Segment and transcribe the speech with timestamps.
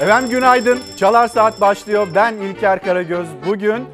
[0.00, 0.78] Efendim günaydın.
[0.96, 2.08] Çalar Saat başlıyor.
[2.14, 3.28] Ben İlker Karagöz.
[3.46, 3.84] Bugün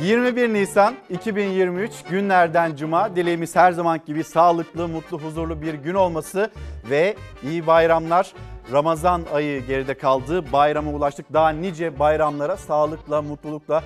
[0.00, 3.16] 21 Nisan 2023 günlerden cuma.
[3.16, 6.50] Dileğimiz her zaman gibi sağlıklı, mutlu, huzurlu bir gün olması
[6.90, 8.32] ve iyi bayramlar.
[8.72, 10.52] Ramazan ayı geride kaldı.
[10.52, 11.32] Bayrama ulaştık.
[11.32, 13.82] Daha nice bayramlara sağlıkla, mutlulukla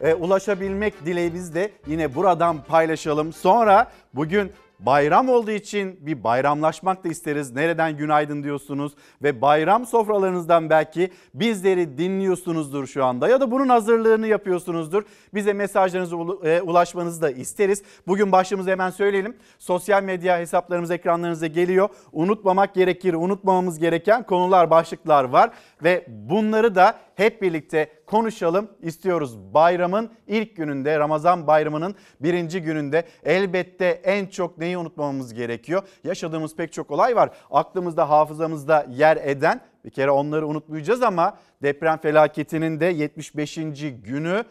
[0.00, 3.32] e, ulaşabilmek dileğimiz de yine buradan paylaşalım.
[3.32, 7.54] Sonra bugün Bayram olduğu için bir bayramlaşmak da isteriz.
[7.54, 8.92] Nereden günaydın diyorsunuz
[9.22, 15.02] ve bayram sofralarınızdan belki bizleri dinliyorsunuzdur şu anda ya da bunun hazırlığını yapıyorsunuzdur.
[15.34, 17.82] Bize mesajlarınızı e, ulaşmanızı da isteriz.
[18.06, 19.36] Bugün başlığımızı hemen söyleyelim.
[19.58, 21.88] Sosyal medya hesaplarımız ekranlarınıza geliyor.
[22.12, 25.50] Unutmamak gerekir, unutmamamız gereken konular, başlıklar var
[25.82, 29.38] ve bunları da hep birlikte konuşalım istiyoruz.
[29.54, 35.82] Bayramın ilk gününde, Ramazan bayramının birinci gününde elbette en çok neyi unutmamamız gerekiyor?
[36.04, 37.30] Yaşadığımız pek çok olay var.
[37.50, 43.58] Aklımızda, hafızamızda yer eden bir kere onları unutmayacağız ama deprem felaketinin de 75.
[44.04, 44.44] günü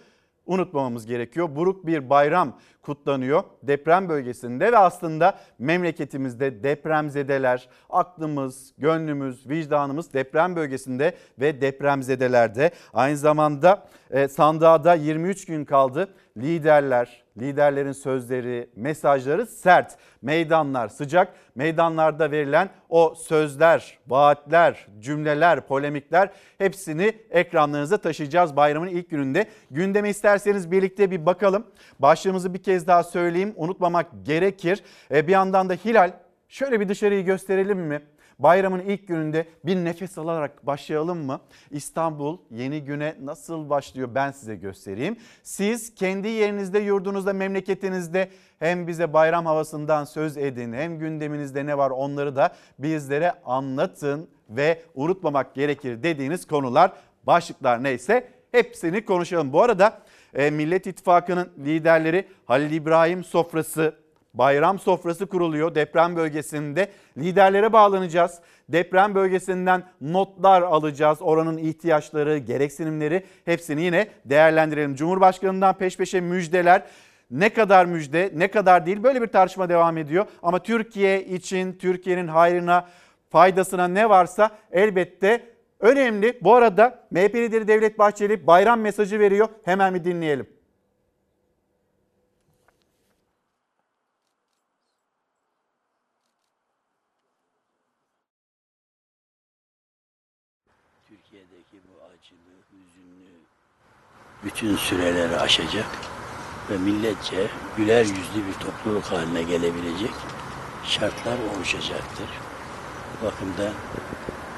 [0.46, 1.56] unutmamamız gerekiyor.
[1.56, 11.16] Buruk bir bayram kutlanıyor deprem bölgesinde ve aslında memleketimizde depremzedeler, aklımız, gönlümüz, vicdanımız deprem bölgesinde
[11.40, 12.72] ve depremzedelerde.
[12.94, 16.08] Aynı zamanda e, sandığa da 23 gün kaldı.
[16.38, 19.98] Liderler, liderlerin sözleri, mesajları sert.
[20.22, 21.34] Meydanlar sıcak.
[21.56, 29.48] Meydanlarda verilen o sözler, vaatler, cümleler, polemikler hepsini ekranlarınıza taşıyacağız bayramın ilk gününde.
[29.72, 31.68] Gündeme isterseniz birlikte bir bakalım.
[32.00, 33.54] Başlığımızı bir kez daha söyleyeyim.
[33.56, 34.84] Unutmamak gerekir.
[35.12, 36.12] E, bir yandan da Hilal
[36.48, 38.02] şöyle bir dışarıyı gösterelim mi?
[38.40, 41.40] Bayramın ilk gününde bir nefes alarak başlayalım mı?
[41.72, 45.18] İstanbul yeni güne nasıl başlıyor ben size göstereyim.
[45.44, 48.30] Siz kendi yerinizde, yurdunuzda, memleketinizde
[48.60, 54.82] hem bize bayram havasından söz edin hem gündeminizde ne var onları da bizlere anlatın ve
[54.96, 56.92] unutmamak gerekir dediğiniz konular,
[57.24, 59.54] başlıklar neyse hepsini konuşalım.
[59.54, 60.02] Bu arada
[60.34, 63.94] e, Millet İttifakı'nın liderleri Halil İbrahim sofrası
[64.34, 66.92] bayram sofrası kuruluyor deprem bölgesinde.
[67.18, 68.40] Liderlere bağlanacağız.
[68.70, 71.18] Deprem bölgesinden notlar alacağız.
[71.22, 74.96] Oranın ihtiyaçları, gereksinimleri hepsini yine değerlendirelim.
[74.96, 76.84] Cumhurbaşkanından peş peşe müjdeler.
[77.32, 80.26] Ne kadar müjde, ne kadar değil böyle bir tartışma devam ediyor.
[80.44, 82.88] Ama Türkiye için, Türkiye'nin hayrına,
[83.30, 86.38] faydasına ne varsa elbette önemli.
[86.42, 89.50] Bu arada MHP lideri Devlet Bahçeli bayram mesajı veriyor.
[89.66, 90.58] Hemen bir dinleyelim.
[104.48, 105.86] bütün süreleri aşacak
[106.70, 110.12] ve milletçe güler yüzlü bir topluluk haline gelebilecek
[110.86, 112.30] şartlar oluşacaktır.
[113.22, 113.72] Bu bakımda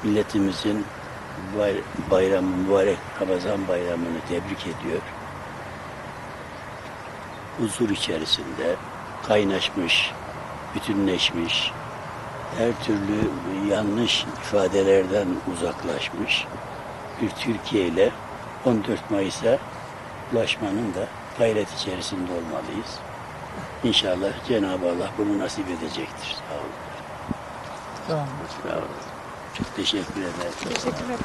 [0.04, 0.84] milletimizin
[2.10, 5.00] bayram, mübarek Ramazan bayramını tebrik ediyor.
[7.58, 8.76] Huzur içerisinde
[9.22, 10.12] kaynaşmış,
[10.74, 11.72] bütünleşmiş,
[12.58, 13.30] her türlü
[13.70, 16.46] yanlış ifadelerden uzaklaşmış
[17.22, 18.10] bir Türkiye ile
[18.64, 19.58] 14 Mayıs'a
[20.32, 21.06] ulaşmanın da
[21.38, 22.98] gayret içerisinde olmalıyız.
[23.84, 26.36] İnşallah Cenab-ı Allah bunu nasip edecektir.
[26.48, 26.72] Sağ olun.
[28.08, 28.28] Sağ olun.
[28.62, 29.09] Sağ olun.
[29.60, 30.52] Çok teşekkür ederim.
[30.64, 31.16] Teşekkürler.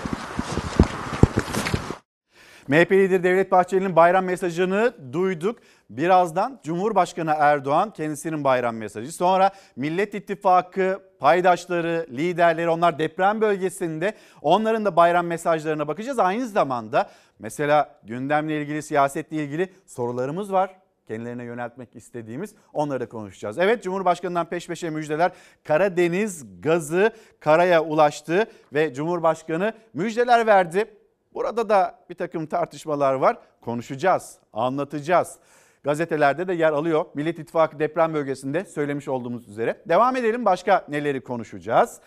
[2.67, 5.59] MHP lideri Devlet Bahçeli'nin bayram mesajını duyduk.
[5.89, 9.11] Birazdan Cumhurbaşkanı Erdoğan kendisinin bayram mesajı.
[9.11, 16.19] Sonra Millet İttifakı paydaşları, liderleri onlar deprem bölgesinde onların da bayram mesajlarına bakacağız.
[16.19, 17.09] Aynı zamanda
[17.39, 23.57] mesela gündemle ilgili, siyasetle ilgili sorularımız var kendilerine yöneltmek istediğimiz onları konuşacağız.
[23.57, 25.31] Evet Cumhurbaşkanı'ndan peş peşe müjdeler
[25.63, 30.85] Karadeniz gazı karaya ulaştı ve Cumhurbaşkanı müjdeler verdi.
[31.33, 33.37] Burada da bir takım tartışmalar var.
[33.61, 35.39] Konuşacağız, anlatacağız.
[35.83, 37.05] Gazetelerde de yer alıyor.
[37.13, 39.81] Millet İttifakı deprem bölgesinde söylemiş olduğumuz üzere.
[39.89, 41.99] Devam edelim başka neleri konuşacağız.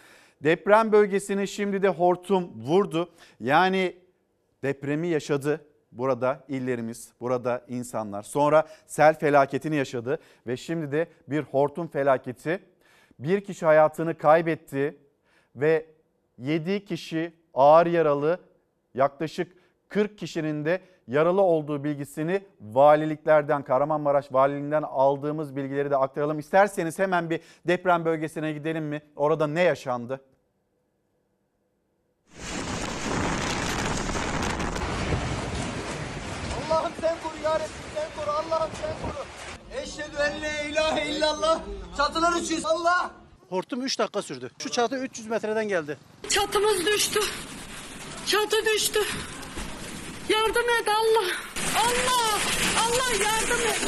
[0.42, 3.10] Deprem bölgesini şimdi de hortum vurdu.
[3.40, 3.96] Yani
[4.62, 5.60] depremi yaşadı
[5.98, 8.22] burada illerimiz, burada insanlar.
[8.22, 12.60] Sonra sel felaketini yaşadı ve şimdi de bir hortum felaketi.
[13.18, 14.96] Bir kişi hayatını kaybetti
[15.56, 15.86] ve
[16.38, 18.40] 7 kişi ağır yaralı
[18.94, 19.52] yaklaşık
[19.88, 26.38] 40 kişinin de yaralı olduğu bilgisini valiliklerden, Kahramanmaraş valiliğinden aldığımız bilgileri de aktaralım.
[26.38, 29.02] İsterseniz hemen bir deprem bölgesine gidelim mi?
[29.16, 30.20] Orada ne yaşandı?
[37.00, 37.60] Sen koru ya
[37.94, 39.24] sen koru Allah'ım sen koru.
[39.82, 41.60] Eşhedü en la ilahe illallah.
[41.96, 43.10] Çatılar uçuyor Allah.
[43.48, 44.50] Hortum 3 dakika sürdü.
[44.62, 45.98] Şu çatı 300 metreden geldi.
[46.28, 47.20] Çatımız düştü.
[48.26, 49.00] Çatı düştü.
[50.28, 51.26] Yardım et Allah.
[51.76, 52.38] Allah.
[52.84, 53.80] Allah yardım et.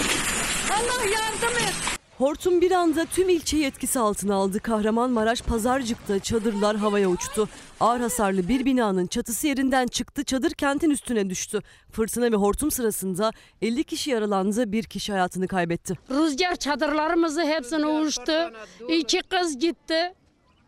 [0.70, 1.99] Allah yardım et.
[2.20, 4.60] Hortum bir anda tüm ilçeyi etkisi altına aldı.
[4.60, 7.48] Kahramanmaraş Pazarcık'ta çadırlar havaya uçtu.
[7.80, 11.60] Ağır hasarlı bir binanın çatısı yerinden çıktı, çadır kentin üstüne düştü.
[11.92, 13.30] Fırtına ve hortum sırasında
[13.62, 15.94] 50 kişi yaralandı, bir kişi hayatını kaybetti.
[16.10, 18.52] Rüzgar çadırlarımızı hepsini uçtu.
[18.88, 20.14] İki kız gitti.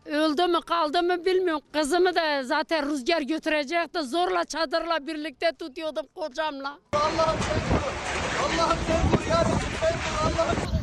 [0.05, 1.63] Öldü mü kaldı mı bilmiyorum.
[1.73, 4.01] Kızımı da zaten rüzgar götürecekti.
[4.01, 6.79] Zorla çadırla birlikte tutuyordum kocamla.
[6.93, 7.91] Allah'ım sen koru.
[8.45, 10.82] Allah'ım sen koru ya Rabbi sen koru Allah'ım.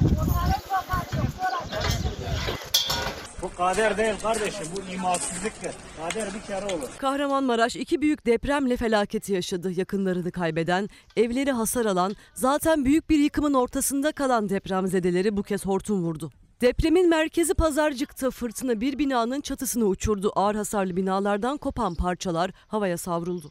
[3.43, 5.73] Bu kader değil kardeşim, bu imansızlıktır.
[5.97, 6.89] Kader bir kere olur.
[6.99, 9.73] Kahramanmaraş iki büyük depremle felaketi yaşadı.
[9.73, 16.03] Yakınlarını kaybeden, evleri hasar alan, zaten büyük bir yıkımın ortasında kalan depremzedeleri bu kez hortum
[16.03, 16.31] vurdu.
[16.61, 20.33] Depremin merkezi Pazarcık'ta fırtına bir binanın çatısını uçurdu.
[20.35, 23.51] Ağır hasarlı binalardan kopan parçalar havaya savruldu.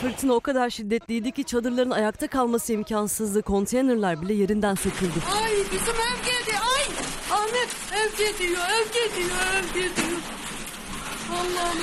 [0.00, 3.42] Fırtına o kadar şiddetliydi ki çadırların ayakta kalması imkansızdı.
[3.42, 5.12] Konteynerler bile yerinden söküldü.
[5.42, 6.58] Ay bizim ev geldi.
[6.76, 6.84] Ay
[7.38, 10.18] Ahmet ev gidiyor, ev gidiyor, ev gidiyor.
[11.32, 11.78] Allah'ım.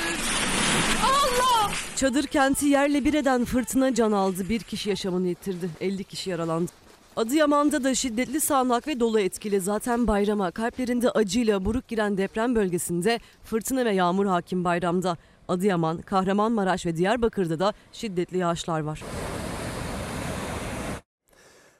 [1.03, 1.71] Allah!
[1.95, 4.50] Çadır kenti yerle bir eden fırtına can aldı.
[4.50, 5.69] Bir kişi yaşamını yitirdi.
[5.81, 6.71] 50 kişi yaralandı.
[7.15, 9.62] Adıyaman'da da şiddetli sağanak ve dolu etkili.
[9.62, 15.17] Zaten bayrama kalplerinde acıyla buruk giren deprem bölgesinde fırtına ve yağmur hakim bayramda.
[15.47, 19.03] Adıyaman, Kahramanmaraş ve Diyarbakır'da da şiddetli yağışlar var.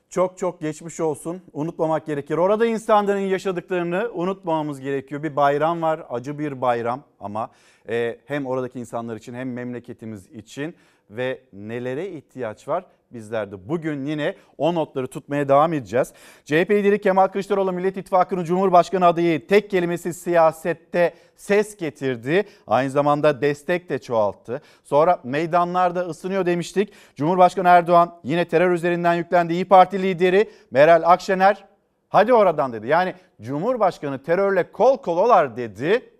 [0.10, 1.42] Çok çok geçmiş olsun.
[1.54, 2.38] Unutmamak gerekir.
[2.38, 5.24] Orada insanların yaşadıklarını unutmamamız gerekiyor.
[5.24, 7.50] Bir bayram var, acı bir bayram ama
[7.90, 10.76] e, hem oradaki insanlar için hem memleketimiz için
[11.10, 12.86] ve nelere ihtiyaç var?
[13.12, 16.14] Bizler de bugün yine o notları tutmaya devam edeceğiz.
[16.46, 22.44] CHP lideri Kemal Kılıçdaroğlu Millet İttifakı'nın Cumhurbaşkanı adayı tek kelimesi siyasette ses getirdi.
[22.68, 24.62] Aynı zamanda destek de çoğalttı.
[24.84, 26.94] Sonra meydanlarda ısınıyor demiştik.
[27.16, 29.54] Cumhurbaşkanı Erdoğan yine terör üzerinden yüklendi.
[29.54, 31.66] İyi Parti lideri Meral Akşener
[32.10, 32.88] hadi oradan dedi.
[32.88, 36.15] Yani Cumhurbaşkanı terörle kol kololar dedi.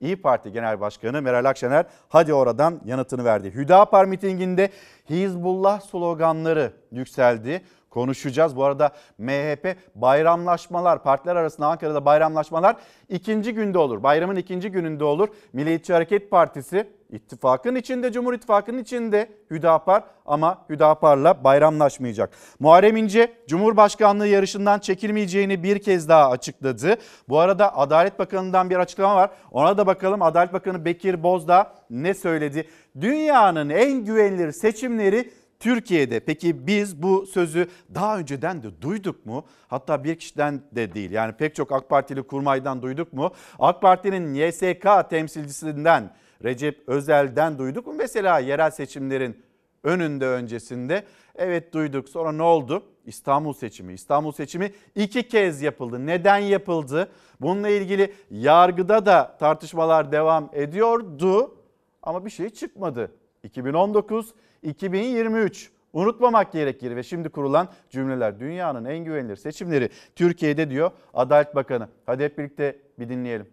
[0.00, 3.54] İyi Parti Genel Başkanı Meral Akşener hadi oradan yanıtını verdi.
[3.54, 4.70] Hüdapar mitinginde
[5.10, 7.62] Hizbullah sloganları yükseldi.
[7.90, 8.56] Konuşacağız.
[8.56, 12.76] Bu arada MHP bayramlaşmalar, partiler arasında Ankara'da bayramlaşmalar
[13.08, 14.02] ikinci günde olur.
[14.02, 15.28] Bayramın ikinci gününde olur.
[15.52, 22.30] Milliyetçi Hareket Partisi ittifakın içinde, Cumhur İttifakı'nın içinde Hüdapar ama Hüdapar'la bayramlaşmayacak.
[22.60, 26.96] Muharrem İnce Cumhurbaşkanlığı yarışından çekilmeyeceğini bir kez daha açıkladı.
[27.28, 29.30] Bu arada Adalet Bakanı'ndan bir açıklama var.
[29.50, 32.68] Ona da bakalım Adalet Bakanı Bekir Bozdağ ne söyledi?
[33.00, 36.20] Dünyanın en güvenilir seçimleri Türkiye'de.
[36.20, 39.44] Peki biz bu sözü daha önceden de duyduk mu?
[39.68, 41.10] Hatta bir kişiden de değil.
[41.10, 43.30] Yani pek çok AK Partili kurmaydan duyduk mu?
[43.58, 46.10] AK Parti'nin YSK temsilcisinden
[46.44, 47.94] Recep Özel'den duyduk mu?
[47.96, 49.42] Mesela yerel seçimlerin
[49.84, 52.08] önünde öncesinde evet duyduk.
[52.08, 52.82] Sonra ne oldu?
[53.06, 53.92] İstanbul seçimi.
[53.92, 56.06] İstanbul seçimi iki kez yapıldı.
[56.06, 57.08] Neden yapıldı?
[57.40, 61.54] Bununla ilgili yargıda da tartışmalar devam ediyordu
[62.02, 63.10] ama bir şey çıkmadı.
[63.48, 71.54] 2019 2023 unutmamak gerekir ve şimdi kurulan cümleler dünyanın en güvenilir seçimleri Türkiye'de diyor Adalet
[71.54, 71.88] Bakanı.
[72.06, 73.46] Hadi hep birlikte bir dinleyelim.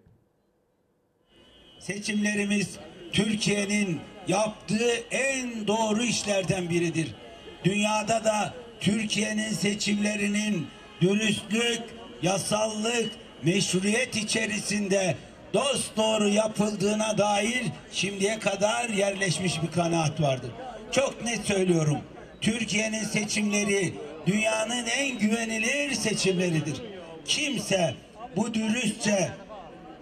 [1.79, 2.79] Seçimlerimiz
[3.11, 7.15] Türkiye'nin yaptığı en doğru işlerden biridir.
[7.63, 10.67] Dünyada da Türkiye'nin seçimlerinin
[11.01, 11.81] dürüstlük,
[12.21, 13.11] yasallık,
[13.43, 15.15] meşruiyet içerisinde
[15.55, 20.51] dost doğru yapıldığına dair şimdiye kadar yerleşmiş bir kanaat vardır.
[20.91, 21.97] Çok net söylüyorum.
[22.41, 23.93] Türkiye'nin seçimleri
[24.27, 26.81] dünyanın en güvenilir seçimleridir.
[27.25, 27.95] Kimse
[28.35, 29.29] bu dürüstçe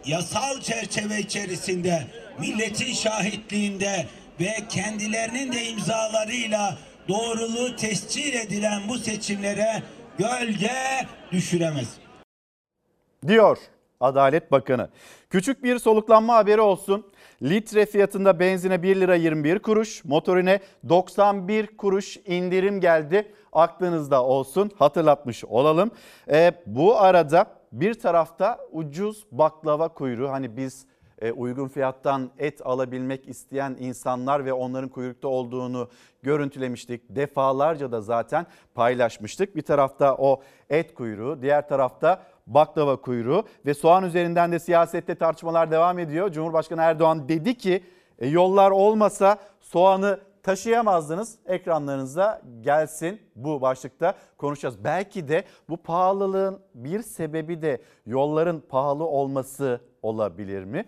[0.05, 2.03] yasal çerçeve içerisinde
[2.39, 4.05] milletin şahitliğinde
[4.39, 9.83] ve kendilerinin de imzalarıyla doğruluğu tescil edilen bu seçimlere
[10.17, 11.87] gölge düşüremez.
[13.27, 13.57] Diyor
[14.03, 14.89] Adalet Bakanı.
[15.29, 17.05] Küçük bir soluklanma haberi olsun.
[17.41, 23.31] Litre fiyatında benzine 1 lira 21 kuruş, motorine 91 kuruş indirim geldi.
[23.53, 25.91] Aklınızda olsun hatırlatmış olalım.
[26.31, 30.85] E, bu arada bir tarafta ucuz baklava kuyruğu hani biz
[31.21, 35.89] e, uygun fiyattan et alabilmek isteyen insanlar ve onların kuyrukta olduğunu
[36.23, 37.01] görüntülemiştik.
[37.09, 38.45] Defalarca da zaten
[38.75, 39.55] paylaşmıştık.
[39.55, 45.71] Bir tarafta o et kuyruğu, diğer tarafta baklava kuyruğu ve soğan üzerinden de siyasette tartışmalar
[45.71, 46.31] devam ediyor.
[46.31, 47.83] Cumhurbaşkanı Erdoğan dedi ki
[48.19, 51.39] e, yollar olmasa soğanı taşıyamazdınız.
[51.45, 54.83] Ekranlarınıza gelsin bu başlıkta konuşacağız.
[54.83, 60.85] Belki de bu pahalılığın bir sebebi de yolların pahalı olması olabilir mi?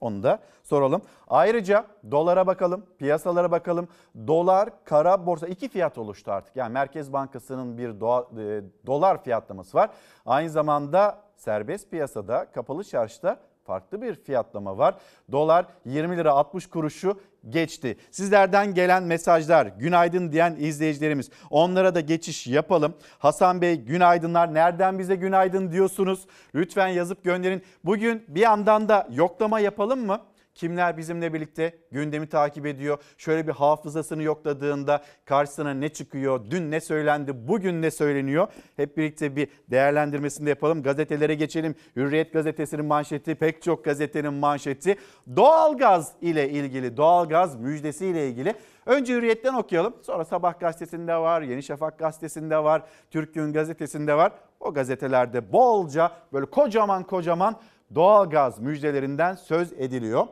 [0.00, 1.02] Onu da soralım.
[1.28, 3.88] Ayrıca dolara bakalım, piyasalara bakalım.
[4.26, 6.56] Dolar, kara borsa iki fiyat oluştu artık.
[6.56, 9.90] Yani Merkez Bankası'nın bir doğa, e, dolar fiyatlaması var.
[10.26, 14.94] Aynı zamanda serbest piyasada, kapalı çarşıda farklı bir fiyatlama var.
[15.32, 17.96] Dolar 20 lira 60 kuruşu geçti.
[18.10, 21.30] Sizlerden gelen mesajlar, günaydın diyen izleyicilerimiz.
[21.50, 22.94] Onlara da geçiş yapalım.
[23.18, 24.54] Hasan Bey günaydınlar.
[24.54, 26.26] Nereden bize günaydın diyorsunuz?
[26.54, 27.62] Lütfen yazıp gönderin.
[27.84, 30.20] Bugün bir yandan da yoklama yapalım mı?
[30.58, 32.98] Kimler bizimle birlikte gündemi takip ediyor?
[33.18, 36.40] Şöyle bir hafızasını yokladığında karşısına ne çıkıyor?
[36.50, 37.48] Dün ne söylendi?
[37.48, 38.48] Bugün ne söyleniyor?
[38.76, 40.82] Hep birlikte bir değerlendirmesini de yapalım.
[40.82, 41.74] Gazetelere geçelim.
[41.96, 44.96] Hürriyet gazetesinin manşeti, pek çok gazetenin manşeti.
[45.36, 48.54] Doğalgaz ile ilgili, doğalgaz müjdesi ile ilgili.
[48.86, 49.94] Önce Hürriyet'ten okuyalım.
[50.02, 54.32] Sonra Sabah gazetesinde var, Yeni Şafak gazetesinde var, Türk Gün gazetesinde var.
[54.60, 57.56] O gazetelerde bolca böyle kocaman kocaman
[57.94, 60.26] doğalgaz müjdelerinden söz ediliyor.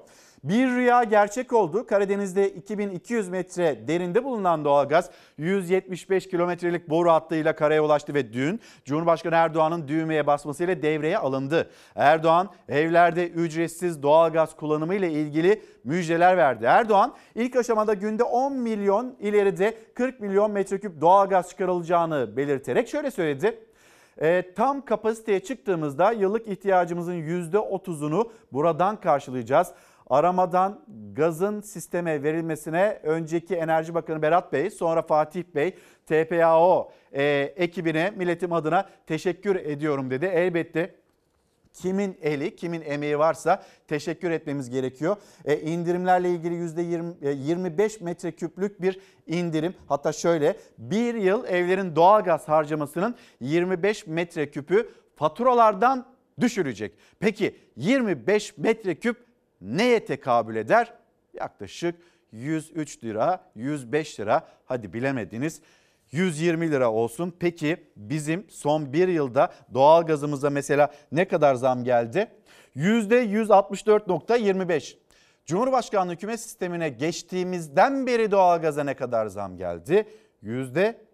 [0.49, 1.87] Bir rüya gerçek oldu.
[1.87, 9.35] Karadeniz'de 2200 metre derinde bulunan doğalgaz 175 kilometrelik boru hattıyla karaya ulaştı ve dün Cumhurbaşkanı
[9.35, 11.71] Erdoğan'ın düğmeye basmasıyla devreye alındı.
[11.95, 16.65] Erdoğan evlerde ücretsiz doğalgaz kullanımı ile ilgili müjdeler verdi.
[16.65, 23.59] Erdoğan ilk aşamada günde 10 milyon ileride 40 milyon metreküp doğalgaz çıkarılacağını belirterek şöyle söyledi.
[24.23, 29.73] E, tam kapasiteye çıktığımızda yıllık ihtiyacımızın %30'unu buradan karşılayacağız.
[30.11, 30.81] Aramadan
[31.13, 35.75] gazın sisteme verilmesine önceki Enerji Bakanı Berat Bey, sonra Fatih Bey,
[36.07, 37.25] TPAO e,
[37.57, 40.25] ekibine milletim adına teşekkür ediyorum dedi.
[40.25, 40.95] Elbette
[41.77, 45.17] kimin eli, kimin emeği varsa teşekkür etmemiz gerekiyor.
[45.45, 49.75] E, indirimlerle ilgili %20, 25 metreküplük bir indirim.
[49.89, 56.07] Hatta şöyle bir yıl evlerin doğalgaz harcamasının 25 metreküpü faturalardan
[56.41, 56.95] düşürecek.
[57.21, 59.17] Peki 25 metreküp
[59.61, 60.93] neye tekabül eder?
[61.35, 61.95] Yaklaşık
[62.33, 65.61] 103 lira, 105 lira hadi bilemediniz
[66.17, 67.35] 120 lira olsun.
[67.41, 72.29] Peki bizim son bir yılda doğalgazımıza mesela ne kadar zam geldi?
[72.77, 74.97] %164.25.
[75.47, 80.09] Cumhurbaşkanlığı hükümet sistemine geçtiğimizden beri doğalgaza ne kadar zam geldi?
[80.43, 81.07] Yüzde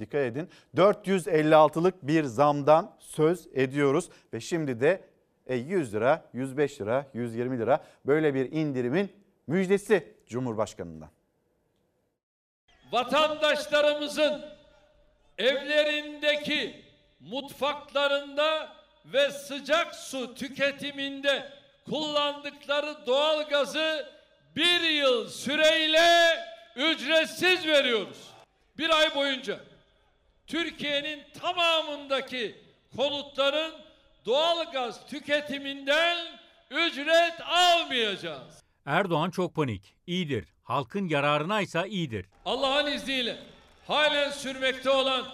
[0.00, 5.04] dikkat edin 456'lık bir zamdan söz ediyoruz ve şimdi de
[5.48, 9.08] 100 e, lira, 105 lira, 120 lira böyle bir indirimin
[9.46, 11.10] müjdesi Cumhurbaşkanı'ndan
[12.90, 14.44] vatandaşlarımızın
[15.38, 16.84] evlerindeki
[17.20, 18.72] mutfaklarında
[19.04, 21.52] ve sıcak su tüketiminde
[21.84, 24.12] kullandıkları doğal gazı
[24.56, 26.38] bir yıl süreyle
[26.76, 28.30] ücretsiz veriyoruz.
[28.78, 29.60] Bir ay boyunca
[30.46, 32.64] Türkiye'nin tamamındaki
[32.96, 33.74] konutların
[34.26, 36.16] doğal gaz tüketiminden
[36.70, 38.62] ücret almayacağız.
[38.90, 39.94] Erdoğan çok panik.
[40.06, 42.26] İyidir halkın yararına ise iyidir.
[42.44, 43.36] Allah'ın izniyle
[43.86, 45.24] halen sürmekte olan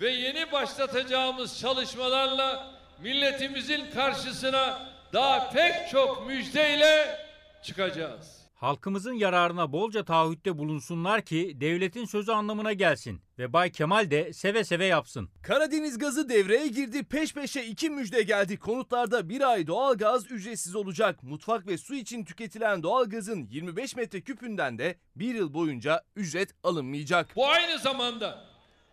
[0.00, 7.18] ve yeni başlatacağımız çalışmalarla milletimizin karşısına daha pek çok müjdeyle
[7.62, 14.32] çıkacağız halkımızın yararına bolca taahhütte bulunsunlar ki devletin sözü anlamına gelsin ve Bay Kemal de
[14.32, 15.30] seve seve yapsın.
[15.42, 17.04] Karadeniz gazı devreye girdi.
[17.04, 18.58] Peş peşe iki müjde geldi.
[18.58, 21.22] Konutlarda bir ay doğal gaz ücretsiz olacak.
[21.22, 27.36] Mutfak ve su için tüketilen doğal gazın 25 metreküpünden de bir yıl boyunca ücret alınmayacak.
[27.36, 28.44] Bu aynı zamanda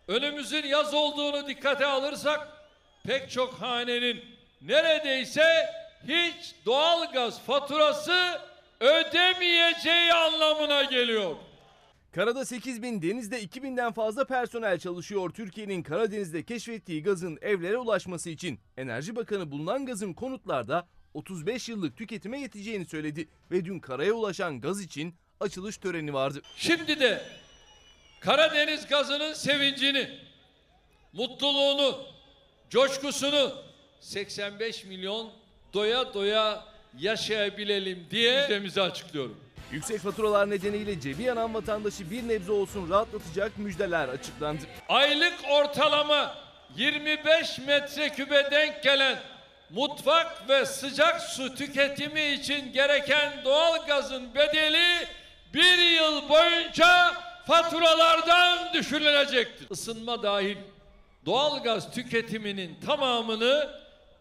[0.08, 2.48] önümüzün yaz olduğunu dikkate alırsak
[3.04, 4.20] pek çok hanenin
[4.62, 5.66] neredeyse
[6.08, 8.47] hiç doğal gaz faturası
[8.80, 11.36] ödemeyeceği anlamına geliyor.
[12.12, 15.30] Karada 8 bin, denizde 2 binden fazla personel çalışıyor.
[15.30, 22.40] Türkiye'nin Karadeniz'de keşfettiği gazın evlere ulaşması için Enerji Bakanı bulunan gazın konutlarda 35 yıllık tüketime
[22.40, 26.42] yeteceğini söyledi ve dün karaya ulaşan gaz için açılış töreni vardı.
[26.56, 27.22] Şimdi de
[28.20, 30.08] Karadeniz gazının sevincini,
[31.12, 31.98] mutluluğunu,
[32.70, 33.52] coşkusunu
[34.00, 35.32] 85 milyon
[35.72, 36.64] doya doya
[36.98, 39.40] yaşayabilelim diye müjdemizi açıklıyorum.
[39.72, 44.62] Yüksek faturalar nedeniyle cebi yanan vatandaşı bir nebze olsun rahatlatacak müjdeler açıklandı.
[44.88, 46.34] Aylık ortalama
[46.76, 49.18] 25 metrekübe denk gelen
[49.70, 55.06] mutfak ve sıcak su tüketimi için gereken doğal gazın bedeli
[55.54, 57.14] bir yıl boyunca
[57.46, 59.70] faturalardan düşürülecektir.
[59.70, 60.56] Isınma dahil
[61.26, 63.70] doğal gaz tüketiminin tamamını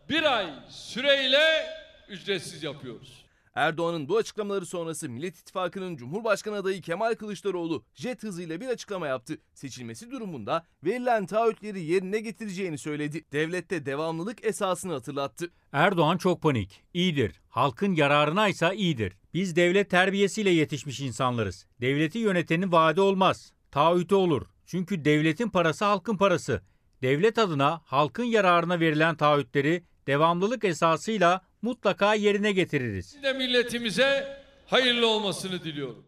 [0.09, 1.76] bir ay süreyle
[2.09, 3.27] ücretsiz yapıyoruz.
[3.57, 9.37] Erdoğan'ın bu açıklamaları sonrası Millet İttifakı'nın Cumhurbaşkanı adayı Kemal Kılıçdaroğlu jet hızıyla bir açıklama yaptı.
[9.53, 13.25] Seçilmesi durumunda verilen taahhütleri yerine getireceğini söyledi.
[13.31, 15.51] Devlette devamlılık esasını hatırlattı.
[15.71, 16.83] Erdoğan çok panik.
[16.93, 17.41] İyidir.
[17.49, 19.13] Halkın yararına ise iyidir.
[19.33, 21.65] Biz devlet terbiyesiyle yetişmiş insanlarız.
[21.81, 23.53] Devleti yönetenin vaadi olmaz.
[23.71, 24.47] Taahhütü olur.
[24.65, 26.61] Çünkü devletin parası halkın parası.
[27.01, 33.13] Devlet adına halkın yararına verilen taahhütleri devamlılık esasıyla mutlaka yerine getiririz.
[33.15, 36.05] Biz de milletimize hayırlı olmasını diliyorum.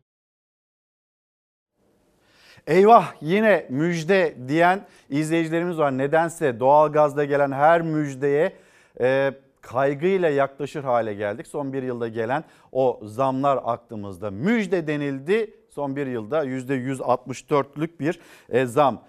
[2.67, 5.97] Eyvah yine müjde diyen izleyicilerimiz var.
[5.97, 8.53] Nedense doğalgazda gelen her müjdeye
[9.01, 11.47] e, kaygıyla yaklaşır hale geldik.
[11.47, 14.31] Son bir yılda gelen o zamlar aklımızda.
[14.31, 19.03] Müjde denildi son bir yılda %164'lük bir e, zam.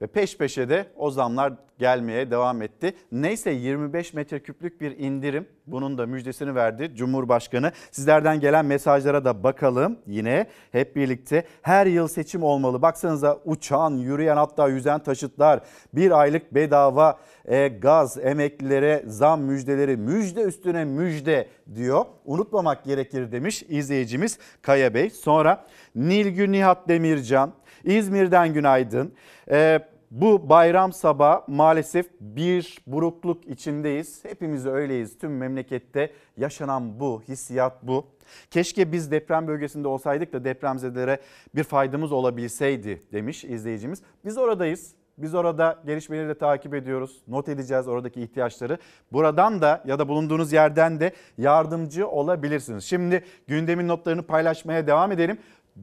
[0.00, 2.94] Ve peş peşe de o zamlar gelmeye devam etti.
[3.12, 7.72] Neyse 25 metreküplük bir indirim bunun da müjdesini verdi Cumhurbaşkanı.
[7.90, 11.44] Sizlerden gelen mesajlara da bakalım yine hep birlikte.
[11.62, 12.82] Her yıl seçim olmalı.
[12.82, 15.60] Baksanıza uçan, yürüyen hatta yüzen taşıtlar,
[15.94, 22.04] bir aylık bedava e, gaz, emeklilere zam müjdeleri, müjde üstüne müjde diyor.
[22.24, 25.10] Unutmamak gerekir demiş izleyicimiz Kaya Bey.
[25.10, 27.52] Sonra Nilgün Nihat Demircan,
[27.86, 29.12] İzmir'den günaydın.
[29.50, 34.24] Ee, bu bayram sabah maalesef bir burukluk içindeyiz.
[34.24, 35.18] Hepimiz öyleyiz.
[35.18, 38.06] Tüm memlekette yaşanan bu, hissiyat bu.
[38.50, 41.20] Keşke biz deprem bölgesinde olsaydık da depremzedelere
[41.54, 44.02] bir faydamız olabilseydi demiş izleyicimiz.
[44.24, 44.94] Biz oradayız.
[45.18, 47.22] Biz orada gelişmeleri de takip ediyoruz.
[47.28, 48.78] Not edeceğiz oradaki ihtiyaçları.
[49.12, 52.84] Buradan da ya da bulunduğunuz yerden de yardımcı olabilirsiniz.
[52.84, 55.38] Şimdi gündemin notlarını paylaşmaya devam edelim.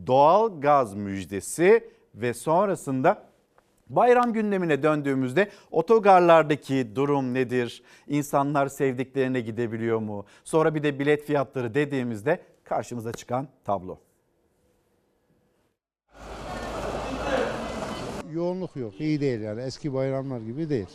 [0.08, 3.24] Doğal gaz müjdesi ve sonrasında
[3.90, 7.84] Bayram gündemine döndüğümüzde otogarlardaki durum nedir?
[8.08, 10.26] İnsanlar sevdiklerine gidebiliyor mu?
[10.44, 13.98] Sonra bir de bilet fiyatları dediğimizde karşımıza çıkan tablo.
[18.34, 20.88] Yoğunluk yok, iyi değil yani eski bayramlar gibi değil.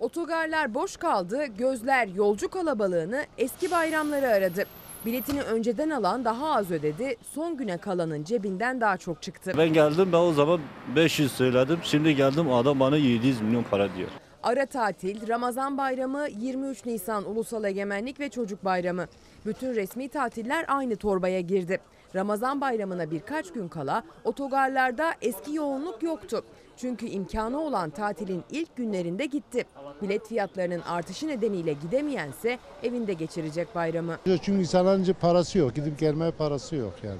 [0.00, 4.66] Otogarlar boş kaldı, gözler yolcu kalabalığını eski bayramları aradı.
[5.06, 9.52] Biletini önceden alan daha az ödedi, son güne kalanın cebinden daha çok çıktı.
[9.58, 10.60] Ben geldim ben o zaman
[10.96, 11.78] 500 söyledim.
[11.82, 14.08] Şimdi geldim adam bana 700 milyon para diyor.
[14.42, 19.06] Ara tatil, Ramazan bayramı, 23 Nisan Ulusal Egemenlik ve Çocuk Bayramı.
[19.46, 21.80] Bütün resmi tatiller aynı torbaya girdi.
[22.14, 26.44] Ramazan bayramına birkaç gün kala otogarlarda eski yoğunluk yoktu.
[26.80, 29.64] Çünkü imkanı olan tatilin ilk günlerinde gitti.
[30.02, 34.18] Bilet fiyatlarının artışı nedeniyle gidemeyense evinde geçirecek bayramı.
[34.24, 37.18] Çünkü insanların parası yok, gidip gelmeye parası yok yani.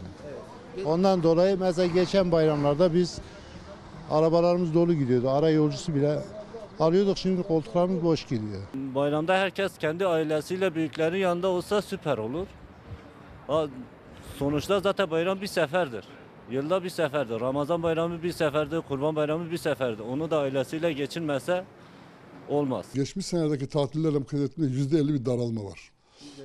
[0.84, 3.18] Ondan dolayı mesela geçen bayramlarda biz
[4.10, 5.30] arabalarımız dolu gidiyordu.
[5.30, 6.18] Ara yolcusu bile
[6.80, 8.62] alıyorduk şimdi koltuklarımız boş gidiyor.
[8.74, 12.46] Bayramda herkes kendi ailesiyle büyüklerin yanında olsa süper olur.
[14.38, 16.04] Sonuçta zaten bayram bir seferdir.
[16.50, 17.40] Yılda bir seferdir.
[17.40, 20.02] Ramazan bayramı bir seferdir, kurban bayramı bir seferdir.
[20.02, 21.64] Onu da ailesiyle geçirmese
[22.48, 22.86] olmaz.
[22.94, 25.90] Geçmiş senelerdeki tatillerle mukayese ettiğimde %50 bir daralma var.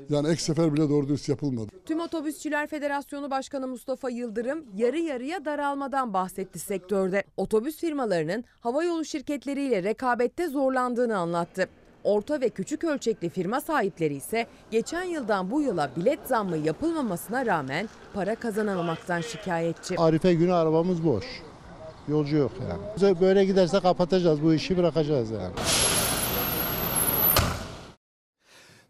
[0.10, 1.72] Yani ek sefer bile doğru dürüst yapılmadı.
[1.86, 7.24] Tüm Otobüsçüler Federasyonu Başkanı Mustafa Yıldırım yarı yarıya daralmadan bahsetti sektörde.
[7.38, 11.70] Otobüs firmalarının havayolu şirketleriyle rekabette zorlandığını anlattı.
[12.06, 17.90] Orta ve küçük ölçekli firma sahipleri ise geçen yıldan bu yıla bilet zammı yapılmamasına rağmen
[18.14, 20.00] para kazanamamaktan şikayetçi.
[20.00, 21.26] Arife günü arabamız boş.
[22.08, 23.22] Yolcu yok yani.
[23.22, 25.54] Böyle giderse kapatacağız bu işi bırakacağız yani.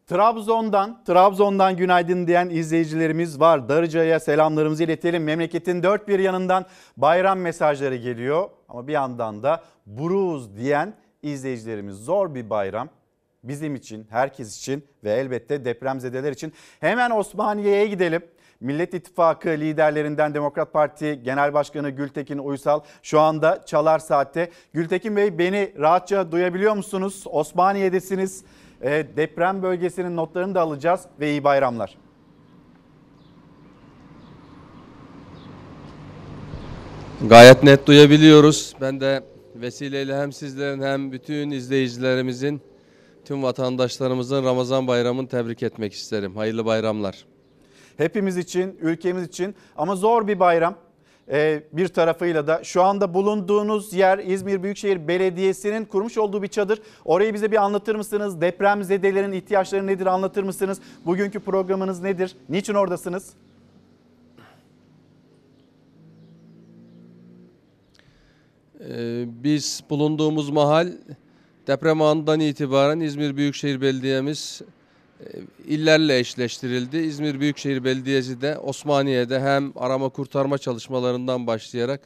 [0.08, 3.70] Trabzon'dan, Trabzon'dan günaydın diyen izleyicilerimiz var.
[3.70, 5.24] Darıca'ya selamlarımızı iletelim.
[5.24, 6.66] Memleketin dört bir yanından
[6.98, 8.50] bayram mesajları geliyor.
[8.70, 11.96] Ama bir yandan da buruz diyen izleyicilerimiz.
[11.96, 12.90] Zor bir bayram
[13.48, 16.54] bizim için, herkes için ve elbette depremzedeler için.
[16.80, 18.22] Hemen Osmaniye'ye gidelim.
[18.60, 24.50] Millet İttifakı liderlerinden Demokrat Parti Genel Başkanı Gültekin Uysal şu anda Çalar Saat'te.
[24.74, 27.24] Gültekin Bey beni rahatça duyabiliyor musunuz?
[27.28, 28.44] Osmaniye'desiniz.
[28.82, 31.98] E, deprem bölgesinin notlarını da alacağız ve iyi bayramlar.
[37.22, 38.76] Gayet net duyabiliyoruz.
[38.82, 39.24] Ben de
[39.56, 42.62] vesileyle hem sizlerin hem bütün izleyicilerimizin,
[43.26, 46.36] tüm vatandaşlarımızın Ramazan bayramını tebrik etmek isterim.
[46.36, 47.26] Hayırlı bayramlar.
[47.98, 50.76] Hepimiz için, ülkemiz için ama zor bir bayram.
[51.30, 56.82] Ee, bir tarafıyla da şu anda bulunduğunuz yer İzmir Büyükşehir Belediyesi'nin kurmuş olduğu bir çadır.
[57.06, 58.42] Orayı bize bir anlatır mısınız?
[58.42, 60.80] Depremzedelerin ihtiyaçları nedir anlatır mısınız?
[61.06, 62.36] Bugünkü programınız nedir?
[62.50, 63.34] Niçin oradasınız?
[68.90, 70.92] Ee, biz bulunduğumuz mahal
[71.68, 74.62] deprem anından itibaren İzmir Büyükşehir Belediye'miz
[75.68, 76.98] illerle eşleştirildi.
[76.98, 82.02] İzmir Büyükşehir Belediyesi de Osmaniye'de hem arama kurtarma çalışmalarından başlayarak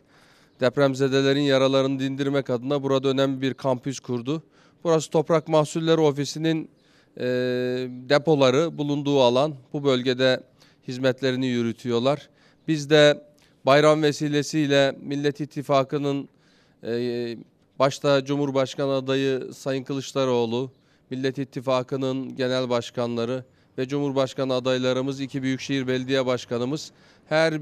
[0.60, 4.44] depremzedelerin yaralarını dindirmek adına burada önemli bir kampüs kurdu.
[4.84, 6.70] Burası Toprak Mahsulleri Ofisi'nin
[7.18, 7.26] e,
[8.10, 9.56] depoları bulunduğu alan.
[9.74, 10.44] Bu bölgede
[10.88, 12.30] hizmetlerini yürütüyorlar.
[12.68, 13.24] Biz de
[13.66, 16.30] bayram vesilesiyle Millet İttifakı'nın
[16.84, 17.38] e,
[17.80, 20.72] başta Cumhurbaşkanı adayı Sayın Kılıçdaroğlu,
[21.10, 23.44] Millet İttifakı'nın genel başkanları
[23.78, 26.92] ve Cumhurbaşkanı adaylarımız, iki büyükşehir belediye başkanımız
[27.30, 27.54] her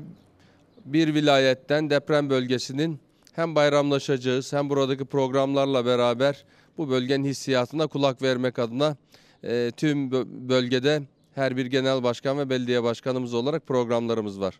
[0.86, 3.00] bir vilayetten deprem bölgesinin
[3.34, 6.46] hem bayramlaşacağız hem buradaki programlarla beraber
[6.78, 8.98] bu bölgenin hissiyatına kulak vermek adına
[9.44, 10.12] e, tüm
[10.50, 11.02] bölgede
[11.36, 14.60] her bir genel başkan ve belediye başkanımız olarak programlarımız var.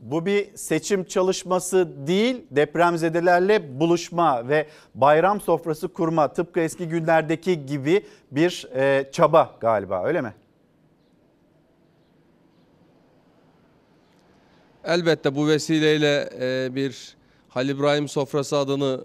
[0.00, 8.06] Bu bir seçim çalışması değil, depremzedelerle buluşma ve bayram sofrası kurma tıpkı eski günlerdeki gibi
[8.30, 10.34] bir e, çaba galiba öyle mi?
[14.84, 17.16] Elbette bu vesileyle e, bir
[17.48, 19.00] Halil İbrahim sofrası adını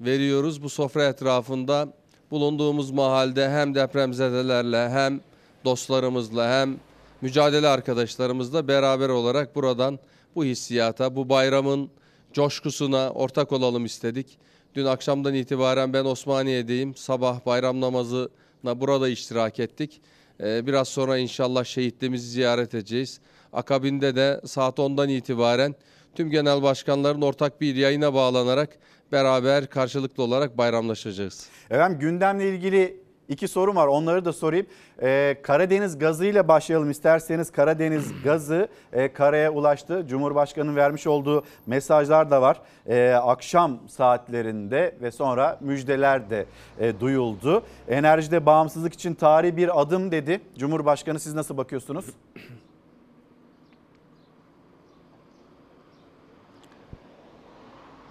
[0.00, 0.62] veriyoruz.
[0.62, 1.88] Bu sofra etrafında
[2.30, 5.20] bulunduğumuz mahalde hem depremzedelerle hem
[5.64, 6.76] dostlarımızla hem
[7.20, 9.98] mücadele arkadaşlarımızla beraber olarak buradan
[10.34, 11.90] bu hissiyata, bu bayramın
[12.32, 14.38] coşkusuna ortak olalım istedik.
[14.74, 16.94] Dün akşamdan itibaren ben Osmaniye'deyim.
[16.94, 20.00] Sabah bayram namazına burada iştirak ettik.
[20.40, 23.20] Ee, biraz sonra inşallah şehitliğimizi ziyaret edeceğiz.
[23.52, 25.74] Akabinde de saat 10'dan itibaren
[26.14, 28.78] tüm genel başkanların ortak bir yayına bağlanarak
[29.12, 31.46] beraber karşılıklı olarak bayramlaşacağız.
[31.70, 34.66] Efendim gündemle ilgili iki sorum var onları da sorayım.
[35.02, 37.52] Ee, Karadeniz gazı ile başlayalım isterseniz.
[37.52, 40.06] Karadeniz gazı e, karaya ulaştı.
[40.08, 42.60] Cumhurbaşkanı'nın vermiş olduğu mesajlar da var.
[42.86, 46.46] E, akşam saatlerinde ve sonra müjdeler de
[46.78, 47.62] e, duyuldu.
[47.88, 50.40] Enerjide bağımsızlık için tarihi bir adım dedi.
[50.58, 52.04] Cumhurbaşkanı siz nasıl bakıyorsunuz?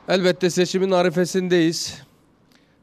[0.08, 2.09] Elbette seçimin arifesindeyiz.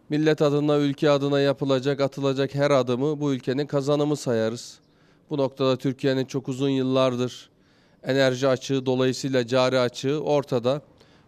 [0.09, 4.79] Millet adına, ülke adına yapılacak, atılacak her adımı bu ülkenin kazanımı sayarız.
[5.31, 7.51] Bu noktada Türkiye'nin çok uzun yıllardır
[8.03, 10.83] enerji açığı dolayısıyla cari açığı ortada.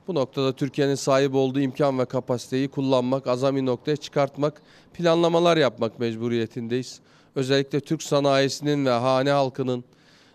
[0.06, 4.62] Bu noktada Türkiye'nin sahip olduğu imkan ve kapasiteyi kullanmak, azami noktaya çıkartmak,
[4.94, 7.00] planlamalar yapmak mecburiyetindeyiz.
[7.34, 9.84] Özellikle Türk sanayisinin ve hane halkının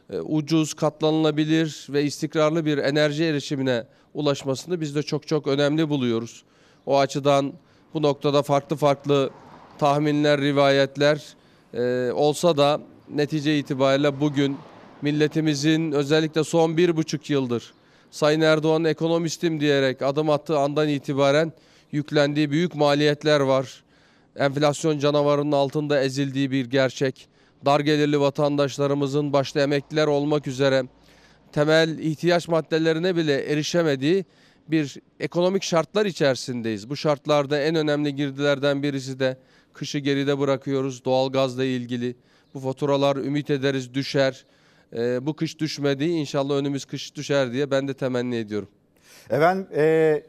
[0.10, 6.44] e, ucuz, katlanılabilir ve istikrarlı bir enerji erişimine ulaşmasını biz de çok çok önemli buluyoruz.
[6.86, 7.54] O açıdan
[7.94, 9.30] bu noktada farklı farklı
[9.80, 11.36] tahminler, rivayetler
[11.74, 14.58] e, olsa da netice itibariyle bugün
[15.02, 17.74] milletimizin özellikle son bir buçuk yıldır
[18.14, 21.54] Sayın Erdoğan ekonomistim diyerek adım attığı andan itibaren
[21.92, 23.84] yüklendiği büyük maliyetler var.
[24.36, 27.28] Enflasyon canavarının altında ezildiği bir gerçek.
[27.66, 30.84] Dar gelirli vatandaşlarımızın başta emekliler olmak üzere
[31.52, 34.26] temel ihtiyaç maddelerine bile erişemediği
[34.68, 36.90] bir ekonomik şartlar içerisindeyiz.
[36.90, 39.38] Bu şartlarda en önemli girdilerden birisi de
[39.74, 42.16] kışı geride bırakıyoruz doğalgazla ilgili.
[42.54, 44.46] Bu faturalar ümit ederiz düşer.
[44.96, 48.70] Ee, bu kış düşmedi inşallah önümüz kış düşer diye ben de temenni ediyorum.
[49.30, 50.24] Efendim e,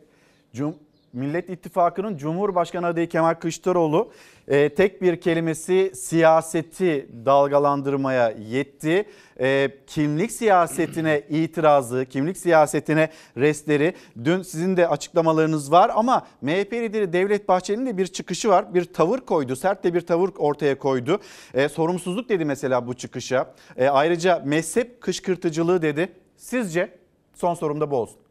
[0.55, 0.75] Cum
[1.12, 4.12] Millet İttifakı'nın Cumhurbaşkanı adayı Kemal Kılıçdaroğlu
[4.48, 9.04] e, tek bir kelimesi siyaseti dalgalandırmaya yetti.
[9.40, 17.12] E, kimlik siyasetine itirazı, kimlik siyasetine restleri dün sizin de açıklamalarınız var ama MHP lideri
[17.12, 18.74] Devlet Bahçeli'nin de bir çıkışı var.
[18.74, 21.20] Bir tavır koydu, sert de bir tavır ortaya koydu.
[21.54, 23.54] E, sorumsuzluk dedi mesela bu çıkışa.
[23.76, 26.12] E, ayrıca mezhep kışkırtıcılığı dedi.
[26.37, 26.90] Sizce
[27.35, 28.23] son sorum da bu olsun.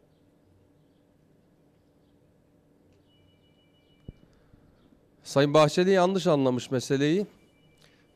[5.24, 7.26] Sayın Bahçeli yanlış anlamış meseleyi.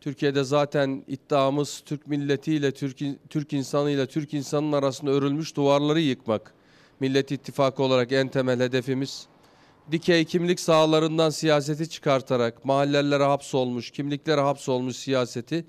[0.00, 2.98] Türkiye'de zaten iddiamız Türk milletiyle, Türk,
[3.30, 6.54] Türk insanıyla, Türk insanının arasında örülmüş duvarları yıkmak.
[7.00, 9.26] Millet İttifakı olarak en temel hedefimiz.
[9.92, 15.64] Dikey kimlik sahalarından siyaseti çıkartarak mahallelere hapsolmuş, kimliklere hapsolmuş siyaseti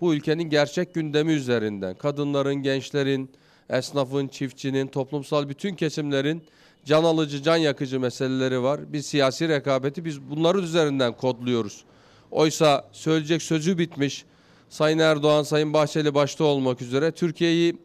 [0.00, 3.30] bu ülkenin gerçek gündemi üzerinden kadınların, gençlerin,
[3.70, 6.42] esnafın, çiftçinin, toplumsal bütün kesimlerin
[6.84, 8.92] can alıcı, can yakıcı meseleleri var.
[8.92, 11.84] Biz siyasi rekabeti biz bunları üzerinden kodluyoruz.
[12.30, 14.24] Oysa söyleyecek sözü bitmiş
[14.68, 17.76] Sayın Erdoğan, Sayın Bahçeli başta olmak üzere Türkiye'yi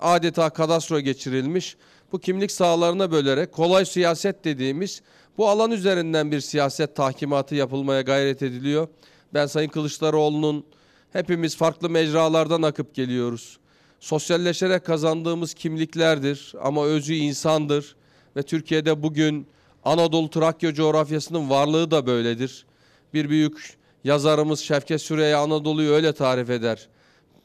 [0.00, 1.76] adeta kadastro geçirilmiş.
[2.12, 5.02] Bu kimlik sahalarına bölerek kolay siyaset dediğimiz
[5.38, 8.88] bu alan üzerinden bir siyaset tahkimatı yapılmaya gayret ediliyor.
[9.34, 10.64] Ben Sayın Kılıçdaroğlu'nun
[11.12, 13.58] hepimiz farklı mecralardan akıp geliyoruz
[14.04, 17.96] sosyalleşerek kazandığımız kimliklerdir ama özü insandır
[18.36, 19.46] ve Türkiye'de bugün
[19.84, 22.66] Anadolu Trakya coğrafyasının varlığı da böyledir.
[23.14, 26.88] Bir büyük Yazarımız Şevket Süreyya Anadolu'yu öyle tarif eder.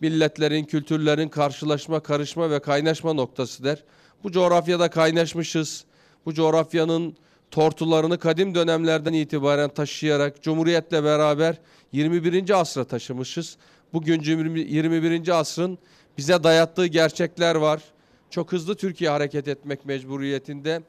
[0.01, 3.83] Milletlerin, kültürlerin karşılaşma, karışma ve kaynaşma noktası der.
[4.23, 5.85] Bu coğrafyada kaynaşmışız.
[6.25, 7.15] Bu coğrafyanın
[7.51, 11.55] tortularını kadim dönemlerden itibaren taşıyarak Cumhuriyet'le beraber
[11.91, 12.59] 21.
[12.59, 13.57] asra taşımışız.
[13.93, 15.39] Bugün 21.
[15.39, 15.79] asrın
[16.19, 17.83] bize dayattığı gerçekler var.
[18.29, 20.81] Çok hızlı Türkiye hareket etmek mecburiyetinde.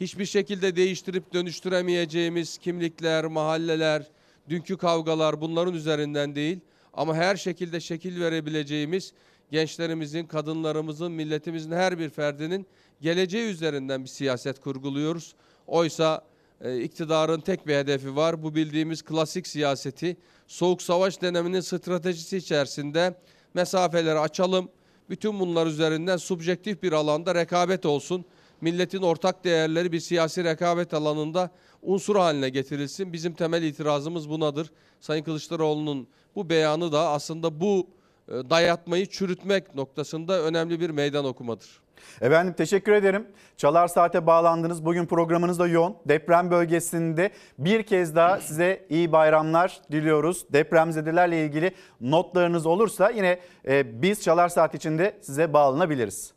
[0.00, 4.02] Hiçbir şekilde değiştirip dönüştüremeyeceğimiz kimlikler, mahalleler,
[4.48, 6.60] dünkü kavgalar bunların üzerinden değil.
[6.94, 9.12] Ama her şekilde şekil verebileceğimiz
[9.50, 12.66] gençlerimizin, kadınlarımızın, milletimizin her bir ferdinin
[13.00, 15.34] geleceği üzerinden bir siyaset kurguluyoruz.
[15.66, 16.22] Oysa
[16.60, 18.42] e, iktidarın tek bir hedefi var.
[18.42, 23.14] Bu bildiğimiz klasik siyaseti Soğuk Savaş döneminin stratejisi içerisinde
[23.54, 24.68] mesafeleri açalım.
[25.10, 28.24] Bütün bunlar üzerinden subjektif bir alanda rekabet olsun.
[28.60, 31.50] Milletin ortak değerleri bir siyasi rekabet alanında
[31.82, 33.12] unsur haline getirilsin.
[33.12, 34.70] Bizim temel itirazımız bunadır.
[35.00, 37.86] Sayın Kılıçdaroğlu'nun bu beyanı da aslında bu
[38.28, 41.85] e, dayatmayı çürütmek noktasında önemli bir meydan okumadır.
[42.20, 43.26] Efendim teşekkür ederim.
[43.56, 44.84] Çalar Saat'e bağlandınız.
[44.84, 45.96] Bugün programınız da yoğun.
[46.08, 50.46] Deprem bölgesinde bir kez daha size iyi bayramlar diliyoruz.
[50.52, 56.32] Depremzedelerle ilgili notlarınız olursa yine e, biz Çalar Saat içinde size bağlanabiliriz.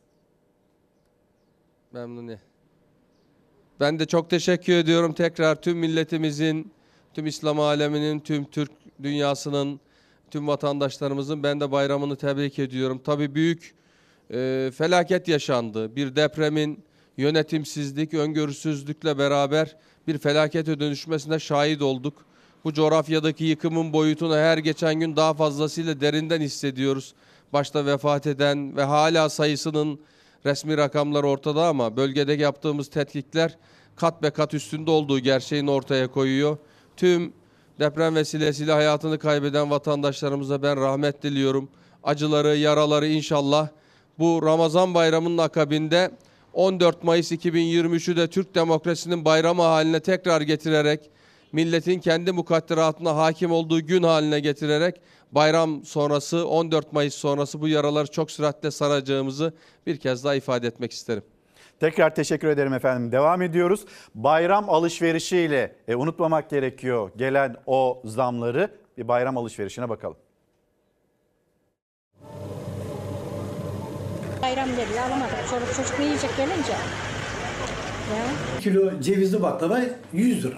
[1.91, 2.39] Memnuni.
[3.79, 6.73] Ben de çok teşekkür ediyorum tekrar tüm milletimizin,
[7.13, 8.71] tüm İslam aleminin, tüm Türk
[9.03, 9.79] dünyasının,
[10.32, 13.01] tüm vatandaşlarımızın ben de bayramını tebrik ediyorum.
[13.05, 13.75] Tabii büyük
[14.33, 15.95] e, felaket yaşandı.
[15.95, 16.83] Bir depremin
[17.17, 19.75] yönetimsizlik, öngörüsüzlükle beraber
[20.07, 22.25] bir felakete dönüşmesine şahit olduk.
[22.63, 27.13] Bu coğrafyadaki yıkımın boyutunu her geçen gün daha fazlasıyla derinden hissediyoruz.
[27.53, 29.99] Başta vefat eden ve hala sayısının
[30.45, 33.57] resmi rakamlar ortada ama bölgede yaptığımız tetkikler
[33.95, 36.57] kat be kat üstünde olduğu gerçeğini ortaya koyuyor.
[36.97, 37.33] Tüm
[37.79, 41.69] deprem vesilesiyle hayatını kaybeden vatandaşlarımıza ben rahmet diliyorum.
[42.03, 43.69] Acıları, yaraları inşallah
[44.19, 46.12] bu Ramazan bayramının akabinde
[46.53, 51.10] 14 Mayıs 2023'ü de Türk demokrasinin bayramı haline tekrar getirerek
[51.51, 55.01] milletin kendi mukadderatına hakim olduğu gün haline getirerek
[55.32, 59.53] bayram sonrası 14 Mayıs sonrası bu yaraları çok süratle saracağımızı
[59.88, 61.23] bir kez daha ifade etmek isterim.
[61.79, 63.12] Tekrar teşekkür ederim efendim.
[63.12, 63.86] Devam ediyoruz.
[64.15, 68.71] Bayram alışverişiyle e, unutmamak gerekiyor gelen o zamları.
[68.97, 70.17] Bir bayram alışverişine bakalım.
[74.49, 75.49] Bayram dedi alamadık.
[75.49, 76.71] Çoluk çocuk ne yiyecek gelince?
[76.71, 78.23] Ya.
[78.59, 79.79] Kilo cevizli baklava
[80.13, 80.57] 100 lira.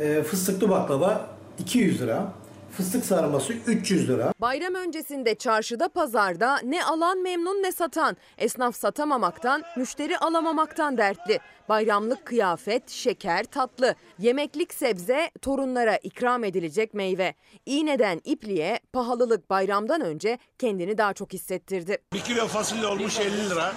[0.00, 1.26] Ee, fıstıklı baklava
[1.58, 2.32] 200 lira.
[2.76, 4.32] Fıstık sarması 300 lira.
[4.40, 8.16] Bayram öncesinde çarşıda pazarda ne alan memnun ne satan.
[8.38, 11.38] Esnaf satamamaktan, müşteri alamamaktan dertli.
[11.68, 17.34] Bayramlık kıyafet, şeker, tatlı, yemeklik sebze, torunlara ikram edilecek meyve.
[17.66, 21.98] İğneden ipliğe pahalılık bayramdan önce kendini daha çok hissettirdi.
[22.12, 23.72] Bir kilo fasulye olmuş 50 lira.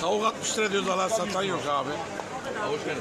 [0.00, 1.90] Tavuk 60 lira diyoruz alan satan yok abi.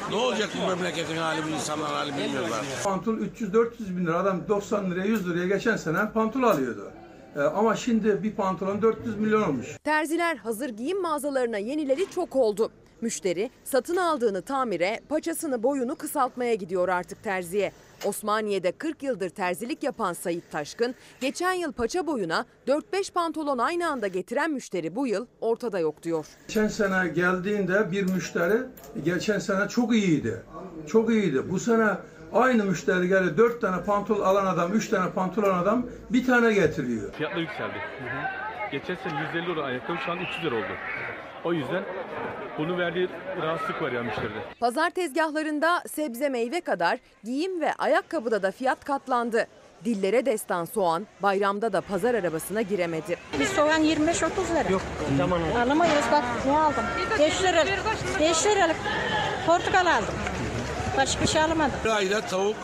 [0.10, 2.66] Ne olacak bu memleketin hali bu insanların hali bilmiyorlar.
[2.84, 6.92] Pantol 300-400 bin lira adam 90 liraya 100 liraya geçen sene pantol alıyordu.
[7.36, 9.68] Ee, ama şimdi bir pantolon 400 milyon olmuş.
[9.84, 12.72] Terziler hazır giyim mağazalarına yenileri çok oldu.
[13.02, 17.72] Müşteri satın aldığını tamire, paçasını boyunu kısaltmaya gidiyor artık terziye.
[18.06, 24.08] Osmaniye'de 40 yıldır terzilik yapan Sayit Taşkın, geçen yıl paça boyuna 4-5 pantolon aynı anda
[24.08, 26.26] getiren müşteri bu yıl ortada yok diyor.
[26.48, 28.58] Geçen sene geldiğinde bir müşteri
[29.06, 30.44] geçen sene çok iyiydi.
[30.88, 31.52] Çok iyiydi.
[31.52, 31.90] Bu sene
[32.34, 36.54] aynı müşteri geldi 4 tane pantol alan adam, 3 tane pantol alan adam bir tane
[36.54, 37.14] getiriyor.
[37.14, 37.78] Fiyatlar yükseldi.
[38.72, 40.74] Geçen sene 150 lira ayakkabı şu an 300 lira oldu.
[41.44, 41.84] O yüzden
[42.58, 43.10] bunu verdiği
[43.42, 44.40] rahatsızlık var ya müşteride.
[44.60, 49.48] Pazar tezgahlarında sebze meyve kadar giyim ve ayakkabıda da fiyat katlandı.
[49.86, 53.18] Dillere destan soğan bayramda da pazar arabasına giremedi.
[53.40, 54.70] Bir soğan 25-30 lira.
[54.72, 54.82] Yok
[55.18, 56.84] zaman Alamayız bak ne aldım?
[57.20, 57.80] 5 liralık.
[58.20, 58.76] 5 liralık
[59.48, 60.14] portakal aldım.
[60.98, 61.74] Başka bir şey alamadım.
[61.86, 62.56] Bir ayda tavuk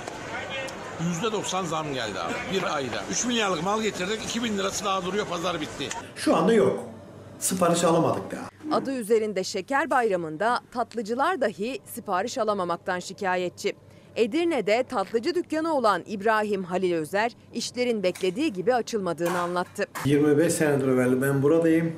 [1.23, 2.34] %90 zam geldi abi.
[2.54, 3.04] Bir ayda.
[3.12, 4.23] 3 milyarlık mal getirdik.
[4.25, 5.25] 2000 lirası daha duruyor.
[5.25, 5.89] Pazar bitti.
[6.15, 6.80] Şu anda yok.
[7.39, 8.49] Sipariş alamadık daha.
[8.78, 13.73] Adı üzerinde şeker bayramında tatlıcılar dahi sipariş alamamaktan şikayetçi.
[14.15, 19.86] Edirne'de tatlıcı dükkanı olan İbrahim Halil Özer işlerin beklediği gibi açılmadığını anlattı.
[20.06, 21.93] 25 senedir evvel ben buradayım.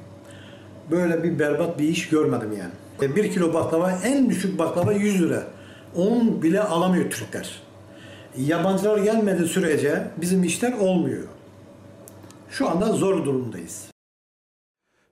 [0.92, 3.16] Böyle bir berbat bir iş görmedim yani.
[3.16, 5.44] Bir kilo baklava en düşük baklava 100 lira.
[5.96, 7.62] Onun bile alamıyor Türkler.
[8.38, 11.24] Yabancılar gelmediği sürece bizim işler olmuyor.
[12.50, 13.92] Şu anda zor durumdayız.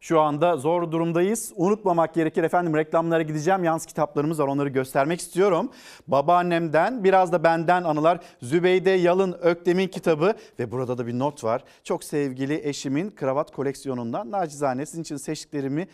[0.02, 1.54] Şu anda zor durumdayız.
[1.56, 3.64] Unutmamak gerekir efendim reklamlara gideceğim.
[3.64, 5.72] Yalnız kitaplarımız var onları göstermek istiyorum.
[6.08, 8.20] Babaannemden biraz da benden anılar.
[8.42, 11.64] Zübeyde Yalın Öktem'in kitabı ve burada da bir not var.
[11.84, 15.88] Çok sevgili eşimin kravat koleksiyonundan nacizane sizin için seçtiklerimi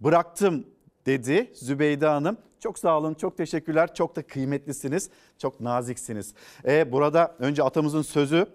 [0.00, 0.64] bıraktım
[1.10, 2.36] dedi Zübeyde Hanım.
[2.60, 3.94] Çok sağ olun, çok teşekkürler.
[3.94, 6.34] Çok da kıymetlisiniz, çok naziksiniz.
[6.64, 8.46] E, burada önce atamızın sözü,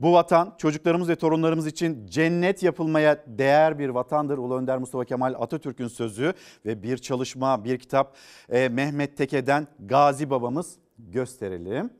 [0.00, 4.38] bu vatan çocuklarımız ve torunlarımız için cennet yapılmaya değer bir vatandır.
[4.38, 6.32] Ulu Önder Mustafa Kemal Atatürk'ün sözü
[6.66, 8.16] ve bir çalışma, bir kitap
[8.48, 11.90] e, Mehmet Teke'den Gazi babamız gösterelim.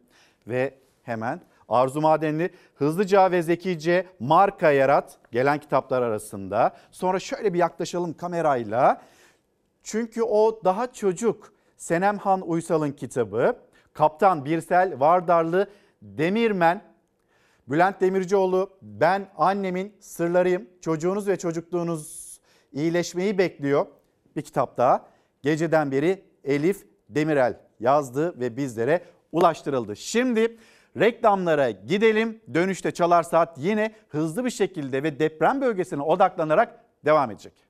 [0.46, 6.77] Ve hemen Arzu Madenli hızlıca ve zekice marka yarat gelen kitaplar arasında.
[6.90, 9.03] Sonra şöyle bir yaklaşalım kamerayla.
[9.85, 13.57] Çünkü o daha çocuk Senemhan Uysal'ın kitabı.
[13.92, 15.70] Kaptan Birsel Vardarlı
[16.03, 16.83] Demirmen
[17.68, 20.66] Bülent Demircioğlu ben annemin sırlarıyım.
[20.81, 22.40] Çocuğunuz ve çocukluğunuz
[22.73, 23.87] iyileşmeyi bekliyor.
[24.37, 25.07] Bir kitap daha.
[25.42, 29.97] Geceden beri Elif Demirel yazdı ve bizlere ulaştırıldı.
[29.97, 30.57] Şimdi
[30.99, 32.40] reklamlara gidelim.
[32.55, 37.63] Dönüşte Çalar Saat yine hızlı bir şekilde ve deprem bölgesine odaklanarak devam edecek.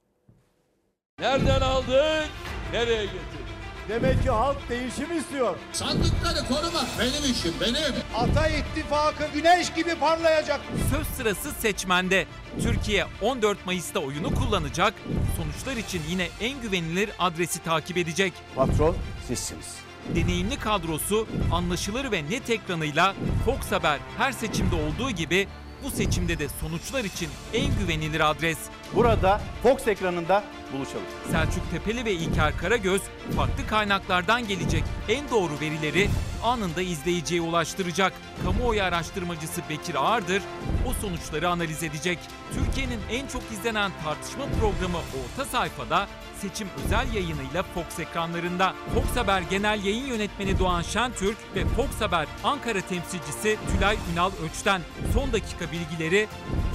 [1.20, 2.28] Nereden aldık?
[2.72, 3.44] Nereye getirdik?
[3.88, 5.56] Demek ki halk değişim istiyor.
[5.72, 7.94] Sandıkları korumak benim işim benim.
[8.16, 10.60] Ata ittifakı güneş gibi parlayacak.
[10.90, 12.26] Söz sırası seçmende.
[12.62, 14.94] Türkiye 14 Mayıs'ta oyunu kullanacak.
[15.36, 18.32] Sonuçlar için yine en güvenilir adresi takip edecek.
[18.56, 18.96] Patron
[19.28, 19.74] sizsiniz.
[20.14, 25.48] Deneyimli kadrosu anlaşılır ve net ekranıyla Fox Haber her seçimde olduğu gibi
[25.84, 28.58] bu seçimde de sonuçlar için en güvenilir adres.
[28.94, 31.06] Burada Fox ekranında buluşalım.
[31.30, 33.02] Selçuk Tepeli ve İlker Karagöz
[33.36, 36.10] farklı kaynaklardan gelecek en doğru verileri
[36.42, 38.12] anında izleyiciye ulaştıracak.
[38.44, 40.42] Kamuoyu araştırmacısı Bekir Ağırdır
[40.88, 42.18] o sonuçları analiz edecek.
[42.54, 46.08] Türkiye'nin en çok izlenen tartışma programı Orta Sayfada
[46.40, 48.74] seçim özel yayınıyla Fox ekranlarında.
[48.94, 54.80] Fox Haber Genel Yayın Yönetmeni Doğan Şentürk ve Fox Haber Ankara temsilcisi Tülay Ünal Öç'ten
[55.14, 56.26] son dakika bilgileri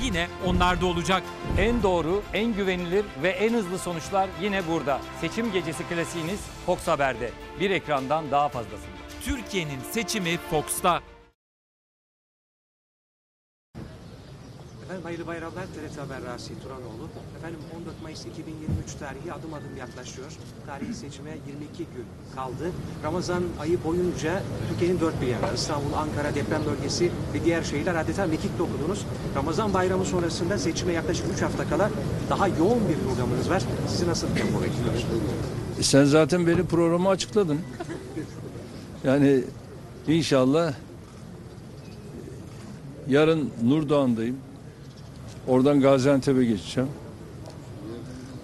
[0.03, 1.23] yine onlarda olacak.
[1.57, 4.99] En doğru, en güvenilir ve en hızlı sonuçlar yine burada.
[5.21, 7.31] Seçim gecesi klasiğiniz Fox Haber'de.
[7.59, 8.99] Bir ekrandan daha fazlasında.
[9.25, 11.01] Türkiye'nin seçimi Fox'ta.
[14.89, 15.63] Efendim hayırlı bayramlar.
[15.63, 17.05] TRT Haber Rasi Turanoğlu.
[17.37, 20.27] Efendim 14 Mayıs 2023 tarihi adım adım yaklaşıyor.
[20.67, 22.71] Tarihi seçime 22 gün kaldı.
[23.03, 28.25] Ramazan ayı boyunca Türkiye'nin dört bir yanı, İstanbul, Ankara deprem bölgesi ve diğer şehirler adeta
[28.25, 29.05] mekik dokudunuz.
[29.35, 31.89] Ramazan bayramı sonrasında seçime yaklaşık 3 hafta kala
[32.29, 33.63] daha yoğun bir programınız var.
[33.87, 34.93] Sizi nasıl tempo bekliyor?
[35.79, 37.59] E Sen zaten benim programı açıkladın.
[39.03, 39.43] Yani
[40.07, 40.73] inşallah
[43.07, 44.48] yarın Nurdoğan'dayım.
[45.49, 46.89] Oradan Gaziantep'e geçeceğim.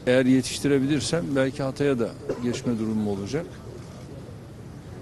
[0.08, 2.10] Eğer yetiştirebilirsem belki Hatay'a da
[2.44, 3.46] geçme durumum olacak.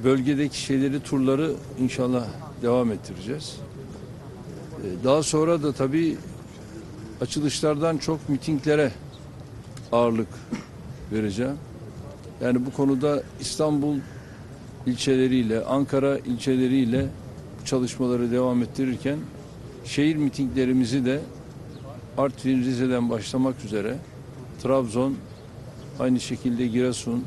[0.03, 2.27] Bölgedeki şeyleri, turları inşallah
[2.61, 3.57] devam ettireceğiz.
[4.83, 6.17] Ee, Daha sonra da tabii
[7.21, 8.91] açılışlardan çok mitinglere
[9.91, 10.27] ağırlık
[11.11, 11.57] vereceğim.
[12.41, 13.97] Yani bu konuda İstanbul
[14.85, 17.05] ilçeleriyle, Ankara ilçeleriyle
[17.65, 19.17] çalışmaları devam ettirirken
[19.85, 21.19] şehir mitinglerimizi de
[22.17, 23.97] Artvin, Rize'den başlamak üzere
[24.63, 25.15] Trabzon,
[25.99, 27.23] aynı şekilde Giresun,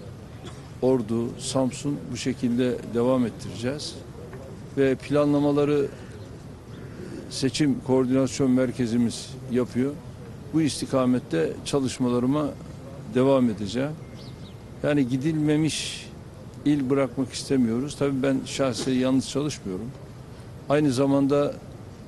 [0.83, 3.95] Ordu, Samsun bu şekilde devam ettireceğiz.
[4.77, 5.87] Ve planlamaları
[7.31, 9.93] seçim koordinasyon merkezimiz yapıyor.
[10.55, 12.51] Bu istikamette çalışmalarıma
[13.15, 13.93] devam edeceğim.
[14.83, 16.07] Yani gidilmemiş
[16.65, 17.97] il bırakmak istemiyoruz.
[17.99, 19.91] Tabii ben şahsen yalnız çalışmıyorum.
[20.69, 21.55] Aynı zamanda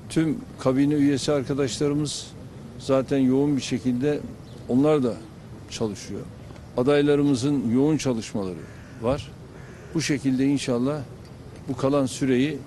[0.08, 2.26] tüm kabine üyesi arkadaşlarımız
[2.78, 4.20] zaten yoğun bir şekilde
[4.68, 5.14] onlar da
[5.70, 6.20] çalışıyor.
[6.76, 8.58] Adaylarımızın yoğun çalışmaları
[9.02, 9.30] var.
[9.94, 11.00] Bu şekilde inşallah
[11.68, 12.58] bu kalan süreyi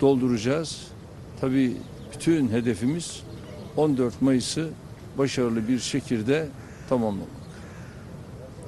[0.00, 0.86] dolduracağız.
[1.40, 1.76] Tabii
[2.14, 3.22] bütün hedefimiz
[3.76, 4.68] 14 Mayıs'ı
[5.18, 6.48] başarılı bir şekilde
[6.88, 7.28] tamamlamak.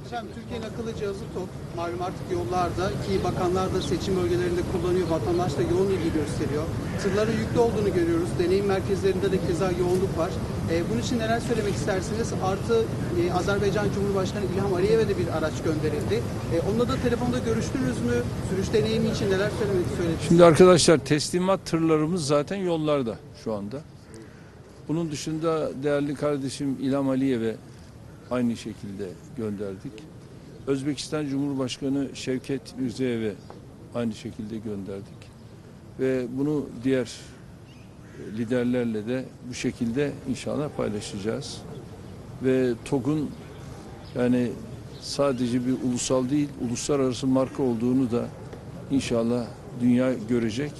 [0.05, 5.07] Efendim Türkiye'nin akıllı cihazı TOK malum artık yollarda ki bakanlar da seçim bölgelerinde kullanıyor.
[5.09, 6.63] Vatandaş da yoğun ilgi gösteriyor.
[7.03, 8.29] Tırların yüklü olduğunu görüyoruz.
[8.39, 10.31] Deneyim merkezlerinde de keza yoğunluk var.
[10.71, 12.33] Ee, bunun için neler söylemek istersiniz?
[12.43, 12.85] Artı
[13.21, 16.23] e, Azerbaycan Cumhurbaşkanı İlham Aliyev'e de bir araç gönderildi.
[16.55, 18.13] E, onunla da telefonda görüştünüz mü?
[18.49, 20.27] Sürüş deneyimi için neler söylemek söylediniz?
[20.27, 23.81] Şimdi arkadaşlar teslimat tırlarımız zaten yollarda şu anda.
[24.87, 27.55] Bunun dışında değerli kardeşim İlham Aliyev'e
[28.31, 29.07] aynı şekilde
[29.37, 29.93] gönderdik.
[30.67, 33.33] Özbekistan Cumhurbaşkanı Şevket Mirziyoyev'e
[33.95, 35.35] aynı şekilde gönderdik.
[35.99, 37.11] Ve bunu diğer
[38.37, 41.61] liderlerle de bu şekilde inşallah paylaşacağız.
[42.43, 43.29] ve TOG'un
[44.15, 44.51] yani
[45.01, 48.25] sadece bir ulusal değil, uluslararası marka olduğunu da
[48.91, 49.45] inşallah
[49.81, 50.71] dünya görecek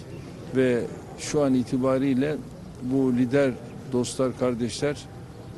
[0.56, 0.84] ve
[1.20, 2.38] şu an itibariyle
[2.82, 3.52] bu lider
[3.92, 4.98] dostlar, kardeşler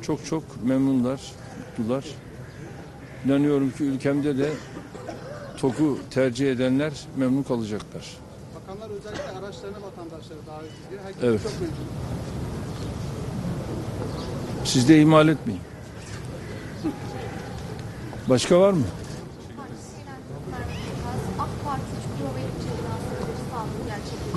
[0.02, 1.20] çok çok memnunlar,
[1.78, 2.04] mutlular.
[3.24, 4.50] İnanıyorum ki ülkemde de
[5.58, 8.27] TOG'u tercih edenler memnun kalacaklar.
[8.78, 11.00] Bakanlar özellikle araçlarına vatandaşları davet ediyor.
[11.04, 11.42] Herkes Evet.
[11.42, 11.76] çok memnun.
[14.64, 15.60] Siz de ihmal etmeyin.
[18.28, 18.84] Başka var mı?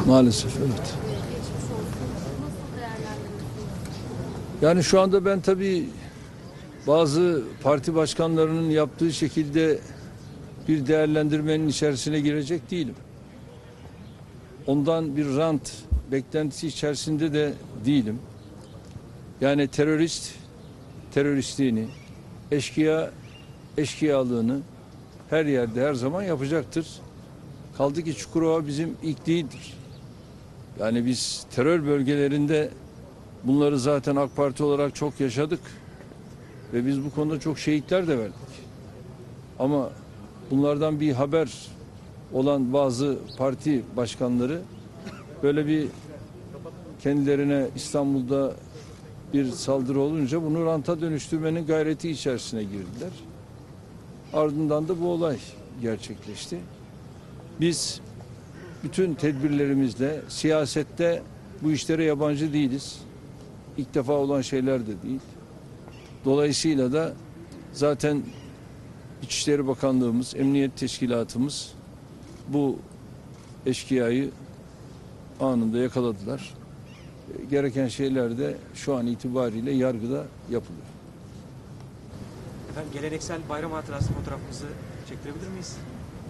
[0.08, 0.94] Maalesef evet.
[4.62, 5.89] Yani şu anda ben tabii
[6.88, 9.80] bazı parti başkanlarının yaptığı şekilde
[10.68, 12.96] bir değerlendirmenin içerisine girecek değilim.
[14.68, 15.72] Ondan bir rant
[16.12, 17.53] beklentisi içerisinde de
[17.86, 18.20] değilim.
[19.41, 20.32] Yani terörist
[21.14, 21.88] teröristliğini,
[22.51, 23.12] eşkıya
[23.78, 24.59] eşkıyalığını
[25.30, 26.88] her yerde her zaman yapacaktır.
[27.78, 29.74] Kaldı ki Çukurova bizim ilk değildir.
[30.80, 32.70] Yani biz terör bölgelerinde
[33.43, 35.59] bunları zaten AK Parti olarak çok yaşadık.
[36.74, 38.36] Ve biz bu konuda çok şehitler de verdik.
[39.59, 39.89] Ama
[40.51, 41.68] bunlardan bir haber
[42.34, 44.62] olan bazı parti başkanları
[45.44, 45.88] böyle bir
[47.04, 48.54] kendilerine İstanbul'da
[49.34, 53.12] bir saldırı olunca bunu ranta dönüştürmenin gayreti içerisine girdiler.
[54.34, 55.38] Ardından da bu olay
[55.82, 56.60] gerçekleşti.
[57.60, 58.02] Biz
[58.84, 61.24] bütün tedbirlerimizle siyasette
[61.62, 63.02] bu işlere yabancı değiliz.
[63.78, 65.20] İlk defa olan şeyler de değil.
[66.26, 67.14] Dolayısıyla da
[67.74, 68.24] zaten
[69.24, 71.74] İçişleri Bakanlığımız, Emniyet Teşkilatımız
[72.54, 72.80] bu
[73.66, 74.30] eşkıyayı
[75.39, 76.54] anında yakaladılar.
[77.41, 80.86] E, Gereken şeyler de şu an itibariyle yargıda yapılıyor.
[82.72, 84.66] Efendim geleneksel bayram hatırası fotoğrafımızı
[85.10, 85.78] çektirebilir miyiz?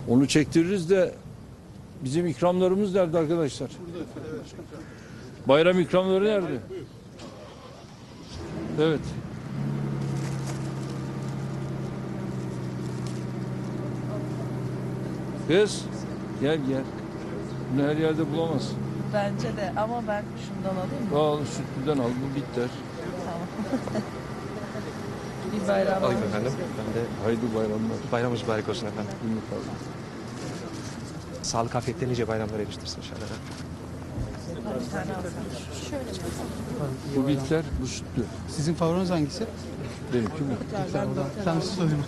[0.10, 1.16] Onu çektiririz de
[2.04, 3.70] bizim ikramlarımız nerede arkadaşlar?
[5.48, 6.58] Bayram ikramları nerede?
[8.82, 9.00] Evet.
[15.48, 15.86] Kız
[16.42, 16.84] gel gel.
[17.74, 18.78] Bunu her yerde bulamazsın.
[19.14, 21.18] Bence de ama ben şundan alayım mı?
[21.20, 22.70] Al sütlüden al bu bitter.
[23.26, 23.48] Tamam.
[25.64, 26.52] Bir bayram Alayım efendim.
[26.58, 27.98] Ben de Haydi bayramlar.
[28.12, 29.12] bayramımız mübarek olsun efendim.
[29.24, 29.70] Günlük abi.
[31.44, 33.20] Sağlık afiyetle nice bayramlar eriştirsin inşallah.
[34.86, 35.06] Bir tane.
[35.90, 36.18] Şöyle mi?
[37.18, 38.24] Bu bitter, bu sütlü.
[38.50, 39.44] Sizin favoriniz hangisi?
[40.14, 40.54] Benimki bu.
[41.44, 42.04] Sen sorayım.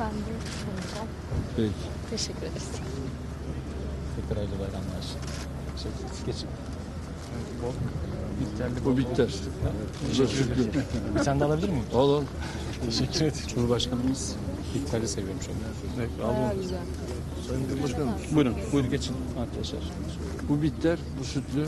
[0.00, 0.27] Ben de
[1.58, 1.74] soracağım.
[2.10, 2.10] Peki.
[2.10, 2.70] Teşekkür ederiz.
[4.16, 5.04] Tekrar hayırlı bayramlar.
[6.26, 6.48] Geçin.
[8.84, 9.34] Bu bitter.
[10.14, 10.80] Bu da sütlü.
[11.18, 11.84] Bir tane de alabilir miyim?
[11.94, 12.22] Al al.
[12.84, 13.34] Teşekkür ederim.
[13.48, 14.36] Cumhurbaşkanımız
[14.74, 15.56] bitterli seviyormuş onu.
[15.98, 16.78] Evet, Bayağı güzel.
[17.48, 18.08] Sayın Cumhurbaşkanım.
[18.34, 19.80] Buyurun, buyurun geçin arkadaşlar.
[20.48, 21.66] Bu bitter, bu sütlü.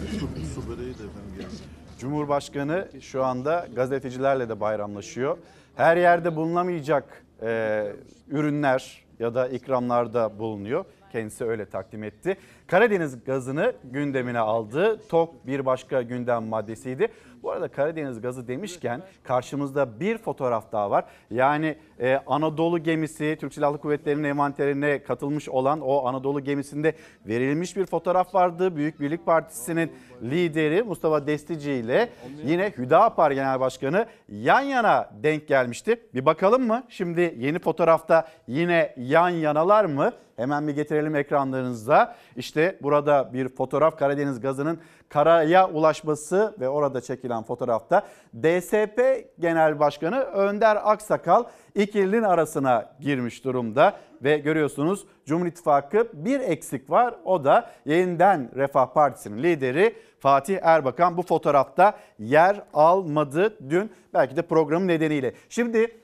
[1.98, 5.38] Cumhurbaşkanı şu anda gazetecilerle de bayramlaşıyor.
[5.76, 7.92] Her yerde bulunamayacak e,
[8.30, 10.84] ürünler ya da ikramlarda bulunuyor.
[11.12, 12.36] Kendisi öyle takdim etti.
[12.66, 15.00] Karadeniz gazını gündemine aldı.
[15.08, 17.08] TOK bir başka gündem maddesiydi.
[17.42, 21.04] Bu arada Karadeniz gazı demişken karşımızda bir fotoğraf daha var.
[21.30, 26.94] Yani e, Anadolu gemisi Türk Silahlı Kuvvetleri'nin envanterine katılmış olan o Anadolu gemisinde
[27.26, 28.76] verilmiş bir fotoğraf vardı.
[28.76, 32.08] Büyük Birlik Partisi'nin lideri Mustafa Destici ile
[32.44, 36.00] yine Hüdapar Genel Başkanı yan yana denk gelmişti.
[36.14, 36.82] Bir bakalım mı?
[36.88, 40.12] Şimdi yeni fotoğrafta yine yan yanalar mı?
[40.36, 42.16] Hemen bir getirelim ekranlarınıza.
[42.36, 44.80] İşte burada bir fotoğraf Karadeniz gazının
[45.10, 49.00] karaya ulaşması ve orada çekilen fotoğrafta DSP
[49.38, 51.44] Genel Başkanı Önder Aksakal
[51.74, 57.14] ikilinin arasına girmiş durumda ve görüyorsunuz Cumhur İttifakı bir eksik var.
[57.24, 64.42] O da yeniden Refah Partisi'nin lideri Fatih Erbakan bu fotoğrafta yer almadı dün belki de
[64.42, 65.34] programın nedeniyle.
[65.48, 65.96] Şimdi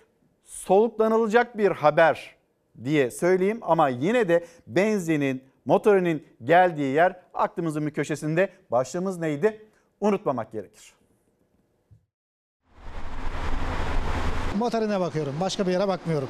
[0.44, 2.36] soluklanılacak bir haber
[2.84, 8.48] diye söyleyeyim ama yine de benzinin, motorinin geldiği yer aklımızın bir köşesinde.
[8.70, 9.66] Başlığımız neydi?
[10.00, 10.92] Unutmamak gerekir.
[14.58, 15.34] Motorine bakıyorum.
[15.40, 16.28] Başka bir yere bakmıyorum.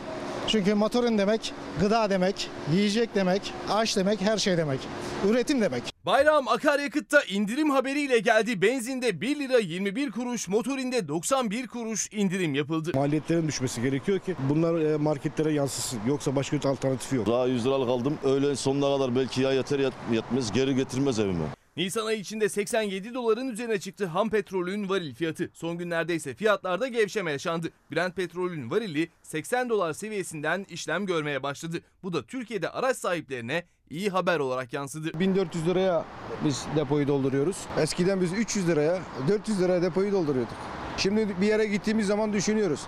[0.49, 4.81] Çünkü motorun demek gıda demek, yiyecek demek, aş demek, her şey demek.
[5.29, 5.83] Üretim demek.
[6.07, 8.63] Bayram akaryakıtta indirim haberiyle geldi.
[8.63, 12.91] Benzinde 1 lira 21 kuruş, motorinde 91 kuruş indirim yapıldı.
[12.95, 16.01] Maliyetlerin düşmesi gerekiyor ki bunlar e, marketlere yansısın.
[16.07, 17.27] Yoksa başka bir alternatifi yok.
[17.27, 18.19] Daha 100 liralık aldım.
[18.25, 19.79] Öğlen sonuna kadar belki ya yeter
[20.13, 21.45] yetmez geri getirmez evime.
[21.77, 25.51] Nisan ayı içinde 87 doların üzerine çıktı ham petrolün varil fiyatı.
[25.53, 27.71] Son günlerde ise fiyatlarda gevşeme yaşandı.
[27.93, 31.81] Brent petrolün varili 80 dolar seviyesinden işlem görmeye başladı.
[32.03, 35.21] Bu da Türkiye'de araç sahiplerine iyi haber olarak yansıdı.
[35.21, 36.05] 1400 liraya
[36.45, 37.57] biz depoyu dolduruyoruz.
[37.79, 40.57] Eskiden biz 300 liraya, 400 liraya depoyu dolduruyorduk.
[40.97, 42.81] Şimdi bir yere gittiğimiz zaman düşünüyoruz.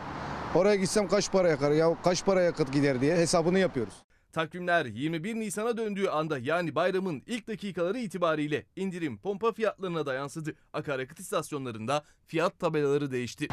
[0.54, 3.94] Oraya gitsem kaç para yakar ya kaç para yakıt gider diye hesabını yapıyoruz.
[4.38, 10.54] Takvimler 21 Nisan'a döndüğü anda yani bayramın ilk dakikaları itibariyle indirim pompa fiyatlarına da yansıdı.
[10.72, 13.48] Akaryakıt istasyonlarında fiyat tabelaları değişti.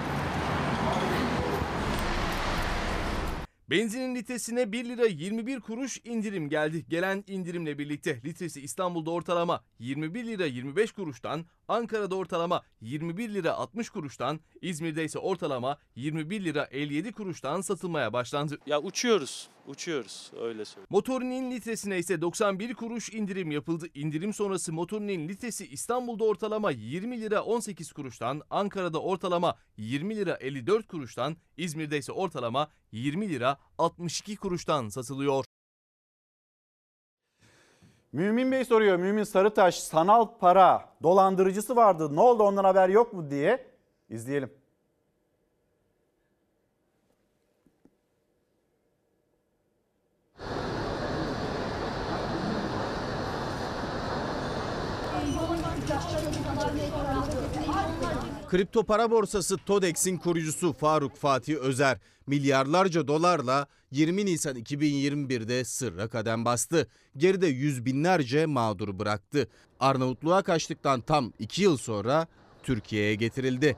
[3.70, 6.86] Benzinin litresine 1 lira 21 kuruş indirim geldi.
[6.90, 13.90] Gelen indirimle birlikte litresi İstanbul'da ortalama 21 lira 25 kuruştan, Ankara'da ortalama 21 lira 60
[13.90, 18.58] kuruştan, İzmir'de ise ortalama 21 lira 57 kuruştan satılmaya başlandı.
[18.66, 20.88] Ya uçuyoruz, uçuyoruz öyle söyleyeyim.
[20.90, 23.88] Motorinin litresine ise 91 kuruş indirim yapıldı.
[23.94, 30.88] İndirim sonrası motorinin litresi İstanbul'da ortalama 20 lira 18 kuruştan, Ankara'da ortalama 20 lira 54
[30.88, 35.46] kuruştan, İzmir'de ise ortalama 20 lira 62 kuruştan satılıyor.
[38.16, 38.98] Mümin Bey soruyor.
[38.98, 42.16] Mümin Sarıtaş sanal para dolandırıcısı vardı.
[42.16, 43.68] Ne oldu ondan haber yok mu diye
[44.10, 44.54] izleyelim.
[58.56, 61.98] Kripto para borsası TODEX'in kurucusu Faruk Fatih Özer
[62.28, 66.88] milyarlarca dolarla 20 Nisan 2021'de sırra kadem bastı.
[67.18, 69.48] Geride yüz binlerce mağdur bıraktı.
[69.80, 72.28] Arnavutluğa kaçtıktan tam 2 yıl sonra
[72.64, 73.78] Türkiye'ye getirildi.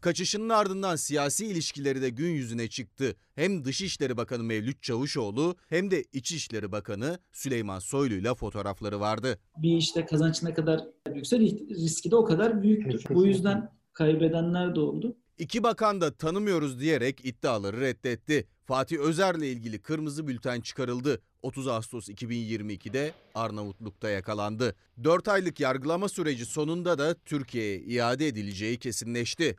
[0.00, 3.16] Kaçışının ardından siyasi ilişkileri de gün yüzüne çıktı.
[3.34, 9.38] Hem Dışişleri Bakanı Mevlüt Çavuşoğlu hem de İçişleri Bakanı Süleyman Soylu ile fotoğrafları vardı.
[9.56, 10.80] Bir işte kazanç ne kadar
[11.12, 13.04] büyükse riski de o kadar büyüktür.
[13.10, 15.16] Bu yüzden kaybedenler de oldu.
[15.38, 18.46] İki bakan da tanımıyoruz diyerek iddiaları reddetti.
[18.64, 21.22] Fatih Özer'le ilgili kırmızı bülten çıkarıldı.
[21.42, 24.74] 30 Ağustos 2022'de Arnavutluk'ta yakalandı.
[25.04, 29.56] 4 aylık yargılama süreci sonunda da Türkiye'ye iade edileceği kesinleşti.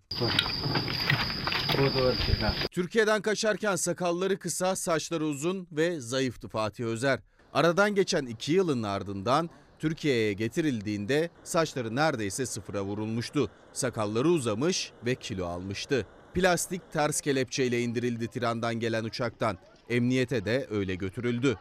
[2.72, 7.20] Türkiye'den kaçarken sakalları kısa, saçları uzun ve zayıftı Fatih Özer.
[7.54, 13.52] Aradan geçen 2 yılın ardından Türkiye'ye getirildiğinde saçları neredeyse sıfıra vurulmuştu.
[13.74, 16.06] Sakalları uzamış ve kilo almıştı.
[16.34, 19.58] Plastik ters kelepçeyle indirildi Tiran'dan gelen uçaktan.
[19.90, 21.58] Emniyete de öyle götürüldü.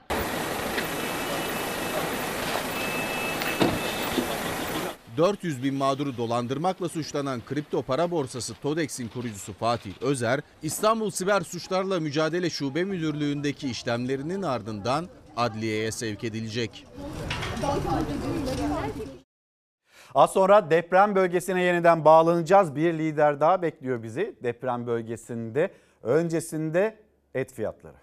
[5.16, 10.41] ...400 bin mağduru dolandırmakla suçlanan kripto para borsası TODEX'in kurucusu Fatih Özer...
[10.62, 16.87] ...İstanbul Siber Suçlarla Mücadele Şube Müdürlüğü'ndeki işlemlerinin ardından adliyeye sevk edilecek.
[20.14, 22.77] Az sonra deprem bölgesine yeniden bağlanacağız.
[22.77, 25.71] Bir lider daha bekliyor bizi deprem bölgesinde.
[26.03, 26.99] Öncesinde
[27.35, 27.97] et fiyatları.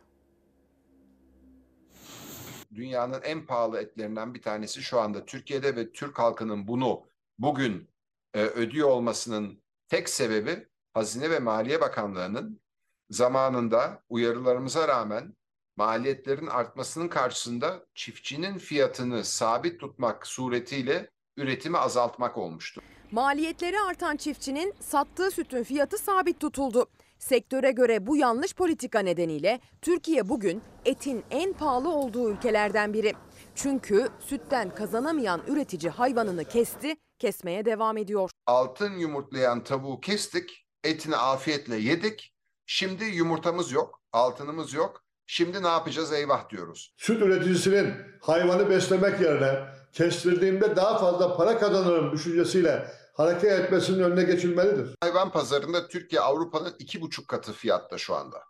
[2.78, 7.04] Dünyanın en pahalı etlerinden bir tanesi şu anda Türkiye'de ve Türk halkının bunu
[7.40, 7.90] bugün
[8.34, 12.62] e, ödüyor olmasının tek sebebi Hazine ve Maliye Bakanlığı'nın
[13.10, 15.36] zamanında uyarılarımıza rağmen
[15.78, 22.82] maliyetlerin artmasının karşısında çiftçinin fiyatını sabit tutmak suretiyle üretimi azaltmak olmuştu.
[23.12, 26.88] Maliyetleri artan çiftçinin sattığı sütün fiyatı sabit tutuldu.
[27.20, 33.14] Sektöre göre bu yanlış politika nedeniyle Türkiye bugün etin en pahalı olduğu ülkelerden biri.
[33.56, 38.30] Çünkü sütten kazanamayan üretici hayvanını kesti, kesmeye devam ediyor.
[38.46, 42.34] Altın yumurtlayan tavuğu kestik, etini afiyetle yedik.
[42.66, 45.04] Şimdi yumurtamız yok, altınımız yok.
[45.26, 46.94] Şimdi ne yapacağız eyvah diyoruz.
[46.98, 49.60] Süt üreticisinin hayvanı beslemek yerine
[49.94, 52.88] kestirdiğimde daha fazla para kazanırım düşüncesiyle
[53.18, 54.96] hareket etmesinin önüne geçilmelidir.
[55.02, 58.44] Hayvan pazarında Türkiye Avrupa'nın iki buçuk katı fiyatta şu anda.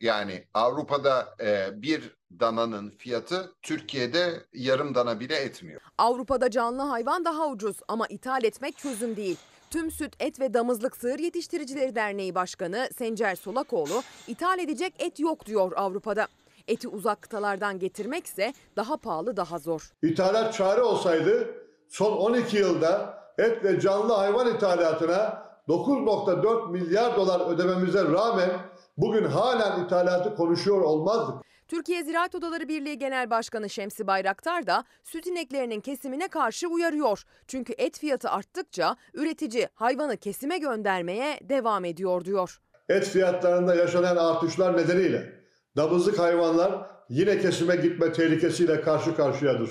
[0.00, 5.80] Yani Avrupa'da e, bir dananın fiyatı Türkiye'de yarım dana bile etmiyor.
[5.98, 9.36] Avrupa'da canlı hayvan daha ucuz ama ithal etmek çözüm değil.
[9.70, 15.46] Tüm Süt, Et ve Damızlık Sığır Yetiştiricileri Derneği Başkanı Sencer Solakoğlu ithal edecek et yok
[15.46, 16.28] diyor Avrupa'da.
[16.68, 19.92] Eti uzak kıtalardan getirmekse daha pahalı daha zor.
[20.02, 21.54] İthalat çare olsaydı
[21.88, 28.50] son 12 yılda et ve canlı hayvan ithalatına 9.4 milyar dolar ödememize rağmen
[28.96, 31.44] bugün halen ithalatı konuşuyor olmazdık.
[31.68, 37.22] Türkiye Ziraat Odaları Birliği Genel Başkanı Şemsi Bayraktar da süt ineklerinin kesimine karşı uyarıyor.
[37.46, 42.60] Çünkü et fiyatı arttıkça üretici hayvanı kesime göndermeye devam ediyor diyor.
[42.88, 45.32] Et fiyatlarında yaşanan artışlar nedeniyle
[45.76, 49.70] damızlık hayvanlar yine kesime gitme tehlikesiyle karşı karşıyadır.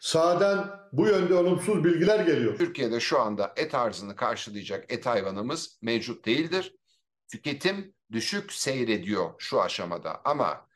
[0.00, 2.58] Sağdan bu yönde olumsuz bilgiler geliyor.
[2.58, 6.74] Türkiye'de şu anda et arzını karşılayacak et hayvanımız mevcut değildir.
[7.28, 10.68] Tüketim düşük seyrediyor şu aşamada ama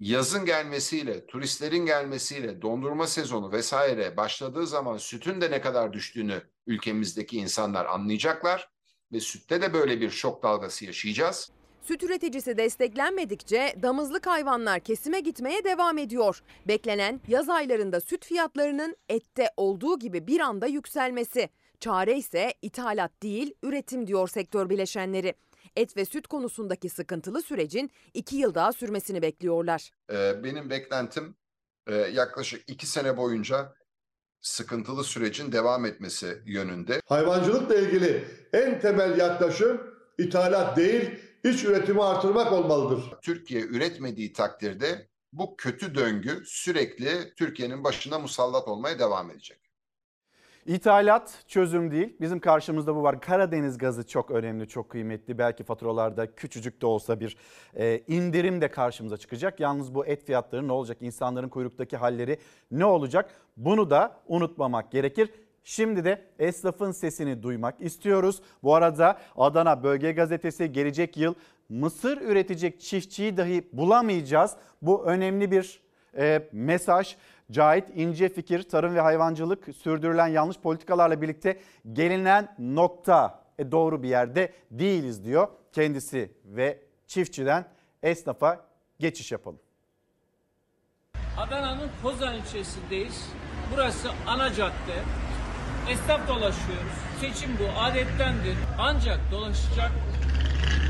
[0.00, 7.36] yazın gelmesiyle, turistlerin gelmesiyle, dondurma sezonu vesaire başladığı zaman sütün de ne kadar düştüğünü ülkemizdeki
[7.36, 8.70] insanlar anlayacaklar
[9.12, 11.55] ve sütte de böyle bir şok dalgası yaşayacağız.
[11.88, 16.42] Süt üreticisi desteklenmedikçe damızlık hayvanlar kesime gitmeye devam ediyor.
[16.68, 21.48] Beklenen yaz aylarında süt fiyatlarının ette olduğu gibi bir anda yükselmesi.
[21.80, 25.34] Çare ise ithalat değil üretim diyor sektör bileşenleri.
[25.76, 29.90] Et ve süt konusundaki sıkıntılı sürecin iki yıl daha sürmesini bekliyorlar.
[30.12, 31.34] Ee, benim beklentim
[31.86, 33.74] e, yaklaşık iki sene boyunca
[34.40, 37.00] sıkıntılı sürecin devam etmesi yönünde.
[37.04, 39.80] Hayvancılıkla ilgili en temel yaklaşım
[40.18, 41.10] ithalat değil,
[41.44, 43.04] iç üretimi artırmak olmalıdır.
[43.22, 49.66] Türkiye üretmediği takdirde bu kötü döngü sürekli Türkiye'nin başına musallat olmaya devam edecek.
[50.66, 52.16] İthalat çözüm değil.
[52.20, 53.20] Bizim karşımızda bu var.
[53.20, 55.38] Karadeniz gazı çok önemli, çok kıymetli.
[55.38, 57.36] Belki faturalarda küçücük de olsa bir
[57.74, 59.60] e, indirim de karşımıza çıkacak.
[59.60, 60.98] Yalnız bu et fiyatları ne olacak?
[61.00, 62.38] İnsanların kuyruktaki halleri
[62.70, 63.30] ne olacak?
[63.56, 65.30] Bunu da unutmamak gerekir.
[65.68, 68.42] Şimdi de esnafın sesini duymak istiyoruz.
[68.62, 71.34] Bu arada Adana Bölge Gazetesi gelecek yıl
[71.68, 74.56] mısır üretecek çiftçiyi dahi bulamayacağız.
[74.82, 75.80] Bu önemli bir
[76.18, 77.16] e, mesaj.
[77.50, 81.60] Cahit İnce Fikir, Tarım ve Hayvancılık sürdürülen yanlış politikalarla birlikte
[81.92, 87.64] gelinen nokta e, doğru bir yerde değiliz diyor kendisi ve çiftçiden
[88.02, 88.66] esnafa
[88.98, 89.60] geçiş yapalım.
[91.36, 93.28] Adana'nın Kozan ilçesindeyiz.
[93.72, 95.25] Burası ana cadde.
[95.90, 96.92] Esnaf dolaşıyoruz.
[97.20, 98.56] Seçim bu, adettendir.
[98.78, 99.90] Ancak dolaşacak,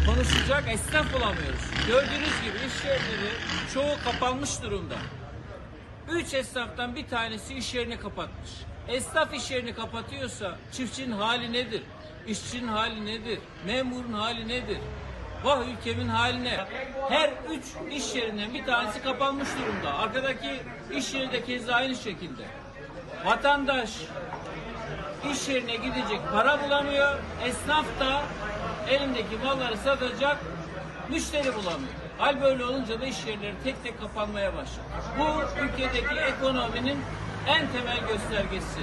[0.07, 1.61] konuşacak esnaf bulamıyoruz.
[1.87, 3.33] Gördüğünüz gibi iş yerleri
[3.75, 4.95] çoğu kapanmış durumda.
[6.11, 8.51] Üç esnaftan bir tanesi iş yerini kapatmış.
[8.89, 11.83] Esnaf iş yerini kapatıyorsa çiftçinin hali nedir?
[12.27, 13.39] İşçinin hali nedir?
[13.67, 14.79] Memurun hali nedir?
[15.45, 16.67] Vah ülkemin haline.
[17.09, 19.99] Her üç iş yerinden bir tanesi kapanmış durumda.
[19.99, 20.61] Arkadaki
[20.93, 22.43] iş yeri de keza aynı şekilde.
[23.25, 23.91] Vatandaş
[25.33, 27.19] iş yerine gidecek para bulamıyor.
[27.45, 28.23] Esnaf da
[28.91, 30.39] elindeki malları satacak
[31.11, 31.93] müşteri bulamıyor.
[32.19, 34.87] Hal böyle olunca da iş yerleri tek tek kapanmaya başladı.
[35.19, 36.99] Bu ülkedeki ekonominin
[37.49, 38.81] en temel göstergesi.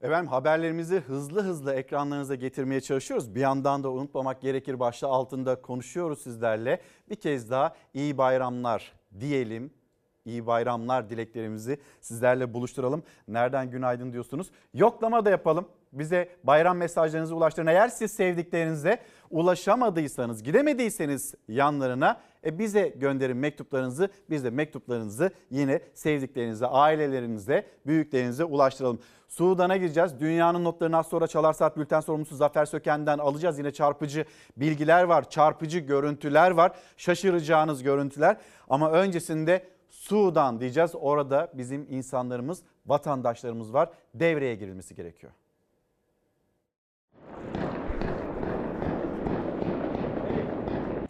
[0.00, 3.34] Efendim haberlerimizi hızlı hızlı ekranlarınıza getirmeye çalışıyoruz.
[3.34, 6.80] Bir yandan da unutmamak gerekir başta altında konuşuyoruz sizlerle.
[7.10, 9.81] Bir kez daha iyi bayramlar diyelim.
[10.24, 13.02] İyi bayramlar dileklerimizi sizlerle buluşturalım.
[13.28, 14.50] Nereden günaydın diyorsunuz?
[14.74, 15.68] Yoklama da yapalım.
[15.92, 17.66] Bize bayram mesajlarınızı ulaştırın.
[17.66, 18.98] Eğer siz sevdiklerinize
[19.30, 24.08] ulaşamadıysanız, gidemediyseniz yanlarına e bize gönderin mektuplarınızı.
[24.30, 28.98] Biz de mektuplarınızı yine sevdiklerinize, ailelerinize, büyüklerinize ulaştıralım.
[29.28, 30.20] Sudan'a gireceğiz.
[30.20, 33.58] Dünyanın notlarını az sonra Çalar Saat Bülten sorumlusu Zafer Söken'den alacağız.
[33.58, 34.24] Yine çarpıcı
[34.56, 36.72] bilgiler var, çarpıcı görüntüler var.
[36.96, 38.36] Şaşıracağınız görüntüler.
[38.68, 39.72] Ama öncesinde
[40.12, 40.90] Sudan diyeceğiz.
[40.94, 43.88] Orada bizim insanlarımız, vatandaşlarımız var.
[44.14, 45.32] Devreye girilmesi gerekiyor.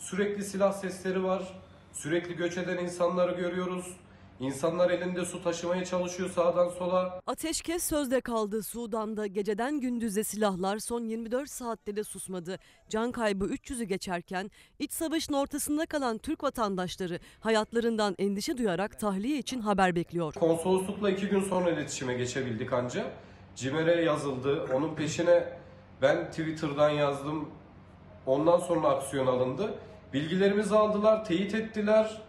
[0.00, 1.60] Sürekli silah sesleri var.
[1.92, 3.96] Sürekli göç eden insanları görüyoruz.
[4.42, 7.20] İnsanlar elinde su taşımaya çalışıyor sağdan sola.
[7.26, 8.62] Ateşkes sözde kaldı.
[8.62, 12.58] Sudan'da geceden gündüze silahlar son 24 saatte de susmadı.
[12.88, 19.60] Can kaybı 300'ü geçerken iç savaşın ortasında kalan Türk vatandaşları hayatlarından endişe duyarak tahliye için
[19.60, 20.34] haber bekliyor.
[20.34, 23.04] Konsoloslukla iki gün sonra iletişime geçebildik anca.
[23.56, 24.68] Cimer'e yazıldı.
[24.74, 25.58] Onun peşine
[26.02, 27.48] ben Twitter'dan yazdım.
[28.26, 29.74] Ondan sonra aksiyon alındı.
[30.12, 32.22] Bilgilerimizi aldılar, teyit ettiler.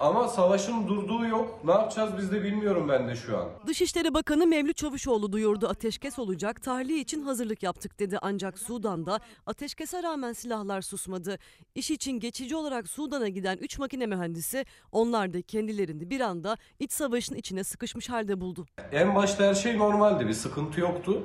[0.00, 1.60] Ama savaşın durduğu yok.
[1.64, 3.48] Ne yapacağız biz de bilmiyorum ben de şu an.
[3.66, 8.18] Dışişleri Bakanı Mevlüt Çavuşoğlu duyurdu ateşkes olacak, tahliye için hazırlık yaptık dedi.
[8.22, 11.38] Ancak Sudan'da ateşkese rağmen silahlar susmadı.
[11.74, 16.92] İş için geçici olarak Sudan'a giden 3 makine mühendisi onlar da kendilerini bir anda iç
[16.92, 18.66] savaşın içine sıkışmış halde buldu.
[18.92, 20.26] En başta her şey normaldi.
[20.28, 21.22] Bir sıkıntı yoktu.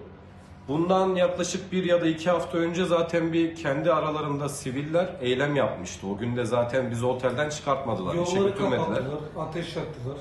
[0.68, 6.07] Bundan yaklaşık bir ya da iki hafta önce zaten bir kendi aralarında siviller eylem yapmıştı.
[6.07, 8.14] O gün de zaten bizi otelden çıkartmadılar.
[8.14, 8.86] işe Yolları götürmediler.
[8.88, 10.18] kapattılar, ateş yaktılar.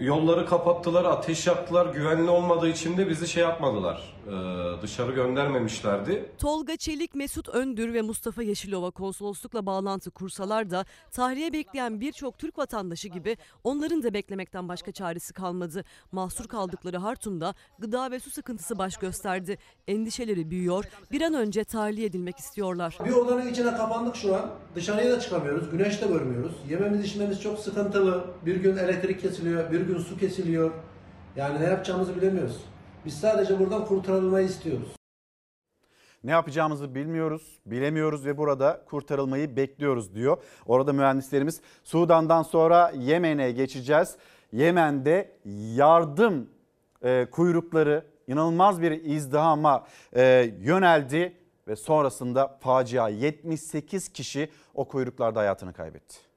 [0.00, 1.86] Yolları kapattılar, ateş yaktılar.
[1.86, 4.14] Güvenli olmadığı için de bizi şey yapmadılar.
[4.26, 6.30] Ee, dışarı göndermemişlerdi.
[6.38, 12.58] Tolga Çelik, Mesut Öndür ve Mustafa Yeşilova konsoloslukla bağlantı kursalar da tahliye bekleyen birçok Türk
[12.58, 15.84] vatandaşı gibi onların da beklemekten başka çaresi kalmadı.
[16.12, 19.58] Mahsur kaldıkları Hartum'da gıda ve su sıkıntısı baş gösterdi.
[19.88, 22.98] Endişeleri büyüyor, bir an önce tahliye edilmek istiyorlar.
[23.04, 24.50] Bir odanın içine kapandık şu an.
[24.74, 25.70] Dışarıya da çıkamıyoruz.
[25.70, 26.52] Güneş de görmüyoruz.
[26.70, 28.24] Yememiz içmemiz çok sıkıntılı.
[28.46, 30.70] Bir gün elektrik kesiliyor, bir gün su kesiliyor.
[31.36, 32.56] Yani ne yapacağımızı bilemiyoruz.
[33.04, 34.88] Biz sadece buradan kurtarılmayı istiyoruz.
[36.24, 40.36] Ne yapacağımızı bilmiyoruz, bilemiyoruz ve burada kurtarılmayı bekliyoruz diyor.
[40.66, 44.16] Orada mühendislerimiz Sudan'dan sonra Yemen'e geçeceğiz.
[44.52, 45.36] Yemen'de
[45.74, 46.50] yardım
[47.02, 49.86] e, kuyrukları inanılmaz bir izdihama
[50.16, 51.36] e, yöneldi
[51.68, 56.31] ve sonrasında facia 78 kişi o kuyruklarda hayatını kaybetti.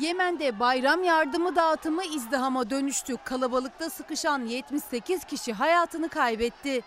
[0.00, 3.16] Yemen'de bayram yardımı dağıtımı izdihama dönüştü.
[3.24, 6.82] Kalabalıkta sıkışan 78 kişi hayatını kaybetti.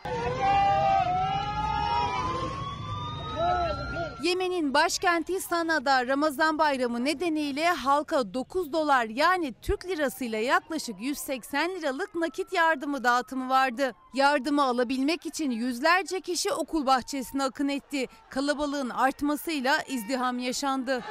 [4.24, 12.16] Yemen'in başkenti Sana'da Ramazan bayramı nedeniyle halka 9 dolar yani Türk lirasıyla yaklaşık 180 liralık
[12.16, 13.96] nakit yardımı dağıtımı vardı.
[14.14, 18.08] Yardımı alabilmek için yüzlerce kişi okul bahçesine akın etti.
[18.30, 21.04] Kalabalığın artmasıyla izdiham yaşandı.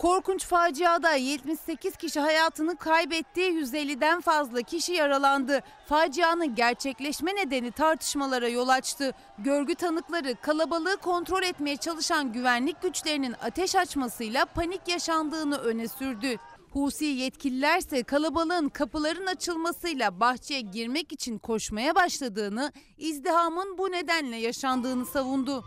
[0.00, 5.60] Korkunç faciada 78 kişi hayatını kaybetti, 150'den fazla kişi yaralandı.
[5.86, 9.14] Facianın gerçekleşme nedeni tartışmalara yol açtı.
[9.38, 16.36] Görgü tanıkları kalabalığı kontrol etmeye çalışan güvenlik güçlerinin ateş açmasıyla panik yaşandığını öne sürdü.
[16.72, 25.64] Husi yetkililerse kalabalığın kapıların açılmasıyla bahçeye girmek için koşmaya başladığını, izdihamın bu nedenle yaşandığını savundu.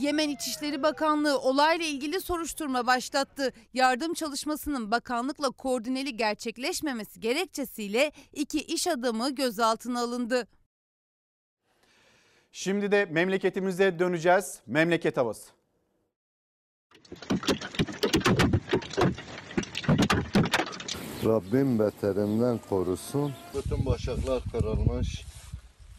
[0.00, 3.52] Yemen İçişleri Bakanlığı olayla ilgili soruşturma başlattı.
[3.74, 10.46] Yardım çalışmasının bakanlıkla koordineli gerçekleşmemesi gerekçesiyle iki iş adamı gözaltına alındı.
[12.52, 14.60] Şimdi de memleketimize döneceğiz.
[14.66, 15.50] Memleket havası.
[21.24, 23.32] Rabbim beterinden korusun.
[23.54, 25.22] Bütün başaklar kırılmış.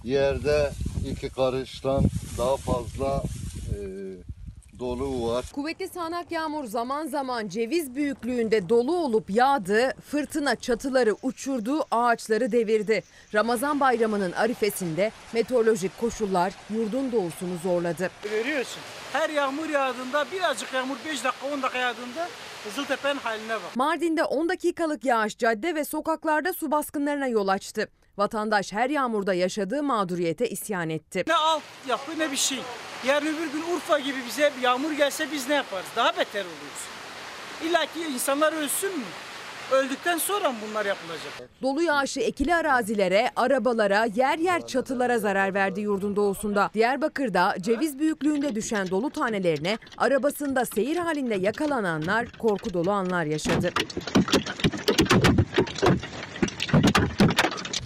[0.04, 0.72] Yerde
[1.12, 2.04] iki karıştan
[2.38, 3.24] daha fazla
[4.80, 5.46] dolu var.
[5.54, 13.04] Kuvvetli sağanak yağmur zaman zaman ceviz büyüklüğünde dolu olup yağdı, fırtına çatıları uçurdu, ağaçları devirdi.
[13.34, 18.10] Ramazan bayramının arifesinde meteorolojik koşullar yurdun doğusunu zorladı.
[18.24, 18.82] Görüyorsun.
[19.14, 22.28] Her yağmur yağdığında birazcık yağmur 5 dakika 10 dakika yağdığında
[22.64, 23.76] Kızıltepe'nin haline bak.
[23.76, 27.90] Mardin'de 10 dakikalık yağış cadde ve sokaklarda su baskınlarına yol açtı.
[28.18, 31.24] Vatandaş her yağmurda yaşadığı mağduriyete isyan etti.
[31.28, 32.60] Ne alt yapı ne bir şey.
[33.04, 35.86] Yarın öbür gün Urfa gibi bize yağmur gelse biz ne yaparız?
[35.96, 36.82] Daha beter oluruz.
[37.66, 39.04] İlla ki insanlar ölsün mü?
[39.72, 41.34] Öldükten sonra mı bunlar yapılacak?
[41.62, 46.70] Dolu yağışı ekili arazilere, arabalara, yer yer çatılara zarar verdi yurdun doğusunda.
[46.74, 53.72] Diyarbakır'da ceviz büyüklüğünde düşen dolu tanelerine arabasında seyir halinde yakalananlar korku dolu anlar yaşadı.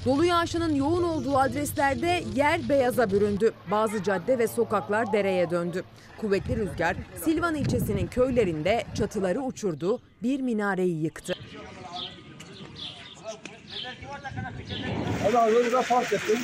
[0.06, 3.54] Dolu yağışının yoğun olduğu adreslerde yer beyaza büründü.
[3.72, 5.84] Bazı cadde ve sokaklar dereye döndü.
[6.18, 11.34] Kuvvetli rüzgar Silvan ilçesinin köylerinde çatıları uçurdu, bir minareyi yıktı.
[15.24, 16.40] Hadi ben fark ettim.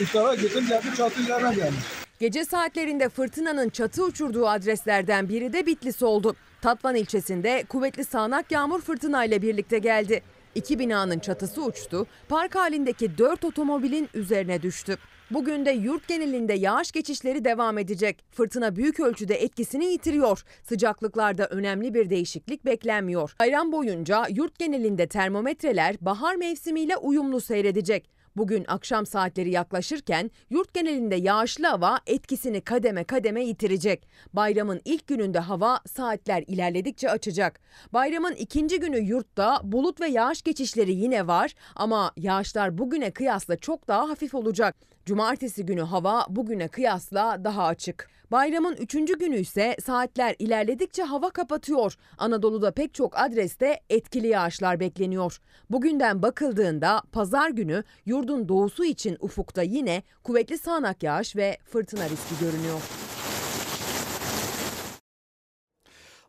[0.00, 1.84] İftara gittim geldi çatı üzerine gelmiş.
[2.20, 6.36] Gece saatlerinde fırtınanın çatı uçurduğu adreslerden biri de Bitlis oldu.
[6.62, 10.22] Tatvan ilçesinde kuvvetli sağanak yağmur fırtınayla birlikte geldi.
[10.54, 14.96] İki binanın çatısı uçtu, park halindeki dört otomobilin üzerine düştü.
[15.30, 18.24] Bugün de yurt genelinde yağış geçişleri devam edecek.
[18.30, 20.44] Fırtına büyük ölçüde etkisini yitiriyor.
[20.62, 23.34] Sıcaklıklarda önemli bir değişiklik beklenmiyor.
[23.40, 28.19] Bayram boyunca yurt genelinde termometreler bahar mevsimiyle uyumlu seyredecek.
[28.36, 34.08] Bugün akşam saatleri yaklaşırken yurt genelinde yağışlı hava etkisini kademe kademe yitirecek.
[34.32, 37.60] Bayramın ilk gününde hava saatler ilerledikçe açacak.
[37.92, 43.88] Bayramın ikinci günü yurtta bulut ve yağış geçişleri yine var ama yağışlar bugüne kıyasla çok
[43.88, 44.76] daha hafif olacak.
[45.06, 48.19] Cumartesi günü hava bugüne kıyasla daha açık.
[48.30, 51.94] Bayramın üçüncü günü ise saatler ilerledikçe hava kapatıyor.
[52.18, 55.38] Anadolu'da pek çok adreste etkili yağışlar bekleniyor.
[55.70, 62.44] Bugünden bakıldığında pazar günü yurdun doğusu için ufukta yine kuvvetli sağanak yağış ve fırtına riski
[62.44, 62.80] görünüyor.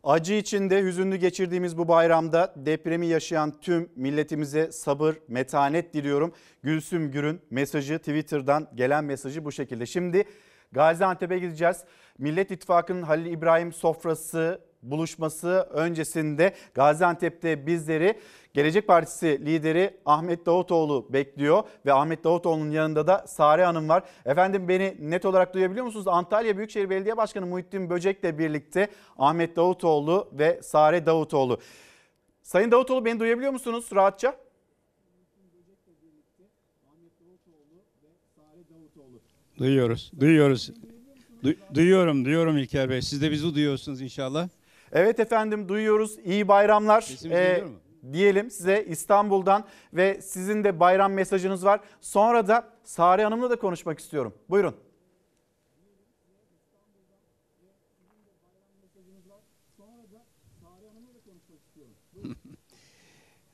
[0.04, 6.32] Acı içinde hüzünlü geçirdiğimiz bu bayramda depremi yaşayan tüm milletimize sabır, metanet diliyorum.
[6.62, 9.86] Gülsüm Gür'ün mesajı Twitter'dan gelen mesajı bu şekilde.
[9.86, 10.24] Şimdi
[10.72, 11.84] Gaziantep'e gideceğiz.
[12.18, 18.18] Millet İttifakı'nın Halil İbrahim sofrası buluşması öncesinde Gaziantep'te bizleri
[18.54, 24.02] Gelecek Partisi lideri Ahmet Davutoğlu bekliyor ve Ahmet Davutoğlu'nun yanında da Sare Hanım var.
[24.24, 26.08] Efendim beni net olarak duyabiliyor musunuz?
[26.08, 31.58] Antalya Büyükşehir Belediye Başkanı Muhittin Böcek'le birlikte Ahmet Davutoğlu ve Sare Davutoğlu.
[32.42, 34.36] Sayın Davutoğlu beni duyabiliyor musunuz rahatça?
[39.58, 40.70] Duyuyoruz, duyuyoruz.
[41.44, 43.02] Du- duyuyorum, duyuyorum İlker Bey.
[43.02, 44.48] Siz de bizi duyuyorsunuz inşallah.
[44.92, 46.18] Evet efendim duyuyoruz.
[46.24, 47.00] İyi bayramlar.
[47.00, 48.12] Sesimiz Ee, mu?
[48.12, 51.80] diyelim size İstanbul'dan ve sizin de bayram mesajınız var.
[52.00, 54.34] Sonra da Sare Hanım'la da konuşmak istiyorum.
[54.50, 54.74] Buyurun.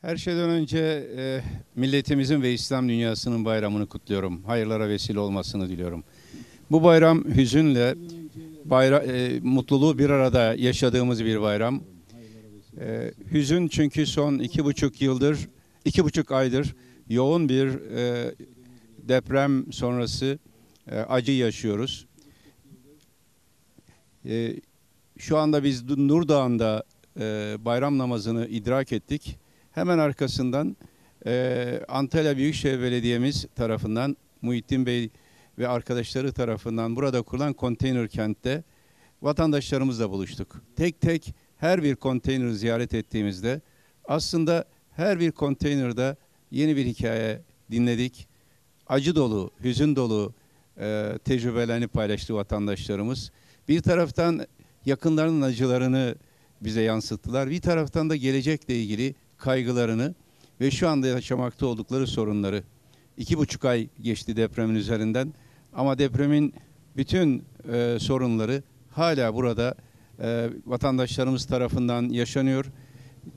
[0.02, 0.78] Her şeyden önce
[1.16, 1.42] e,
[1.76, 4.44] milletimizin ve İslam dünyasının bayramını kutluyorum.
[4.44, 6.04] Hayırlara vesile olmasını diliyorum.
[6.70, 7.94] Bu bayram hüzünle
[8.64, 11.80] bayra, e, mutluluğu bir arada yaşadığımız bir bayram.
[12.80, 15.48] E, hüzün çünkü son iki buçuk yıldır,
[15.84, 16.74] iki buçuk aydır
[17.08, 18.34] yoğun bir e,
[18.98, 20.38] deprem sonrası
[20.90, 22.06] e, acı yaşıyoruz.
[24.26, 24.56] E,
[25.18, 26.84] şu anda biz Nur Dağı'nda
[27.20, 29.38] e, bayram namazını idrak ettik.
[29.78, 30.76] Hemen arkasından
[31.26, 35.10] e, Antalya Büyükşehir Belediye'miz tarafından Muhittin Bey
[35.58, 38.64] ve arkadaşları tarafından burada kurulan konteyner kentte
[39.22, 40.62] vatandaşlarımızla buluştuk.
[40.76, 43.60] Tek tek her bir konteyneri ziyaret ettiğimizde
[44.04, 46.16] aslında her bir konteynerde
[46.50, 48.28] yeni bir hikaye dinledik.
[48.86, 50.34] Acı dolu, hüzün dolu
[50.80, 53.32] e, tecrübelerini paylaştı vatandaşlarımız.
[53.68, 54.46] Bir taraftan
[54.86, 56.14] yakınlarının acılarını
[56.60, 57.50] bize yansıttılar.
[57.50, 60.14] Bir taraftan da gelecekle ilgili kaygılarını
[60.60, 62.62] ve şu anda yaşamakta oldukları sorunları.
[63.16, 65.34] iki buçuk ay geçti depremin üzerinden
[65.72, 66.54] ama depremin
[66.96, 69.74] bütün e, sorunları hala burada
[70.20, 72.66] e, vatandaşlarımız tarafından yaşanıyor.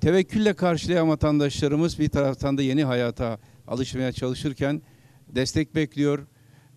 [0.02, 4.82] Tevekkülle karşılayan vatandaşlarımız bir taraftan da yeni hayata alışmaya çalışırken
[5.28, 6.28] destek bekliyor.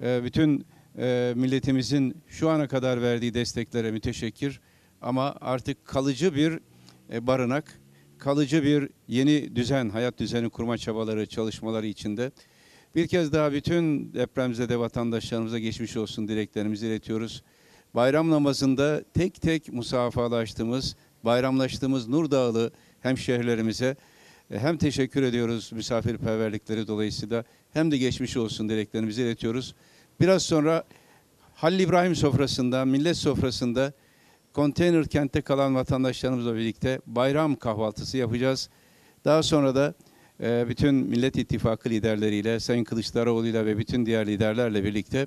[0.00, 0.66] E, bütün
[0.98, 4.60] e, milletimizin şu ana kadar verdiği desteklere müteşekkir
[5.02, 6.60] ama artık kalıcı bir
[7.12, 7.80] e, barınak,
[8.24, 12.30] kalıcı bir yeni düzen, hayat düzeni kurma çabaları, çalışmaları içinde.
[12.94, 17.42] Bir kez daha bütün depremzede vatandaşlarımıza geçmiş olsun dileklerimizi iletiyoruz.
[17.94, 23.96] Bayram namazında tek tek musafalaştığımız, bayramlaştığımız Nur Dağlı hemşehrilerimize
[24.50, 29.74] e, hem teşekkür ediyoruz misafirperverlikleri dolayısıyla hem de geçmiş olsun dileklerimizi iletiyoruz.
[30.20, 30.84] Biraz sonra
[31.54, 33.92] Halil İbrahim sofrasında, millet sofrasında
[34.54, 38.70] konteyner kentte kalan vatandaşlarımızla birlikte bayram kahvaltısı yapacağız.
[39.24, 39.94] Daha sonra da
[40.42, 45.26] e, bütün Millet İttifakı liderleriyle, Sayın Kılıçdaroğlu'yla ve bütün diğer liderlerle birlikte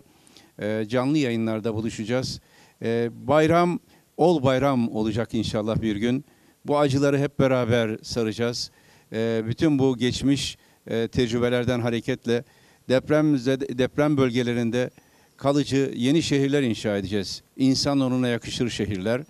[0.60, 2.42] e, canlı yayınlarda buluşacağız.
[2.82, 3.80] E, bayram,
[4.18, 6.26] ol bayram olacak inşallah bir gün.
[6.66, 8.72] Bu acıları hep beraber saracağız.
[9.14, 10.58] E, bütün bu geçmiş
[10.88, 12.44] e, tecrübelerden hareketle
[12.90, 13.36] deprem
[13.78, 14.90] deprem bölgelerinde
[15.38, 17.44] kalıcı yeni şehirler inşa edeceğiz.
[17.58, 19.22] İnsan onuna yakışır şehirler,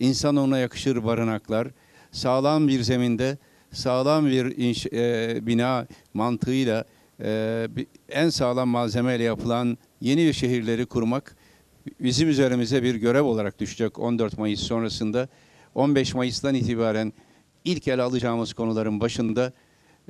[0.00, 1.68] insan onuna yakışır barınaklar,
[2.12, 3.38] sağlam bir zeminde
[3.72, 6.84] sağlam bir inş, e, bina mantığıyla
[7.20, 7.68] e,
[8.08, 11.36] en sağlam malzemeyle yapılan yeni şehirleri kurmak
[12.00, 15.28] bizim üzerimize bir görev olarak düşecek 14 Mayıs sonrasında.
[15.74, 17.12] 15 Mayıs'tan itibaren
[17.64, 19.52] ilk ele alacağımız konuların başında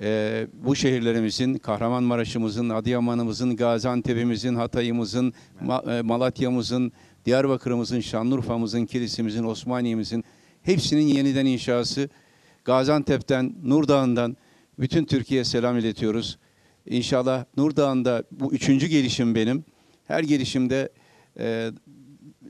[0.02, 5.32] e, bu şehirlerimizin, Kahramanmaraş'ımızın, Adıyaman'ımızın, Gaziantep'imizin, Hatay'ımızın,
[5.64, 6.92] Ma- e, Malatya'mızın,
[7.24, 10.24] Diyarbakır'ımızın, Şanlıurfa'mızın, Kilis'imizin, Osmaniye'mizin
[10.62, 12.08] hepsinin yeniden inşası
[12.64, 14.36] Gaziantep'ten, Nur Dağı'ndan
[14.78, 16.38] bütün Türkiye'ye selam iletiyoruz.
[16.86, 19.64] İnşallah Nur Dağı'nda bu üçüncü gelişim benim.
[20.04, 20.92] Her gelişimde
[21.38, 21.70] e,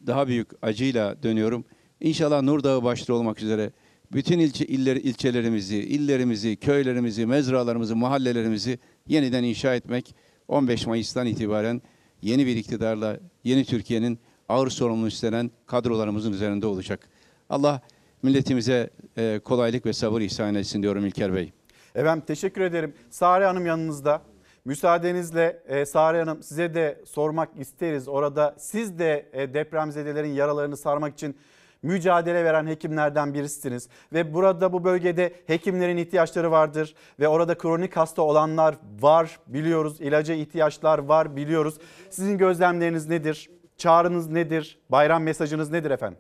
[0.07, 1.65] daha büyük acıyla dönüyorum.
[2.01, 3.73] İnşallah Nur Dağı başta olmak üzere
[4.13, 8.79] bütün ilçe, iller, ilçelerimizi, illerimizi, köylerimizi, mezralarımızı, mahallelerimizi
[9.09, 10.15] yeniden inşa etmek
[10.49, 11.83] 15 Mayıs'tan itibaren
[12.23, 17.09] yeni bir iktidarla yeni Türkiye'nin ağır sorumluluğu üstlenen kadrolarımızın üzerinde olacak.
[17.51, 17.81] Allah
[18.23, 21.53] milletimize e, kolaylık ve sabır ihsan etsin diyorum İlker Bey.
[21.95, 22.95] Efendim teşekkür ederim.
[23.11, 24.23] Sare Hanım yanınızda.
[24.65, 28.09] Müsaadenizle e, Sare Hanım size de sormak isteriz.
[28.09, 31.37] Orada siz de e, depremzedelerin yaralarını sarmak için
[31.83, 33.89] mücadele veren hekimlerden birisiniz.
[34.13, 36.95] Ve burada bu bölgede hekimlerin ihtiyaçları vardır.
[37.21, 40.01] Ve orada kronik hasta olanlar var biliyoruz.
[40.01, 41.79] İlaca ihtiyaçlar var biliyoruz.
[42.11, 43.51] Sizin gözlemleriniz nedir?
[43.77, 44.79] Çağrınız nedir?
[44.91, 46.19] Bayram mesajınız nedir efendim?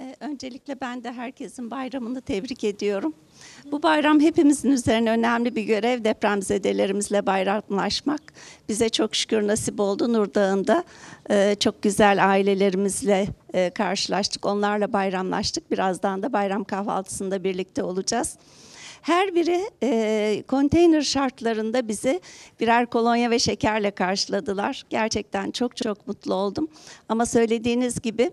[0.00, 3.14] Ee, Öncelikle ben de herkesin bayramını tebrik ediyorum.
[3.70, 8.20] Bu bayram hepimizin üzerine önemli bir görev depremzedelerimizle bayramlaşmak.
[8.68, 10.84] Bize çok şükür nasip oldu Nur Dağı'nda.
[11.30, 14.46] e, Çok güzel ailelerimizle e, karşılaştık.
[14.46, 15.70] Onlarla bayramlaştık.
[15.70, 18.36] Birazdan da bayram kahvaltısında birlikte olacağız.
[19.02, 22.20] Her biri e, konteyner şartlarında bizi
[22.60, 24.82] birer kolonya ve şekerle karşıladılar.
[24.90, 26.68] Gerçekten çok çok mutlu oldum.
[27.08, 28.30] Ama söylediğiniz gibi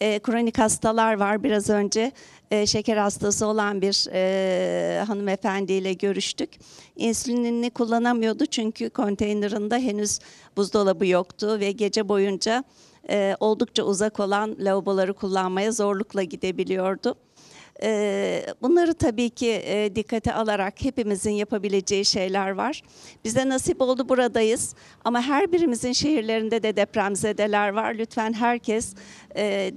[0.00, 1.42] e, kronik hastalar var.
[1.44, 2.12] Biraz önce
[2.50, 6.50] e, şeker hastası olan bir e, hanımefendiyle görüştük.
[6.96, 10.18] İnsülinini kullanamıyordu çünkü konteynerında henüz
[10.56, 12.64] buzdolabı yoktu ve gece boyunca
[13.10, 17.14] e, oldukça uzak olan lavaboları kullanmaya zorlukla gidebiliyordu.
[18.62, 19.62] Bunları tabii ki
[19.94, 22.82] dikkate alarak hepimizin yapabileceği şeyler var.
[23.24, 24.74] Bize nasip oldu buradayız
[25.04, 27.94] ama her birimizin şehirlerinde de depremzedeler var.
[27.94, 28.94] Lütfen herkes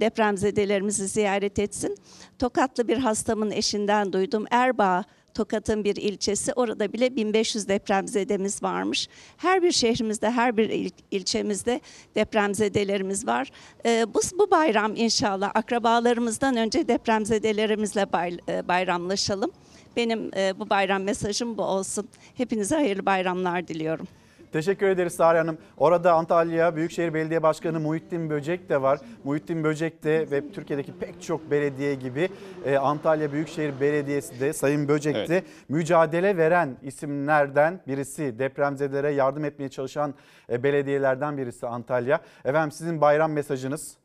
[0.00, 1.96] depremzedelerimizi ziyaret etsin.
[2.38, 4.44] Tokatlı bir hastamın eşinden duydum.
[4.50, 5.04] Erbaa
[5.34, 6.52] Tokat'ın bir ilçesi.
[6.52, 9.08] Orada bile 1500 depremzedemiz varmış.
[9.36, 11.80] Her bir şehrimizde, her bir il- ilçemizde
[12.14, 13.50] depremzedelerimiz var.
[13.86, 19.50] Ee, bu, bu bayram inşallah akrabalarımızdan önce depremzedelerimizle bay- e, bayramlaşalım.
[19.96, 22.08] Benim e, bu bayram mesajım bu olsun.
[22.34, 24.08] Hepinize hayırlı bayramlar diliyorum.
[24.52, 25.58] Teşekkür ederiz Sare Hanım.
[25.76, 28.98] Orada Antalya Büyükşehir Belediye Başkanı Muhittin Böcek de var.
[29.24, 32.28] Muhittin Böcek de ve Türkiye'deki pek çok belediye gibi
[32.64, 35.44] e, Antalya Büyükşehir Belediyesi de Sayın Böcek de Evet.
[35.68, 38.38] mücadele veren isimlerden birisi.
[38.38, 40.14] Depremzedelere yardım etmeye çalışan
[40.50, 42.20] e, belediyelerden birisi Antalya.
[42.44, 44.01] Efendim sizin bayram mesajınız?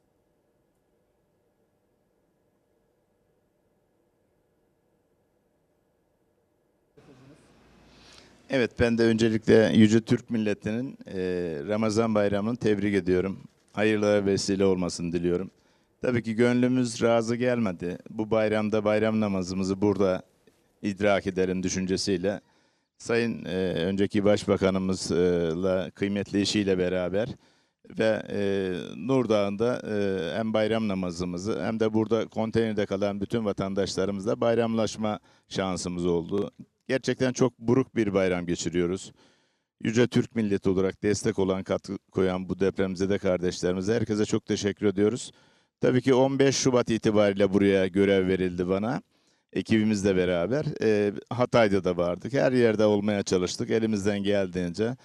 [8.49, 11.19] Evet ben de öncelikle Yüce Türk milletinin e,
[11.67, 13.39] Ramazan bayramını tebrik ediyorum.
[13.73, 15.51] Hayırlara vesile olmasını diliyorum.
[16.01, 17.97] Tabii ki gönlümüz razı gelmedi.
[18.09, 20.23] Bu bayramda bayram namazımızı burada
[20.81, 22.41] idrak edelim düşüncesiyle.
[22.97, 27.29] Sayın e, önceki başbakanımızla kıymetli eşiyle beraber
[27.99, 34.41] ve e, Nur Dağı'nda e, hem bayram namazımızı hem de burada konteynerde kalan bütün vatandaşlarımızla
[34.41, 35.19] bayramlaşma
[35.49, 36.51] şansımız oldu.
[36.87, 39.11] Gerçekten çok buruk bir bayram geçiriyoruz.
[39.83, 45.31] Yüce Türk milleti olarak destek olan, katkı koyan bu depremzede kardeşlerimize herkese çok teşekkür ediyoruz.
[45.81, 49.01] Tabii ki 15 Şubat itibariyle buraya görev verildi bana.
[49.53, 50.65] Ekibimizle beraber.
[50.81, 52.33] Ee, Hatay'da da vardık.
[52.33, 54.95] Her yerde olmaya çalıştık elimizden geldiğince.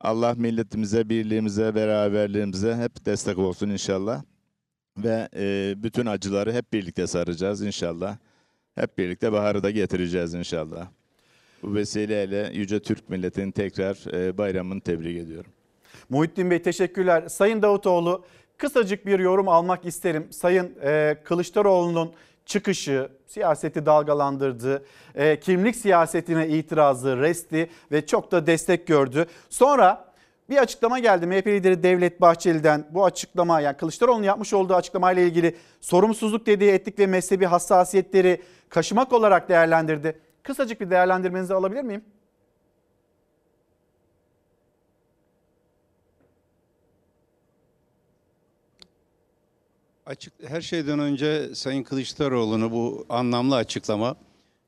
[0.00, 4.22] Allah milletimize, birliğimize, beraberliğimize hep destek olsun inşallah.
[4.98, 8.18] Ve e, bütün acıları hep birlikte saracağız inşallah.
[8.74, 10.88] Hep birlikte baharı da getireceğiz inşallah.
[11.62, 15.50] Bu vesileyle Yüce Türk milletinin tekrar e, bayramını tebrik ediyorum.
[16.08, 17.28] Muhittin Bey teşekkürler.
[17.28, 18.24] Sayın Davutoğlu
[18.56, 20.26] kısacık bir yorum almak isterim.
[20.30, 22.12] Sayın e, Kılıçdaroğlu'nun
[22.46, 24.84] çıkışı, siyaseti dalgalandırdı,
[25.14, 29.26] e, kimlik siyasetine itirazı, resti ve çok da destek gördü.
[29.50, 30.10] Sonra
[30.50, 32.86] bir açıklama geldi MHP lideri Devlet Bahçeli'den.
[32.90, 39.12] Bu açıklama yani Kılıçdaroğlu'nun yapmış olduğu açıklamayla ilgili sorumsuzluk dediği etnik ve mezhebi hassasiyetleri kaşımak
[39.12, 40.20] olarak değerlendirdi.
[40.42, 42.04] Kısacık bir değerlendirmenizi alabilir miyim?
[50.06, 54.16] Açık, her şeyden önce Sayın Kılıçdaroğlu'nu bu anlamlı açıklama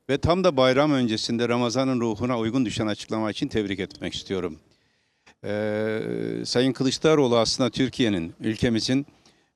[0.09, 4.59] ve tam da bayram öncesinde Ramazan'ın ruhuna uygun düşen açıklama için tebrik etmek istiyorum.
[5.45, 5.99] Ee,
[6.45, 9.05] Sayın Kılıçdaroğlu aslında Türkiye'nin, ülkemizin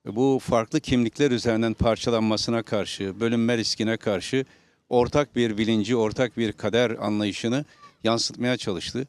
[0.06, 4.44] bu farklı kimlikler üzerinden parçalanmasına karşı, bölünme riskine karşı
[4.88, 7.64] ortak bir bilinci, ortak bir kader anlayışını
[8.04, 9.06] yansıtmaya çalıştı.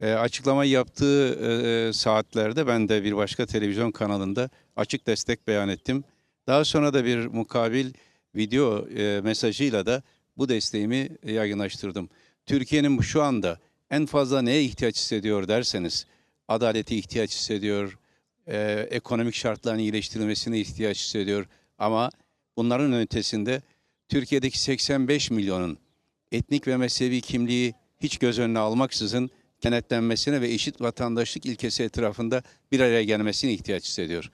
[0.00, 6.04] E, açıklamayı yaptığı e, saatlerde ben de bir başka televizyon kanalında açık destek beyan ettim.
[6.46, 7.92] Daha sonra da bir mukabil
[8.34, 10.02] video e, mesajıyla da
[10.36, 12.08] bu desteğimi yaygınlaştırdım.
[12.46, 13.58] Türkiye'nin şu anda
[13.90, 16.06] en fazla neye ihtiyaç hissediyor derseniz,
[16.48, 17.98] adalete ihtiyaç hissediyor,
[18.46, 21.46] e, ekonomik şartların iyileştirilmesine ihtiyaç hissediyor.
[21.78, 22.10] Ama
[22.56, 23.62] bunların ötesinde
[24.08, 25.78] Türkiye'deki 85 milyonun
[26.32, 29.30] etnik ve mezhebi kimliği hiç göz önüne almaksızın
[29.60, 32.42] kenetlenmesine ve eşit vatandaşlık ilkesi etrafında
[32.72, 34.30] bir araya gelmesine ihtiyaç hissediyor.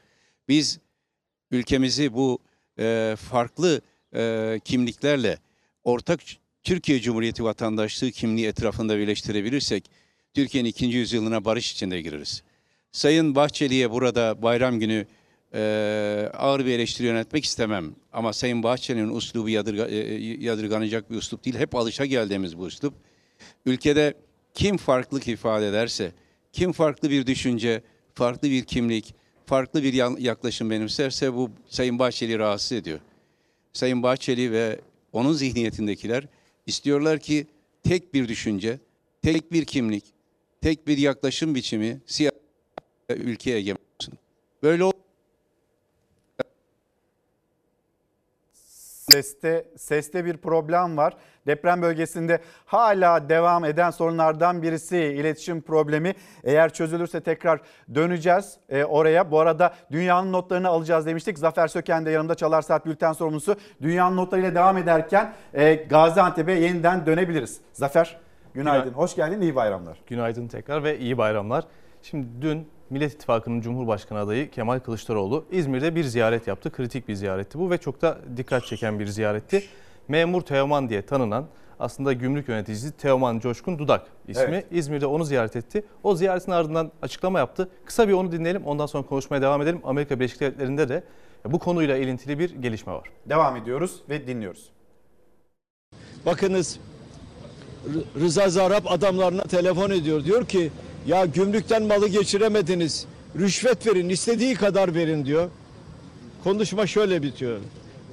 [0.48, 0.78] Biz
[1.50, 2.38] ülkemizi bu
[2.78, 3.80] e, farklı
[4.14, 5.38] e, kimliklerle
[5.84, 6.20] ortak
[6.62, 9.90] Türkiye Cumhuriyeti vatandaşlığı kimliği etrafında birleştirebilirsek
[10.34, 12.42] Türkiye'nin ikinci yüzyılına barış içinde gireriz.
[12.92, 15.06] Sayın Bahçeli'ye burada bayram günü
[15.54, 17.94] e, ağır bir eleştiri yönetmek istemem.
[18.12, 19.96] Ama Sayın Bahçeli'nin uslubu yadırga, e,
[20.44, 21.58] yadırganacak bir uslup değil.
[21.58, 22.94] Hep alışa geldiğimiz bu uslup.
[23.66, 24.14] Ülkede
[24.54, 26.12] kim farklılık ifade ederse,
[26.52, 27.82] kim farklı bir düşünce,
[28.14, 29.14] farklı bir kimlik,
[29.46, 33.00] farklı bir yaklaşım benimserse bu Sayın Bahçeli rahatsız ediyor.
[33.72, 34.80] Sayın Bahçeli ve
[35.12, 36.24] onun zihniyetindekiler
[36.66, 37.46] istiyorlar ki
[37.82, 38.78] tek bir düşünce,
[39.22, 40.04] tek bir kimlik,
[40.62, 42.38] tek bir yaklaşım biçimi siyasi
[43.08, 44.14] ülkeye egemen olsun.
[44.62, 44.84] Böyle
[49.12, 51.14] Seste, seste bir problem var.
[51.46, 56.14] Deprem bölgesinde hala devam eden sorunlardan birisi iletişim problemi.
[56.44, 57.60] Eğer çözülürse tekrar
[57.94, 59.30] döneceğiz e, oraya.
[59.30, 61.38] Bu arada dünyanın notlarını alacağız demiştik.
[61.38, 63.56] Zafer Söken de yanımda Çalar Saat Bülten sorumlusu.
[63.82, 67.60] Dünyanın notlarıyla devam ederken e, Gaziantep'e yeniden dönebiliriz.
[67.72, 68.20] Zafer
[68.54, 68.82] günaydın.
[68.82, 68.98] Günaydın.
[68.98, 69.40] Hoş geldin.
[69.40, 69.98] iyi bayramlar.
[70.06, 71.64] Günaydın tekrar ve iyi bayramlar.
[72.02, 76.72] Şimdi dün Millet İttifakı'nın Cumhurbaşkanı adayı Kemal Kılıçdaroğlu İzmir'de bir ziyaret yaptı.
[76.72, 79.64] Kritik bir ziyaretti bu ve çok da dikkat çeken bir ziyaretti.
[80.08, 81.46] Memur Teoman diye tanınan
[81.80, 84.42] aslında gümrük yöneticisi Teoman Coşkun Dudak ismi.
[84.42, 84.66] Evet.
[84.70, 85.84] İzmir'de onu ziyaret etti.
[86.02, 87.68] O ziyaretin ardından açıklama yaptı.
[87.84, 89.80] Kısa bir onu dinleyelim ondan sonra konuşmaya devam edelim.
[89.84, 91.04] Amerika Birleşik Devletleri'nde de
[91.44, 93.08] bu konuyla ilintili bir gelişme var.
[93.28, 94.70] Devam ediyoruz ve dinliyoruz.
[96.26, 96.80] Bakınız
[98.20, 100.24] Rıza Zarrab adamlarına telefon ediyor.
[100.24, 100.70] Diyor ki
[101.06, 103.06] ya gümrükten malı geçiremediniz.
[103.38, 105.48] Rüşvet verin istediği kadar verin diyor.
[106.44, 107.58] Konuşma şöyle bitiyor.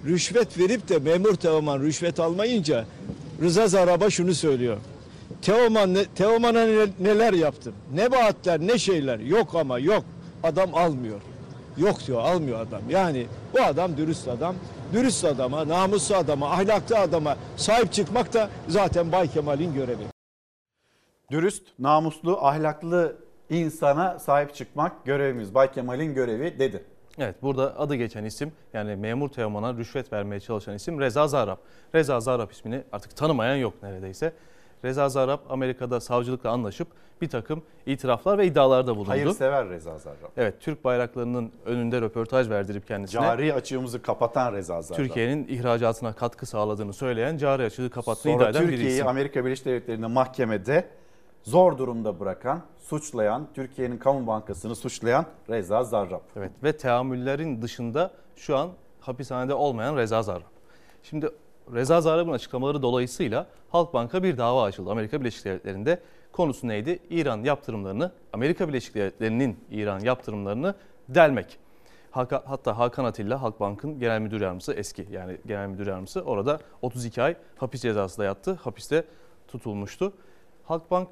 [0.05, 2.85] Rüşvet verip de memur Teoman rüşvet almayınca
[3.41, 4.77] Rıza Zarrab'a şunu söylüyor.
[5.41, 7.73] Teoman Teoman'a ne- neler yaptım?
[7.93, 10.03] Ne vaatler ne şeyler yok ama yok.
[10.43, 11.21] Adam almıyor.
[11.77, 12.81] Yok diyor almıyor adam.
[12.89, 14.55] Yani bu adam dürüst adam.
[14.93, 20.20] Dürüst adama, namuslu adama, ahlaklı adama sahip çıkmak da zaten Bay Kemal'in görevi.
[21.31, 23.15] Dürüst, namuslu, ahlaklı
[23.49, 25.53] insana sahip çıkmak görevimiz.
[25.53, 26.83] Bay Kemal'in görevi dedi.
[27.17, 31.57] Evet burada adı geçen isim yani memur Teoman'a rüşvet vermeye çalışan isim Reza Zarrab.
[31.95, 34.33] Reza Zarrab ismini artık tanımayan yok neredeyse.
[34.85, 36.87] Reza Zarrab Amerika'da savcılıkla anlaşıp
[37.21, 39.09] bir takım itiraflar ve iddialarda bulundu.
[39.09, 40.29] Hayırsever Reza Zarrab.
[40.37, 44.97] Evet Türk bayraklarının önünde röportaj verdirip kendisine Cari açığımızı kapatan Reza Zarrab.
[44.97, 49.07] Türkiye'nin ihracatına katkı sağladığını söyleyen cari açığı kapattığını iddia Sonra eden bir Türkiye'yi isim.
[49.07, 50.85] Amerika Birleşik Devletleri'nde mahkemede
[51.43, 56.21] zor durumda bırakan, suçlayan, Türkiye'nin kamu bankasını suçlayan Reza Zarrab.
[56.35, 58.69] Evet ve teamüllerin dışında şu an
[58.99, 60.51] hapishanede olmayan Reza Zarrab.
[61.03, 61.29] Şimdi
[61.73, 65.99] Reza Zarrab'ın açıklamaları dolayısıyla Halkbank'a bir dava açıldı Amerika Birleşik Devletleri'nde.
[66.31, 66.99] Konusu neydi?
[67.09, 70.75] İran yaptırımlarını, Amerika Birleşik Devletleri'nin İran yaptırımlarını
[71.09, 71.59] delmek.
[72.11, 77.35] Hatta Hakan Atilla Halkbank'ın genel müdür yardımcısı eski yani genel müdür yardımcısı orada 32 ay
[77.55, 78.53] hapis cezası da yattı.
[78.53, 79.05] Hapiste
[79.47, 80.13] tutulmuştu.
[80.63, 81.09] Halkbank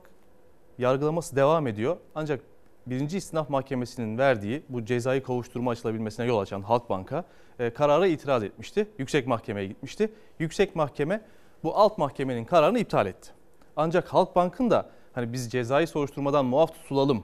[0.79, 1.97] yargılaması devam ediyor.
[2.15, 2.41] Ancak
[2.87, 7.23] birinci istinaf mahkemesinin verdiği bu cezai kovuşturma açılabilmesine yol açan Halkbank'a
[7.59, 8.87] e, karara itiraz etmişti.
[8.97, 10.09] Yüksek mahkemeye gitmişti.
[10.39, 11.21] Yüksek mahkeme
[11.63, 13.29] bu alt mahkemenin kararını iptal etti.
[13.75, 17.23] Ancak Halkbank'ın da hani biz cezai soruşturmadan muaf tutulalım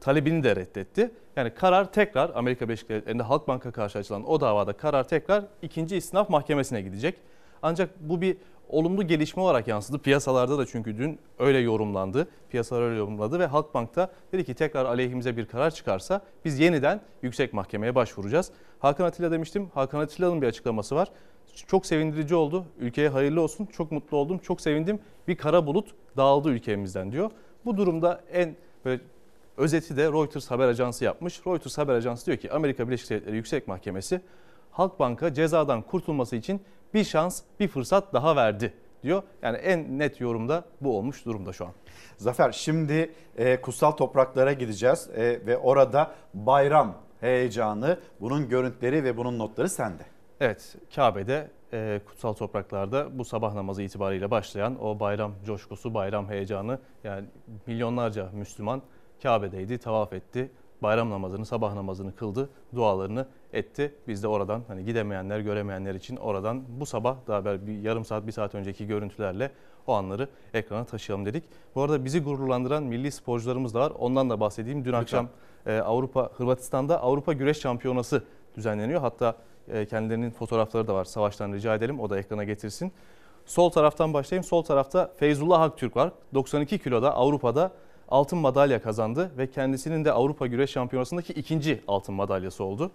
[0.00, 1.10] talebini de reddetti.
[1.36, 6.30] Yani karar tekrar Amerika Birleşik Devletleri'nde Halkbank'a karşı açılan o davada karar tekrar ikinci istinaf
[6.30, 7.18] mahkemesine gidecek.
[7.62, 8.36] Ancak bu bir
[8.68, 9.98] olumlu gelişme olarak yansıdı.
[9.98, 12.28] Piyasalarda da çünkü dün öyle yorumlandı.
[12.50, 17.00] Piyasalar öyle yorumladı ve Halkbank da dedi ki tekrar aleyhimize bir karar çıkarsa biz yeniden
[17.22, 18.50] yüksek mahkemeye başvuracağız.
[18.78, 19.70] Hakan Atilla demiştim.
[19.74, 21.08] Hakan Atilla'nın bir açıklaması var.
[21.66, 22.64] Çok sevindirici oldu.
[22.78, 23.66] Ülkeye hayırlı olsun.
[23.66, 24.38] Çok mutlu oldum.
[24.38, 25.00] Çok sevindim.
[25.28, 27.30] Bir kara bulut dağıldı ülkemizden diyor.
[27.64, 29.02] Bu durumda en böyle
[29.56, 31.46] özeti de Reuters haber ajansı yapmış.
[31.46, 34.20] Reuters haber ajansı diyor ki Amerika Birleşik Devletleri Yüksek Mahkemesi
[34.70, 36.60] Halkbank'a cezadan kurtulması için
[36.94, 39.22] bir şans, bir fırsat daha verdi diyor.
[39.42, 41.72] Yani en net yorumda bu olmuş durumda şu an.
[42.16, 49.38] Zafer şimdi e, kutsal topraklara gideceğiz e, ve orada bayram heyecanı, bunun görüntüleri ve bunun
[49.38, 50.02] notları sende.
[50.40, 56.78] Evet, Kabe'de e, kutsal topraklarda bu sabah namazı itibariyle başlayan o bayram coşkusu, bayram heyecanı
[57.04, 57.26] yani
[57.66, 58.82] milyonlarca Müslüman
[59.22, 60.50] Kabe'deydi, tavaf etti.
[60.82, 63.94] Bayram namazını, sabah namazını kıldı, dualarını etti.
[64.08, 68.26] Biz de oradan hani gidemeyenler, göremeyenler için oradan bu sabah daha böyle bir yarım saat,
[68.26, 69.50] bir saat önceki görüntülerle
[69.86, 71.44] o anları ekrana taşıyalım dedik.
[71.74, 73.92] Bu arada bizi gururlandıran milli sporcularımız da var.
[73.98, 74.84] Ondan da bahsedeyim.
[74.84, 75.28] Dün akşam
[75.66, 78.24] e, Avrupa, Hırvatistan'da Avrupa Güreş Şampiyonası
[78.56, 79.00] düzenleniyor.
[79.00, 79.36] Hatta
[79.68, 81.04] e, kendilerinin fotoğrafları da var.
[81.04, 82.92] Savaş'tan rica edelim o da ekrana getirsin.
[83.46, 84.44] Sol taraftan başlayayım.
[84.44, 86.12] Sol tarafta Feyzullah Aktürk var.
[86.34, 87.72] 92 kiloda Avrupa'da
[88.08, 92.90] altın madalya kazandı ve kendisinin de Avrupa Güreş Şampiyonası'ndaki ikinci altın madalyası oldu.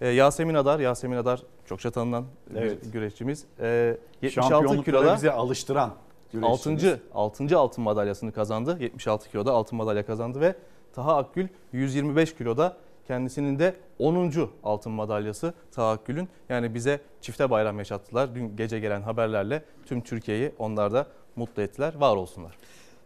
[0.00, 2.24] Ee, Yasemin Adar, Yasemin Adar çokça tanınan
[2.56, 2.92] Evet.
[2.92, 3.44] güreşçimiz.
[3.60, 5.94] Ee, 76 Şampiyonluklara kiloda bizi alıştıran
[6.32, 6.84] güreşçimiz.
[6.84, 7.00] 6.
[7.14, 7.58] 6.
[7.58, 8.76] altın madalyasını kazandı.
[8.80, 10.54] 76 kiloda altın madalya kazandı ve
[10.94, 14.32] Taha Akgül 125 kiloda kendisinin de 10.
[14.64, 16.28] altın madalyası Taha Akgül'ün.
[16.48, 18.34] Yani bize çifte bayram yaşattılar.
[18.34, 21.06] Dün gece gelen haberlerle tüm Türkiye'yi onlar da
[21.36, 21.94] mutlu ettiler.
[21.94, 22.56] Var olsunlar.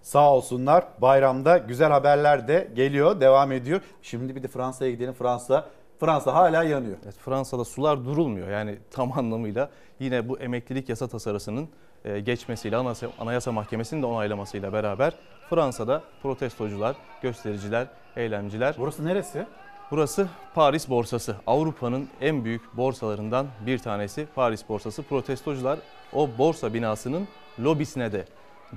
[0.03, 0.85] Sağ olsunlar.
[0.99, 3.81] Bayramda güzel haberler de geliyor, devam ediyor.
[4.03, 5.15] Şimdi bir de Fransa'ya gidelim.
[5.15, 5.67] Fransa
[6.01, 6.97] Fransa hala yanıyor.
[7.05, 8.49] Evet, Fransa'da sular durulmuyor.
[8.49, 11.69] Yani tam anlamıyla yine bu emeklilik yasa tasarısının
[12.05, 15.13] e, geçmesiyle Anayasa, Anayasa Mahkemesi'nin de onaylamasıyla beraber
[15.51, 17.87] Fransa'da protestocular, göstericiler,
[18.17, 18.75] eylemciler.
[18.79, 19.47] Burası neresi?
[19.91, 21.37] Burası Paris borsası.
[21.47, 25.03] Avrupa'nın en büyük borsalarından bir tanesi Paris borsası.
[25.03, 25.79] Protestocular
[26.13, 27.29] o borsa binasının
[27.61, 28.25] lobisine de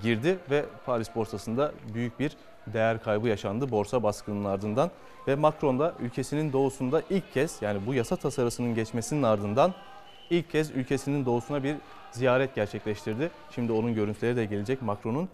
[0.01, 2.37] girdi ve Paris borsasında büyük bir
[2.67, 4.91] değer kaybı yaşandı borsa baskınının ardından.
[5.27, 9.73] Ve Macron da ülkesinin doğusunda ilk kez yani bu yasa tasarısının geçmesinin ardından
[10.29, 11.75] ilk kez ülkesinin doğusuna bir
[12.11, 13.31] ziyaret gerçekleştirdi.
[13.51, 15.29] Şimdi onun görüntüleri de gelecek Macron'un.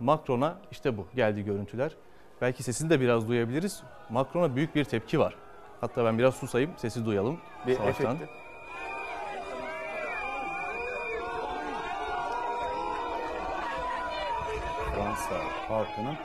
[0.00, 1.92] Macron'a işte bu geldi görüntüler.
[2.40, 3.82] Belki sesini de biraz duyabiliriz.
[4.10, 5.34] Macron'a büyük bir tepki var.
[5.80, 7.38] Hatta ben biraz susayım, sesi duyalım.
[7.66, 8.14] Bir savaştan.
[8.14, 8.41] efekti.
[15.12, 16.16] Fransa halkının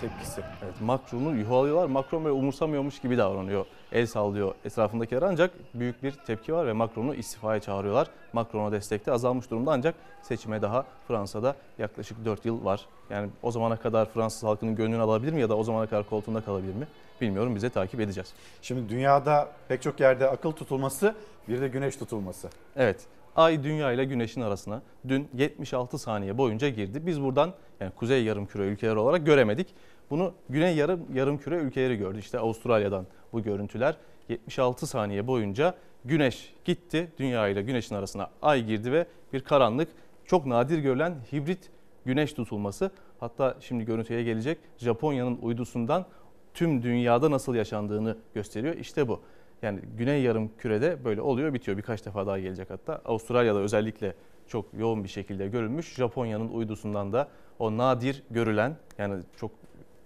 [0.00, 0.40] tepkisi.
[0.64, 1.86] Evet, Macron'u yuhalıyorlar.
[1.86, 3.66] Macron böyle umursamıyormuş gibi davranıyor.
[3.92, 8.08] El sallıyor etrafındakiler ancak büyük bir tepki var ve Macron'u istifaya çağırıyorlar.
[8.32, 12.86] Macron'a destek de azalmış durumda ancak seçime daha Fransa'da yaklaşık 4 yıl var.
[13.10, 16.40] Yani o zamana kadar Fransız halkının gönlünü alabilir mi ya da o zamana kadar koltuğunda
[16.40, 16.86] kalabilir mi?
[17.20, 18.32] Bilmiyorum bize takip edeceğiz.
[18.62, 21.14] Şimdi dünyada pek çok yerde akıl tutulması
[21.48, 22.48] bir de güneş tutulması.
[22.76, 23.06] Evet.
[23.36, 27.06] Ay dünya ile güneşin arasına dün 76 saniye boyunca girdi.
[27.06, 29.74] Biz buradan yani kuzey yarımküre ülkeleri olarak göremedik.
[30.10, 32.18] Bunu güney yarım yarımküre ülkeleri gördü.
[32.18, 33.96] İşte Avustralya'dan bu görüntüler
[34.28, 35.74] 76 saniye boyunca
[36.04, 37.12] güneş gitti.
[37.18, 39.88] Dünya ile güneşin arasına ay girdi ve bir karanlık
[40.24, 41.70] çok nadir görülen hibrit
[42.04, 42.90] güneş tutulması.
[43.20, 46.06] Hatta şimdi görüntüye gelecek Japonya'nın uydusundan
[46.54, 48.74] tüm dünyada nasıl yaşandığını gösteriyor.
[48.74, 49.20] İşte bu.
[49.64, 51.76] Yani güney yarım kürede böyle oluyor bitiyor.
[51.76, 53.02] Birkaç defa daha gelecek hatta.
[53.04, 54.14] Avustralya'da özellikle
[54.46, 55.94] çok yoğun bir şekilde görülmüş.
[55.94, 57.28] Japonya'nın uydusundan da
[57.58, 59.50] o nadir görülen yani çok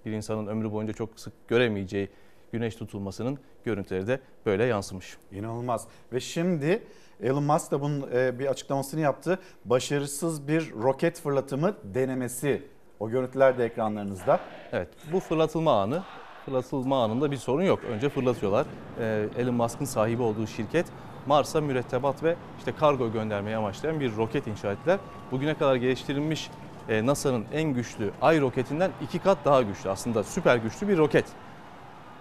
[0.07, 2.09] bir insanın ömrü boyunca çok sık göremeyeceği
[2.53, 5.17] güneş tutulmasının görüntüleri de böyle yansımış.
[5.33, 5.89] İnanılmaz.
[6.13, 6.83] Ve şimdi
[7.23, 9.39] Elon Musk da bunun e, bir açıklamasını yaptı.
[9.65, 12.63] Başarısız bir roket fırlatımı denemesi.
[13.01, 14.41] O görüntüler de ekranlarınızda.
[14.73, 16.03] Evet bu fırlatılma anı
[16.49, 17.85] fırlatılma anında bir sorun yok.
[17.85, 18.67] Önce fırlatıyorlar.
[19.01, 20.87] Ee, Elon Musk'ın sahibi olduğu şirket
[21.27, 24.99] Mars'a mürettebat ve işte kargo göndermeyi amaçlayan bir roket inşa ettiler.
[25.33, 26.51] Bugüne kadar geliştirilmiş
[26.89, 29.91] e, NASA'nın en güçlü ay roketinden iki kat daha güçlü.
[29.91, 31.25] Aslında süper güçlü bir roket.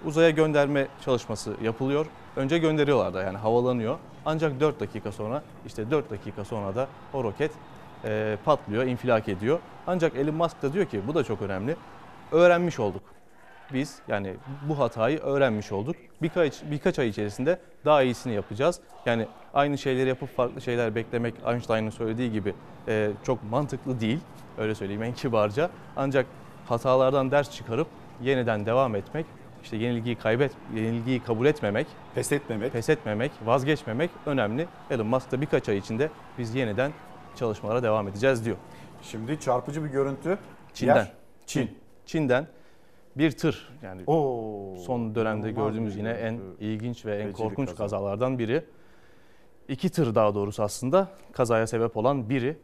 [0.05, 2.05] Uzaya gönderme çalışması yapılıyor.
[2.35, 3.97] Önce gönderiyorlar da yani havalanıyor.
[4.25, 7.51] Ancak 4 dakika sonra işte 4 dakika sonra da o roket
[8.05, 9.59] e, patlıyor, infilak ediyor.
[9.87, 11.75] Ancak Elon Musk da diyor ki bu da çok önemli.
[12.31, 13.16] Öğrenmiş olduk
[13.73, 14.33] biz yani
[14.69, 15.95] bu hatayı öğrenmiş olduk.
[16.21, 18.79] Birkaç birkaç ay içerisinde daha iyisini yapacağız.
[19.05, 22.53] Yani aynı şeyleri yapıp farklı şeyler beklemek Einstein'ın söylediği gibi
[22.87, 24.19] e, çok mantıklı değil.
[24.57, 25.69] Öyle söyleyeyim en kibarca.
[25.95, 26.25] Ancak
[26.65, 27.87] hatalardan ders çıkarıp
[28.21, 29.25] yeniden devam etmek,
[29.63, 34.67] işte yenilgiyi kaybet, yenilgiyi kabul etmemek, pes etmemek, pes etmemek, vazgeçmemek önemli.
[34.89, 36.91] Elon Musk da birkaç ay içinde biz yeniden
[37.35, 38.57] çalışmalara devam edeceğiz diyor.
[39.01, 40.37] Şimdi çarpıcı bir görüntü.
[40.73, 40.95] Çin'den.
[40.95, 41.11] Yer.
[41.45, 41.77] Çin.
[42.05, 42.47] Çin'den
[43.17, 46.63] bir tır yani Oo, son dönemde gördüğümüz yine en görüntü.
[46.65, 47.77] ilginç ve en korkunç kaza.
[47.77, 48.63] kazalardan biri.
[49.67, 52.57] İki tır daha doğrusu aslında kazaya sebep olan biri.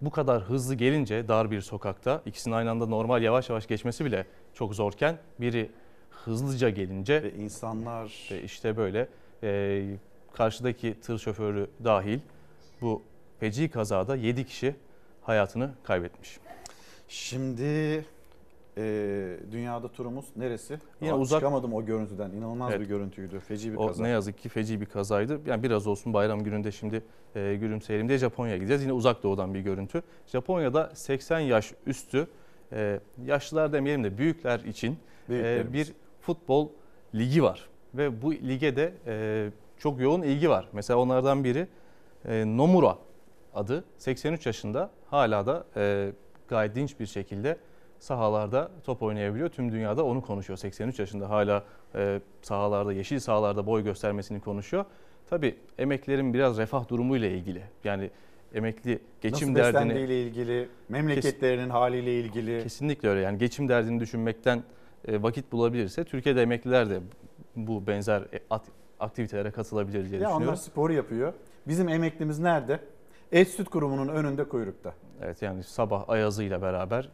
[0.00, 4.26] Bu kadar hızlı gelince dar bir sokakta ikisinin aynı anda normal yavaş yavaş geçmesi bile
[4.54, 5.70] çok zorken biri
[6.10, 9.08] hızlıca gelince ve insanlar ve işte böyle
[9.42, 9.82] e,
[10.32, 12.18] karşıdaki tır şoförü dahil
[12.80, 13.02] bu
[13.40, 14.74] feci kazada 7 kişi
[15.22, 16.38] hayatını kaybetmiş.
[17.08, 18.04] Şimdi
[18.78, 20.78] e, dünyada turumuz neresi?
[21.00, 22.30] Yine Aa, uzak- Çıkamadım o görüntüden.
[22.30, 22.80] İnanılmaz Evet.
[22.80, 23.40] bir görüntüydü.
[23.40, 24.02] Feci bir O kaza.
[24.02, 25.40] ne yazık ki feci bir kazaydı.
[25.46, 27.02] Yani biraz olsun bayram gününde şimdi
[27.34, 28.82] e, gülümseyelim diye Japonya'ya gideceğiz.
[28.82, 30.02] Yine uzak doğudan bir görüntü.
[30.26, 32.26] Japonya'da 80 yaş üstü
[32.72, 34.98] e, yaşlılar demeyelim de büyükler için
[35.30, 36.68] e, bir futbol
[37.14, 37.68] ligi var.
[37.94, 39.48] Ve bu lige de e,
[39.78, 40.68] çok yoğun ilgi var.
[40.72, 41.66] Mesela onlardan biri
[42.28, 42.98] e, Nomura
[43.54, 46.12] adı 83 yaşında hala da e,
[46.48, 47.56] gayet dinç bir şekilde
[47.98, 49.48] sahalarda top oynayabiliyor.
[49.48, 50.56] Tüm dünyada onu konuşuyor.
[50.56, 51.64] 83 yaşında hala
[51.94, 54.84] e, sahalarda, yeşil sahalarda boy göstermesini konuşuyor.
[55.30, 57.62] Tabii emeklerin biraz refah durumuyla ilgili.
[57.84, 58.10] Yani
[58.54, 62.62] emekli geçim Nasıl derdini beslendiğiyle ilgili, memleketlerinin haliyle ilgili.
[62.62, 63.20] kesinlikle öyle.
[63.20, 64.62] Yani geçim derdini düşünmekten
[65.08, 67.00] e, vakit bulabilirse Türkiye'de emekliler de
[67.56, 68.40] bu benzer e,
[69.00, 70.42] aktivitelere katılabilir diye Ya düşünüyorum.
[70.42, 71.32] onlar spor yapıyor.
[71.68, 72.80] Bizim emeklimiz nerede?
[73.32, 74.94] Et Süt Kurumu'nun önünde kuyrukta.
[75.22, 77.08] Evet yani sabah ayazıyla beraber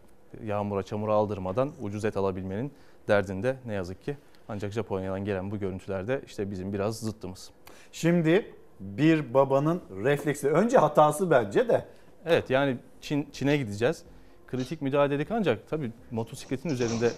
[0.45, 2.73] yağmura çamura aldırmadan ucuz et alabilmenin
[3.09, 4.17] derdinde ne yazık ki.
[4.49, 7.51] Ancak Japonya'dan gelen bu görüntülerde işte bizim biraz zıttımız.
[7.93, 10.49] Şimdi bir babanın refleksi.
[10.49, 11.85] Önce hatası bence de.
[12.27, 14.03] Evet yani Çin, Çin'e gideceğiz.
[14.47, 17.11] Kritik müdahale dedik ancak tabii motosikletin üzerinde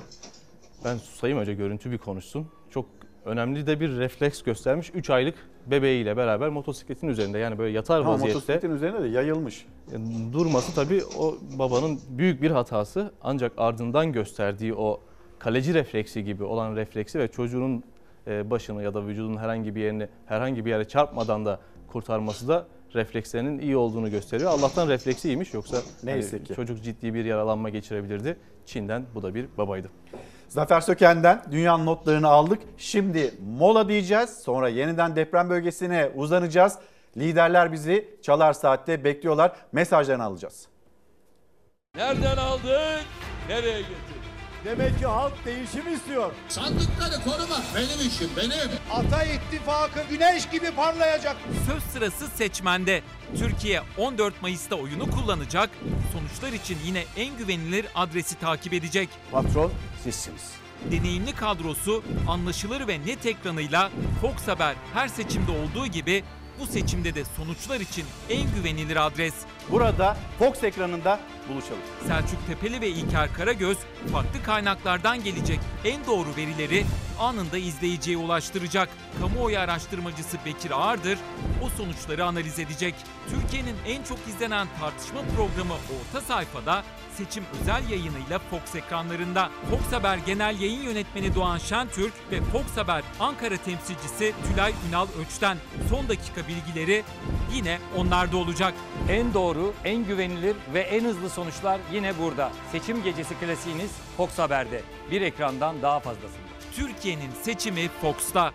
[0.84, 2.48] ben susayım önce görüntü bir konuşsun.
[2.70, 2.86] Çok
[3.24, 4.90] önemli de bir refleks göstermiş.
[4.94, 5.34] 3 aylık
[5.66, 8.34] bebeğiyle beraber motosikletin üzerinde yani böyle yatar Ama vaziyette.
[8.34, 9.66] motosikletin üzerine de yayılmış.
[9.92, 9.96] E,
[10.32, 13.12] durması tabii o babanın büyük bir hatası.
[13.22, 15.00] Ancak ardından gösterdiği o
[15.38, 17.84] kaleci refleksi gibi olan refleksi ve çocuğunun
[18.26, 22.66] e, başını ya da vücudun herhangi bir yerini herhangi bir yere çarpmadan da kurtarması da
[22.94, 24.50] reflekslerinin iyi olduğunu gösteriyor.
[24.50, 26.54] Allah'tan refleksi iyiymiş yoksa Neyse hani ki.
[26.54, 28.36] çocuk ciddi bir yaralanma geçirebilirdi.
[28.66, 29.90] Çin'den bu da bir babaydı.
[30.54, 32.62] Zafer Söken'den dünyanın notlarını aldık.
[32.78, 34.30] Şimdi mola diyeceğiz.
[34.30, 36.78] Sonra yeniden deprem bölgesine uzanacağız.
[37.16, 39.52] Liderler bizi Çalar Saat'te bekliyorlar.
[39.72, 40.68] Mesajlarını alacağız.
[41.96, 43.00] Nereden aldın?
[43.48, 44.13] Nereye getirdin?
[44.64, 46.32] Demek ki halk değişim istiyor.
[46.48, 48.70] Sandıkları korumak benim işim benim.
[48.92, 51.36] Ata ittifakı güneş gibi parlayacak.
[51.66, 53.02] Söz sırası seçmende.
[53.38, 55.70] Türkiye 14 Mayıs'ta oyunu kullanacak.
[56.12, 59.08] Sonuçlar için yine en güvenilir adresi takip edecek.
[59.32, 59.72] Patron
[60.04, 60.52] sizsiniz.
[60.90, 66.24] Deneyimli kadrosu anlaşılır ve net ekranıyla Fox Haber her seçimde olduğu gibi
[66.60, 69.34] bu seçimde de sonuçlar için en güvenilir adres.
[69.70, 71.82] Burada Fox ekranında buluşalım.
[72.06, 73.78] Selçuk Tepeli ve İlker Karagöz
[74.12, 76.84] farklı kaynaklardan gelecek en doğru verileri
[77.18, 78.88] anında izleyiciye ulaştıracak.
[79.20, 81.18] Kamuoyu araştırmacısı Bekir Ağırdır
[81.62, 82.94] o sonuçları analiz edecek.
[83.28, 86.84] Türkiye'nin en çok izlenen tartışma programı Orta Sayfada
[87.16, 89.50] seçim özel yayınıyla Fox ekranlarında.
[89.70, 95.58] Fox Haber Genel Yayın Yönetmeni Doğan Şentürk ve Fox Haber Ankara temsilcisi Tülay Ünal Öç'ten
[95.90, 97.04] son dakika bilgileri
[97.54, 98.74] yine onlarda olacak.
[99.10, 102.50] En doğru, en güvenilir ve en hızlı sonuçlar yine burada.
[102.72, 104.80] Seçim gecesi klasiğiniz Fox Haber'de.
[105.10, 106.44] Bir ekrandan daha fazlasında.
[106.72, 108.52] Türkiye'nin seçimi Fox'ta.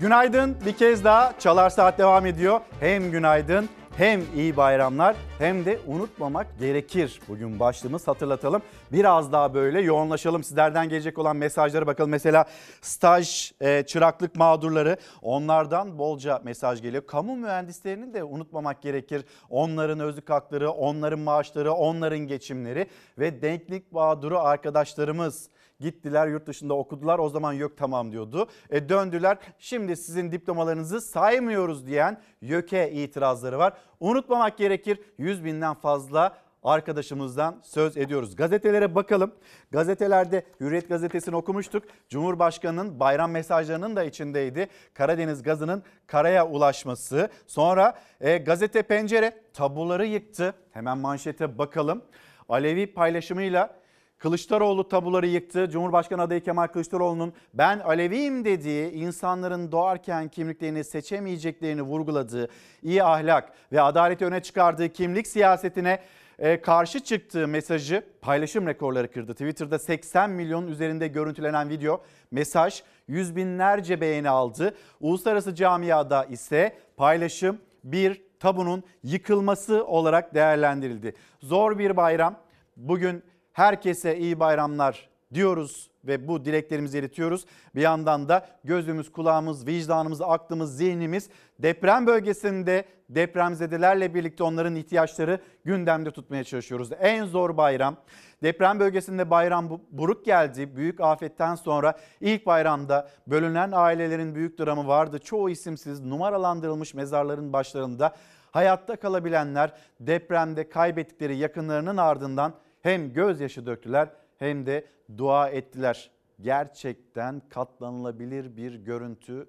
[0.00, 2.60] Günaydın bir kez daha Çalar Saat devam ediyor.
[2.80, 7.20] Hem günaydın hem iyi bayramlar hem de unutmamak gerekir.
[7.28, 8.62] Bugün başlığımız hatırlatalım.
[8.92, 10.44] Biraz daha böyle yoğunlaşalım.
[10.44, 12.10] Sizlerden gelecek olan mesajlara bakalım.
[12.10, 12.44] Mesela
[12.80, 17.06] staj, e, çıraklık mağdurları onlardan bolca mesaj geliyor.
[17.06, 19.24] Kamu mühendislerini de unutmamak gerekir.
[19.50, 22.86] Onların özlük hakları, onların maaşları, onların geçimleri
[23.18, 25.48] ve denklik mağduru arkadaşlarımız
[25.82, 28.46] Gittiler yurt dışında okudular o zaman yok tamam diyordu.
[28.70, 33.72] E döndüler şimdi sizin diplomalarınızı saymıyoruz diyen YÖK'e itirazları var.
[34.00, 38.36] Unutmamak gerekir 100 binden fazla arkadaşımızdan söz ediyoruz.
[38.36, 39.32] Gazetelere bakalım.
[39.70, 41.84] Gazetelerde Hürriyet gazetesini okumuştuk.
[42.08, 44.68] Cumhurbaşkanının bayram mesajlarının da içindeydi.
[44.94, 47.28] Karadeniz gazının karaya ulaşması.
[47.46, 50.54] Sonra e, gazete pencere tabuları yıktı.
[50.72, 52.02] Hemen manşete bakalım.
[52.48, 53.81] Alevi paylaşımıyla
[54.22, 55.68] Kılıçdaroğlu tabuları yıktı.
[55.70, 62.48] Cumhurbaşkanı adayı Kemal Kılıçdaroğlu'nun ben Aleviyim dediği insanların doğarken kimliklerini seçemeyeceklerini vurguladığı
[62.82, 66.02] iyi ahlak ve adaleti öne çıkardığı kimlik siyasetine
[66.38, 69.32] e, karşı çıktığı mesajı paylaşım rekorları kırdı.
[69.32, 74.74] Twitter'da 80 milyon üzerinde görüntülenen video mesaj yüz binlerce beğeni aldı.
[75.00, 81.14] Uluslararası camiada ise paylaşım bir tabunun yıkılması olarak değerlendirildi.
[81.40, 82.36] Zor bir bayram.
[82.76, 87.44] Bugün herkese iyi bayramlar diyoruz ve bu dileklerimizi iletiyoruz.
[87.74, 96.10] Bir yandan da gözümüz, kulağımız, vicdanımız, aklımız, zihnimiz deprem bölgesinde depremzedelerle birlikte onların ihtiyaçları gündemde
[96.10, 96.88] tutmaya çalışıyoruz.
[97.00, 97.96] En zor bayram.
[98.42, 100.76] Deprem bölgesinde bayram buruk geldi.
[100.76, 105.18] Büyük afetten sonra ilk bayramda bölünen ailelerin büyük dramı vardı.
[105.18, 108.16] Çoğu isimsiz numaralandırılmış mezarların başlarında
[108.50, 114.86] hayatta kalabilenler depremde kaybettikleri yakınlarının ardından hem gözyaşı döktüler hem de
[115.18, 116.10] dua ettiler.
[116.40, 119.48] Gerçekten katlanılabilir bir görüntü,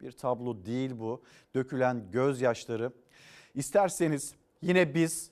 [0.00, 1.22] bir tablo değil bu.
[1.54, 2.92] Dökülen gözyaşları.
[3.54, 5.30] İsterseniz yine biz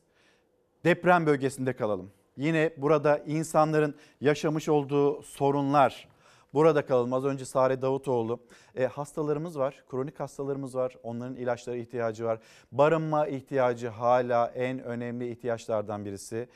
[0.84, 2.10] deprem bölgesinde kalalım.
[2.36, 6.08] Yine burada insanların yaşamış olduğu sorunlar,
[6.54, 7.12] burada kalalım.
[7.12, 8.40] Az önce Sare Davutoğlu.
[8.74, 10.96] E, hastalarımız var, kronik hastalarımız var.
[11.02, 12.38] Onların ilaçlara ihtiyacı var.
[12.72, 16.48] Barınma ihtiyacı hala en önemli ihtiyaçlardan birisi.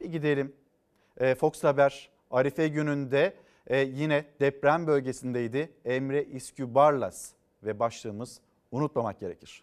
[0.00, 0.52] Bir gidelim.
[1.20, 3.34] E, Fox Haber Arife gününde
[3.66, 5.70] e, yine deprem bölgesindeydi.
[5.84, 7.30] Emre İskübarlas
[7.62, 8.40] ve başlığımız
[8.72, 9.62] unutmamak gerekir.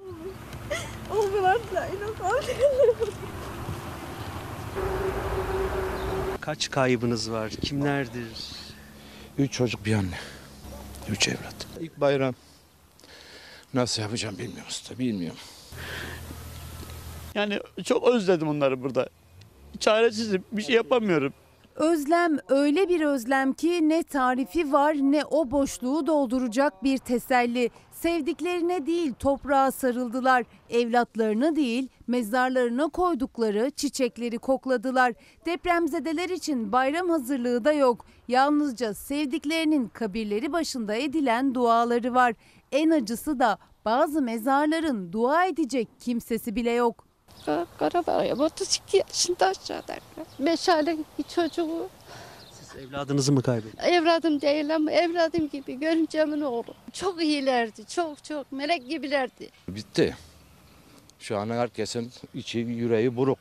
[6.40, 7.50] Kaç kaybınız var?
[7.50, 8.28] Kimlerdir?
[9.38, 10.18] Üç çocuk bir anne.
[11.08, 11.66] Üç evlat.
[11.80, 12.34] İlk bayram
[13.74, 15.38] nasıl yapacağım bilmiyoruz da bilmiyorum.
[17.34, 19.08] Yani çok özledim onları burada.
[19.78, 21.32] Çaresizim, bir şey yapamıyorum.
[21.74, 27.70] Özlem öyle bir özlem ki ne tarifi var ne o boşluğu dolduracak bir teselli.
[27.92, 30.44] Sevdiklerine değil toprağa sarıldılar.
[30.70, 35.12] Evlatlarını değil mezarlarına koydukları çiçekleri kokladılar.
[35.46, 38.06] Depremzedeler için bayram hazırlığı da yok.
[38.28, 42.34] Yalnızca sevdiklerinin kabirleri başında edilen duaları var.
[42.72, 47.09] En acısı da bazı mezarların dua edecek kimsesi bile yok.
[47.78, 49.96] Karabağ'a 32 yaşında aşağıda.
[50.38, 51.88] Beş aylık bir çocuğu
[52.78, 53.84] Evladınızı mı kaybettiniz?
[53.84, 56.74] Evladım değil ama evladım gibi görümcemin oğlu.
[56.92, 59.50] Çok iyilerdi, çok çok melek gibilerdi.
[59.68, 60.16] Bitti.
[61.18, 63.38] Şu an herkesin içi yüreği buruk.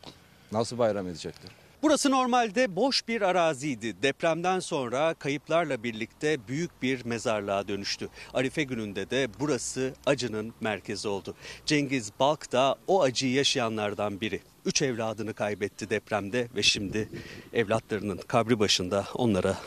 [0.52, 1.52] Nasıl bayram edecekler?
[1.82, 4.04] Burası normalde boş bir araziydi.
[4.04, 8.10] Depremden sonra kayıplarla birlikte büyük bir mezarlığa dönüştü.
[8.34, 11.36] Arife gününde de burası acının merkezi oldu.
[11.66, 14.42] Cengiz Balk da o acıyı yaşayanlardan biri.
[14.66, 17.10] Üç evladını kaybetti depremde ve şimdi
[17.54, 19.58] evlatlarının kabri başında onlara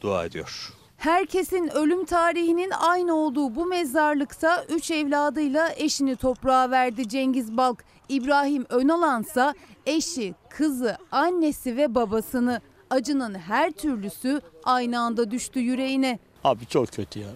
[0.00, 0.77] dua ediyor.
[0.98, 7.84] Herkesin ölüm tarihinin aynı olduğu bu mezarlıkta 3 evladıyla eşini toprağa verdi Cengiz Balk.
[8.08, 9.54] İbrahim Önalansa
[9.86, 12.60] eşi, kızı, annesi ve babasını
[12.90, 16.18] acının her türlüsü aynı anda düştü yüreğine.
[16.44, 17.28] Abi çok kötü ya.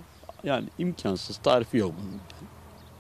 [0.45, 2.21] Yani imkansız tarifi yok bunun.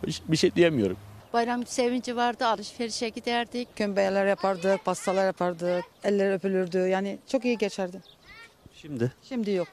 [0.07, 0.97] Hiç- Bir şey diyemiyorum.
[1.33, 3.77] Bayram sevinci vardı, alışverişe giderdik.
[3.77, 6.79] Kömbeler yapardık, pastalar yapardık, eller öpülürdü.
[6.79, 8.01] Yani çok iyi geçerdi.
[8.75, 9.69] Şimdi Şimdi yok.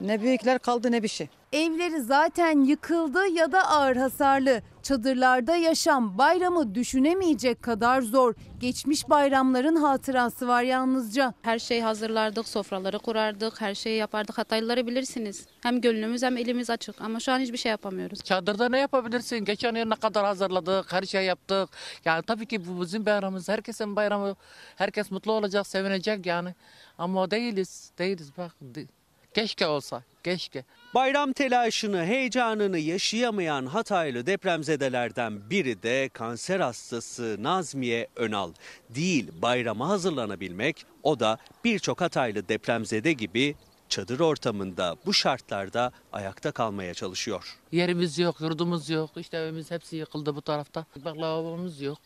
[0.00, 1.28] Ne büyükler kaldı ne bir şey.
[1.52, 4.62] Evleri zaten yıkıldı ya da ağır hasarlı.
[4.82, 8.34] Çadırlarda yaşam bayramı düşünemeyecek kadar zor.
[8.60, 11.34] Geçmiş bayramların hatırası var yalnızca.
[11.42, 14.38] Her şeyi hazırlardık, sofraları kurardık, her şeyi yapardık.
[14.38, 15.46] Hataylıları bilirsiniz.
[15.62, 18.20] Hem gönlümüz hem elimiz açık ama şu an hiçbir şey yapamıyoruz.
[18.24, 19.38] Çadırda ne yapabilirsin?
[19.38, 21.68] Geçen yıl ne kadar hazırladık, her şey yaptık.
[22.04, 24.36] Yani tabii ki bu bizim bayramımız, herkesin bayramı.
[24.76, 26.54] Herkes mutlu olacak, sevinecek yani.
[26.98, 28.52] Ama değiliz, değiliz bak.
[28.60, 28.86] de-
[29.34, 30.64] Keşke olsa, keşke.
[30.94, 38.52] Bayram telaşını, heyecanını yaşayamayan Hataylı depremzedelerden biri de kanser hastası Nazmiye Önal.
[38.88, 43.54] Değil bayrama hazırlanabilmek, o da birçok Hataylı depremzede gibi
[43.88, 47.58] çadır ortamında bu şartlarda ayakta kalmaya çalışıyor.
[47.72, 49.10] Yerimiz yok, yurdumuz yok.
[49.16, 50.84] İşte evimiz hepsi yıkıldı bu tarafta.
[51.04, 51.98] Bak lavabomuz yok.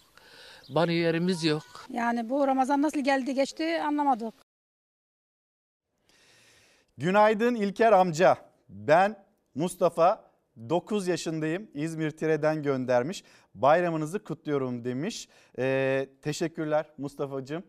[0.69, 1.87] Banyo yerimiz yok.
[1.93, 4.35] Yani bu Ramazan nasıl geldi geçti anlamadık.
[6.99, 8.37] Günaydın İlker amca.
[8.69, 10.31] Ben Mustafa
[10.69, 11.71] 9 yaşındayım.
[11.75, 13.25] İzmir Tire'den göndermiş.
[13.55, 15.29] Bayramınızı kutluyorum demiş.
[15.59, 17.63] Ee, teşekkürler Mustafa'cığım.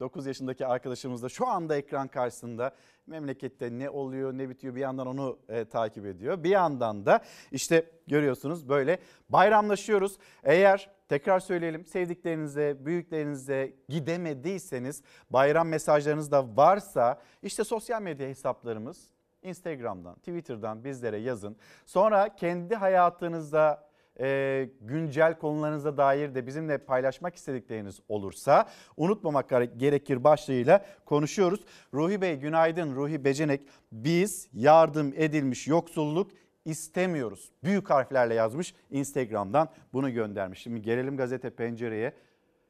[0.00, 2.74] 9 yaşındaki arkadaşımız da şu anda ekran karşısında
[3.12, 6.44] memlekette ne oluyor ne bitiyor bir yandan onu e, takip ediyor.
[6.44, 7.20] Bir yandan da
[7.52, 8.98] işte görüyorsunuz böyle
[9.28, 10.18] bayramlaşıyoruz.
[10.44, 19.08] Eğer tekrar söyleyelim sevdiklerinize, büyüklerinize gidemediyseniz bayram mesajlarınız da varsa işte sosyal medya hesaplarımız
[19.42, 21.56] Instagram'dan, Twitter'dan bizlere yazın.
[21.86, 30.84] Sonra kendi hayatınızda e, güncel konularınıza dair de bizimle paylaşmak istedikleriniz olursa unutmamak gerekir başlığıyla
[31.04, 31.60] konuşuyoruz.
[31.94, 33.60] Ruhi Bey günaydın Ruhi Becenek
[33.92, 36.30] biz yardım edilmiş yoksulluk
[36.64, 37.52] istemiyoruz.
[37.64, 40.58] Büyük harflerle yazmış Instagram'dan bunu göndermiş.
[40.58, 42.12] Şimdi gelelim gazete pencereye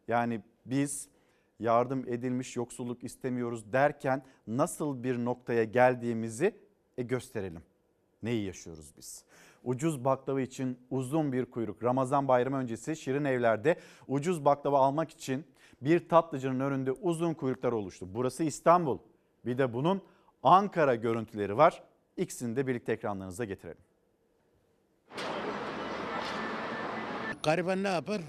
[0.09, 1.09] yani biz
[1.59, 6.55] yardım edilmiş yoksulluk istemiyoruz derken nasıl bir noktaya geldiğimizi
[6.99, 7.63] e, gösterelim.
[8.23, 9.25] Neyi yaşıyoruz biz?
[9.65, 11.85] Ucuz baklava için uzun bir kuyruk.
[11.85, 13.77] Ramazan bayramı öncesi Şirin Evler'de
[14.09, 15.45] ucuz baklava almak için
[15.81, 18.09] bir tatlıcının önünde uzun kuyruklar oluştu.
[18.15, 18.99] Burası İstanbul.
[19.47, 20.03] Bir de bunun
[20.43, 21.83] Ankara görüntüleri var.
[22.17, 23.79] İkisini de birlikte ekranlarınıza getirelim.
[27.43, 28.21] Gariban ne yapar?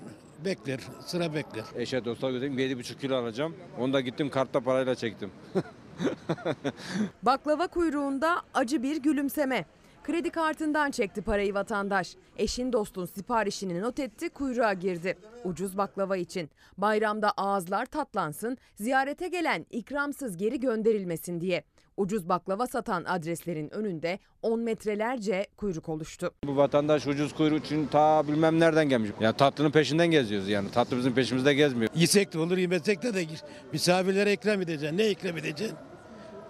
[0.46, 1.64] Bekler, sıra bekler.
[1.76, 3.56] Eşe dosta götürdüm 7,5 kilo alacağım.
[3.80, 5.32] Onu da gittim kartta parayla çektim.
[7.24, 9.66] Baklava kuyruğunda acı bir gülümseme.
[10.04, 12.16] Kredi kartından çekti parayı vatandaş.
[12.38, 15.18] Eşin dostun siparişini not etti, kuyruğa girdi.
[15.44, 16.50] Ucuz baklava için.
[16.78, 21.64] Bayramda ağızlar tatlansın, ziyarete gelen ikramsız geri gönderilmesin diye.
[21.98, 26.32] Ucuz baklava satan adreslerin önünde 10 metrelerce kuyruk oluştu.
[26.46, 29.12] Bu vatandaş ucuz kuyruk için ta bilmem nereden gelmiş.
[29.20, 30.72] Ya tatlının peşinden geziyoruz yani.
[30.72, 31.92] Tatlı bizim peşimizde gezmiyor.
[31.96, 33.26] Yesek de olur, yemesek de de
[33.74, 34.98] misafirlere ikram edeceksin.
[34.98, 35.78] Ne ikram edeceksin?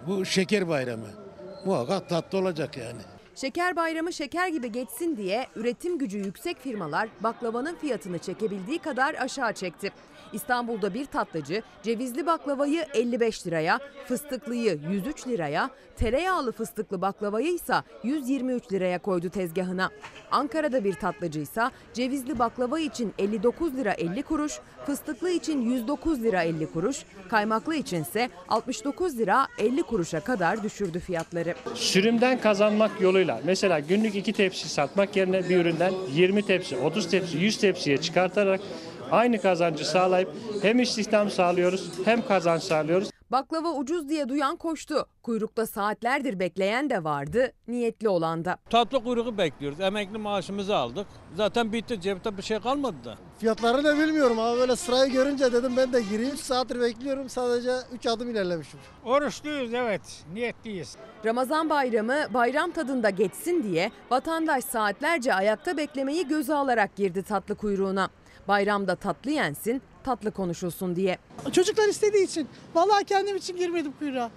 [0.06, 1.06] Bu şeker bayramı.
[1.66, 3.13] Muhakkak tatlı olacak yani.
[3.34, 9.52] Şeker bayramı şeker gibi geçsin diye üretim gücü yüksek firmalar baklavanın fiyatını çekebildiği kadar aşağı
[9.52, 9.92] çekti.
[10.34, 13.78] İstanbul'da bir tatlıcı cevizli baklavayı 55 liraya,
[14.08, 19.90] fıstıklıyı 103 liraya, tereyağlı fıstıklı baklavayı ise 123 liraya koydu tezgahına.
[20.30, 21.62] Ankara'da bir tatlıcı ise
[21.92, 24.52] cevizli baklava için 59 lira 50 kuruş,
[24.86, 31.54] fıstıklı için 109 lira 50 kuruş, kaymaklı içinse 69 lira 50 kuruşa kadar düşürdü fiyatları.
[31.74, 37.38] Sürümden kazanmak yoluyla mesela günlük iki tepsi satmak yerine bir üründen 20 tepsi, 30 tepsi,
[37.38, 38.60] 100 tepsiye çıkartarak
[39.10, 40.30] aynı kazancı sağlayıp
[40.62, 43.10] hem istihdam sağlıyoruz hem kazanç sağlıyoruz.
[43.30, 45.06] Baklava ucuz diye duyan koştu.
[45.22, 48.56] Kuyrukta saatlerdir bekleyen de vardı, niyetli olan da.
[48.70, 49.80] Tatlı kuyruğu bekliyoruz.
[49.80, 51.06] Emekli maaşımızı aldık.
[51.36, 52.00] Zaten bitti.
[52.00, 53.14] Cepte bir şey kalmadı da.
[53.38, 56.34] Fiyatları ne bilmiyorum ama böyle sırayı görünce dedim ben de gireyim.
[56.34, 58.80] 3 saattir bekliyorum sadece 3 adım ilerlemişim.
[59.04, 60.96] Oruçluyuz evet, niyetliyiz.
[61.24, 68.10] Ramazan bayramı bayram tadında geçsin diye vatandaş saatlerce ayakta beklemeyi göze alarak girdi tatlı kuyruğuna.
[68.48, 71.18] Bayramda tatlı yensin, tatlı konuşulsun diye.
[71.52, 72.48] Çocuklar istediği için.
[72.74, 74.30] Vallahi kendim için girmedim kuyruğa.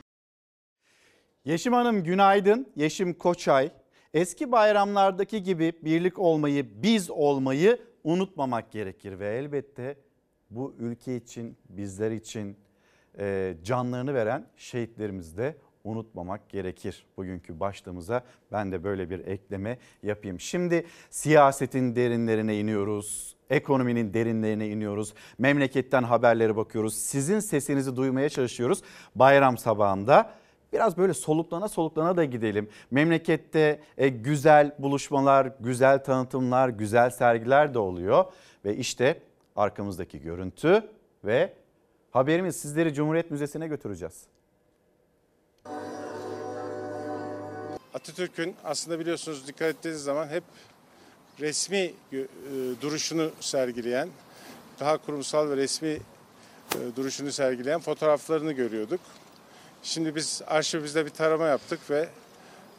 [1.45, 2.67] Yeşim Hanım günaydın.
[2.75, 3.71] Yeşim Koçay.
[4.13, 9.97] Eski bayramlardaki gibi birlik olmayı, biz olmayı unutmamak gerekir ve elbette
[10.49, 12.57] bu ülke için, bizler için
[13.19, 17.05] e, canlarını veren şehitlerimizi de unutmamak gerekir.
[17.17, 20.39] Bugünkü başlığımıza ben de böyle bir ekleme yapayım.
[20.39, 23.36] Şimdi siyasetin derinlerine iniyoruz.
[23.49, 25.14] Ekonominin derinlerine iniyoruz.
[25.38, 26.95] Memleketten haberlere bakıyoruz.
[26.95, 28.82] Sizin sesinizi duymaya çalışıyoruz.
[29.15, 30.34] Bayram sabahında
[30.74, 32.69] biraz böyle soluklana soluklana da gidelim.
[32.91, 38.26] Memlekette e, güzel buluşmalar, güzel tanıtımlar, güzel sergiler de oluyor.
[38.65, 39.22] Ve işte
[39.56, 40.90] arkamızdaki görüntü
[41.24, 41.53] ve
[42.11, 44.24] haberimiz sizleri Cumhuriyet Müzesi'ne götüreceğiz.
[47.94, 50.44] Atatürk'ün aslında biliyorsunuz dikkat ettiğiniz zaman hep
[51.39, 51.93] resmi e,
[52.81, 54.09] duruşunu sergileyen,
[54.80, 55.99] daha kurumsal ve resmi e,
[56.95, 58.99] duruşunu sergileyen fotoğraflarını görüyorduk.
[59.84, 62.09] Şimdi biz arşivimizde bir tarama yaptık ve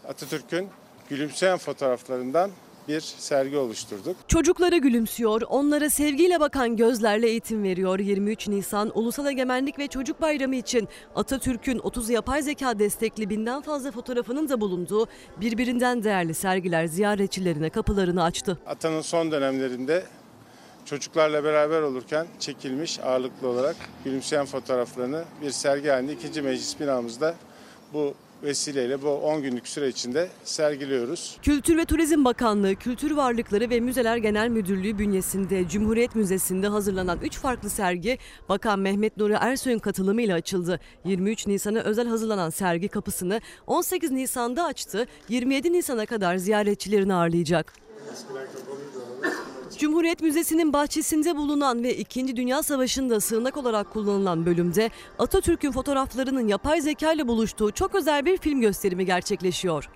[0.09, 0.68] Atatürk'ün
[1.09, 2.51] gülümseyen fotoğraflarından
[2.89, 4.16] bir sergi oluşturduk.
[4.28, 7.98] Çocuklara gülümsüyor, onlara sevgiyle bakan gözlerle eğitim veriyor.
[7.98, 13.93] 23 Nisan Ulusal Egemenlik ve Çocuk Bayramı için Atatürk'ün 30 yapay zeka destekli binden fazla
[13.93, 15.06] fotoğrafının da bulunduğu
[15.40, 18.59] birbirinden değerli sergiler ziyaretçilerine kapılarını açtı.
[18.66, 20.05] Atanın son dönemlerinde
[20.85, 27.35] çocuklarla beraber olurken çekilmiş ağırlıklı olarak gülümseyen fotoğraflarını bir sergi halinde ikinci meclis binamızda
[27.93, 31.39] bu vesileyle bu 10 günlük süre içinde sergiliyoruz.
[31.43, 37.39] Kültür ve Turizm Bakanlığı Kültür Varlıkları ve Müzeler Genel Müdürlüğü bünyesinde Cumhuriyet Müzesi'nde hazırlanan 3
[37.39, 40.81] farklı sergi Bakan Mehmet Nuri Ersoy'un katılımıyla açıldı.
[41.05, 45.06] 23 Nisan'a özel hazırlanan sergi kapısını 18 Nisan'da açtı.
[45.28, 47.73] 27 Nisan'a kadar ziyaretçilerini ağırlayacak.
[49.77, 52.36] Cumhuriyet Müzesi'nin bahçesinde bulunan ve 2.
[52.36, 58.36] Dünya Savaşı'nda sığınak olarak kullanılan bölümde Atatürk'ün fotoğraflarının yapay zeka ile buluştuğu çok özel bir
[58.36, 59.90] film gösterimi gerçekleşiyor.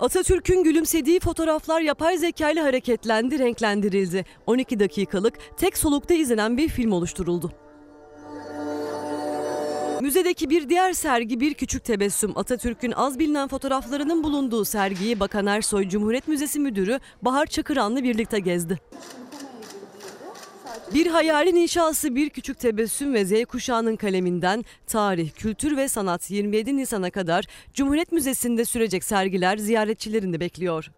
[0.00, 4.24] Atatürk'ün gülümsediği fotoğraflar yapay zeka ile hareketlendi, renklendirildi.
[4.46, 7.52] 12 dakikalık tek solukta izlenen bir film oluşturuldu.
[10.00, 12.38] Müzedeki bir diğer sergi Bir Küçük Tebessüm.
[12.38, 18.78] Atatürk'ün az bilinen fotoğraflarının bulunduğu sergiyi Bakan Ersoy Cumhuriyet Müzesi Müdürü Bahar Çakıran'la birlikte gezdi.
[20.94, 26.76] Bir hayalin inşası Bir Küçük Tebessüm ve Z kuşağının kaleminden tarih, kültür ve sanat 27
[26.76, 27.44] Nisan'a kadar
[27.74, 30.90] Cumhuriyet Müzesi'nde sürecek sergiler ziyaretçilerini bekliyor.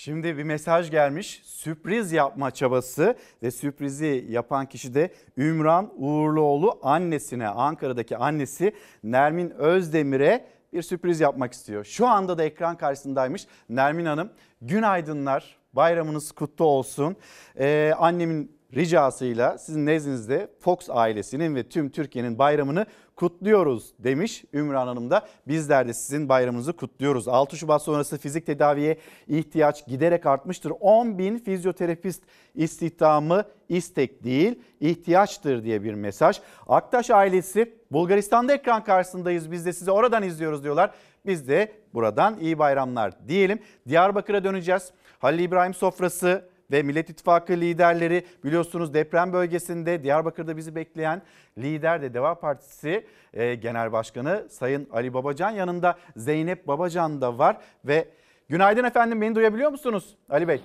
[0.00, 1.42] Şimdi bir mesaj gelmiş.
[1.44, 8.72] Sürpriz yapma çabası ve sürprizi yapan kişi de Ümran Uğurluoğlu annesine, Ankara'daki annesi
[9.04, 11.84] Nermin Özdemir'e bir sürpriz yapmak istiyor.
[11.84, 14.30] Şu anda da ekran karşısındaymış Nermin Hanım.
[14.62, 17.16] Günaydınlar, bayramınız kutlu olsun.
[17.58, 22.86] Ee, annemin ricasıyla sizin nezdinizde Fox ailesinin ve tüm Türkiye'nin bayramını
[23.16, 25.28] kutluyoruz demiş Ümran Hanım da.
[25.48, 27.28] Bizler de sizin bayramınızı kutluyoruz.
[27.28, 30.72] 6 Şubat sonrası fizik tedaviye ihtiyaç giderek artmıştır.
[30.80, 32.22] 10 bin fizyoterapist
[32.54, 36.40] istihdamı istek değil ihtiyaçtır diye bir mesaj.
[36.68, 40.90] Aktaş ailesi Bulgaristan'da ekran karşısındayız biz de sizi oradan izliyoruz diyorlar.
[41.26, 43.58] Biz de buradan iyi bayramlar diyelim.
[43.88, 44.90] Diyarbakır'a döneceğiz.
[45.18, 51.22] Halil İbrahim sofrası ve Millet İttifakı liderleri biliyorsunuz deprem bölgesinde Diyarbakır'da bizi bekleyen
[51.58, 57.56] lider de Deva Partisi e, Genel Başkanı Sayın Ali Babacan yanında Zeynep Babacan da var
[57.84, 58.08] ve
[58.48, 60.60] günaydın efendim beni duyabiliyor musunuz Ali Bey?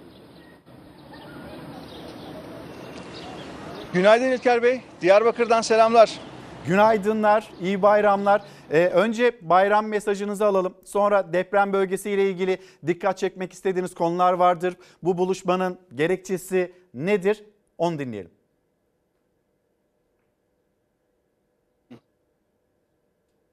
[3.94, 4.82] Günaydın İlker Bey.
[5.02, 6.20] Diyarbakır'dan selamlar.
[6.68, 8.42] Günaydınlar, iyi bayramlar.
[8.72, 10.74] Ee, önce bayram mesajınızı alalım.
[10.86, 12.58] Sonra deprem bölgesiyle ilgili
[12.88, 14.74] dikkat çekmek istediğiniz konular vardır.
[15.04, 17.44] Bu buluşmanın gerekçesi nedir?
[17.78, 18.32] Onu dinleyelim.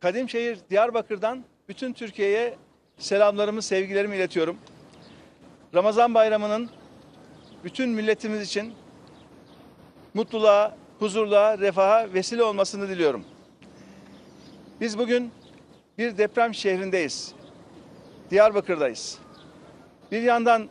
[0.00, 2.56] Kadimşehir Diyarbakır'dan bütün Türkiye'ye
[2.98, 4.56] selamlarımı, sevgilerimi iletiyorum.
[5.74, 6.70] Ramazan bayramının
[7.64, 8.74] bütün milletimiz için
[10.14, 13.24] mutluluğa, huzurluğa, refaha vesile olmasını diliyorum.
[14.80, 15.32] Biz bugün
[15.98, 17.34] bir deprem şehrindeyiz.
[18.30, 19.18] Diyarbakır'dayız.
[20.12, 20.68] Bir yandan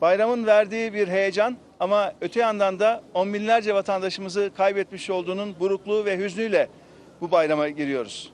[0.00, 6.18] bayramın verdiği bir heyecan, ama öte yandan da on binlerce vatandaşımızı kaybetmiş olduğunun burukluğu ve
[6.18, 6.68] hüznüyle
[7.20, 8.32] bu bayrama giriyoruz.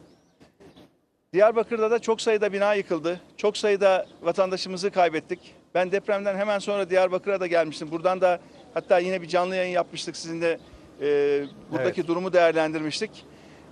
[1.33, 3.21] Diyarbakır'da da çok sayıda bina yıkıldı.
[3.37, 5.55] Çok sayıda vatandaşımızı kaybettik.
[5.75, 7.91] Ben depremden hemen sonra Diyarbakır'a da gelmiştim.
[7.91, 8.41] Buradan da
[8.75, 10.59] hatta yine bir canlı yayın yapmıştık sizinle.
[11.01, 12.09] E, buradaki Evet.
[12.09, 13.11] durumu değerlendirmiştik.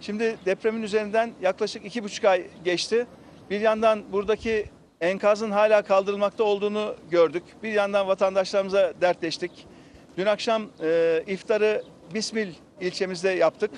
[0.00, 3.06] Şimdi depremin üzerinden yaklaşık iki buçuk ay geçti.
[3.50, 4.66] Bir yandan buradaki
[5.00, 7.42] enkazın hala kaldırılmakta olduğunu gördük.
[7.62, 9.66] Bir yandan vatandaşlarımıza dertleştik.
[10.16, 11.82] Dün akşam e, iftarı
[12.14, 12.48] Bismil
[12.80, 13.70] ilçemizde yaptık.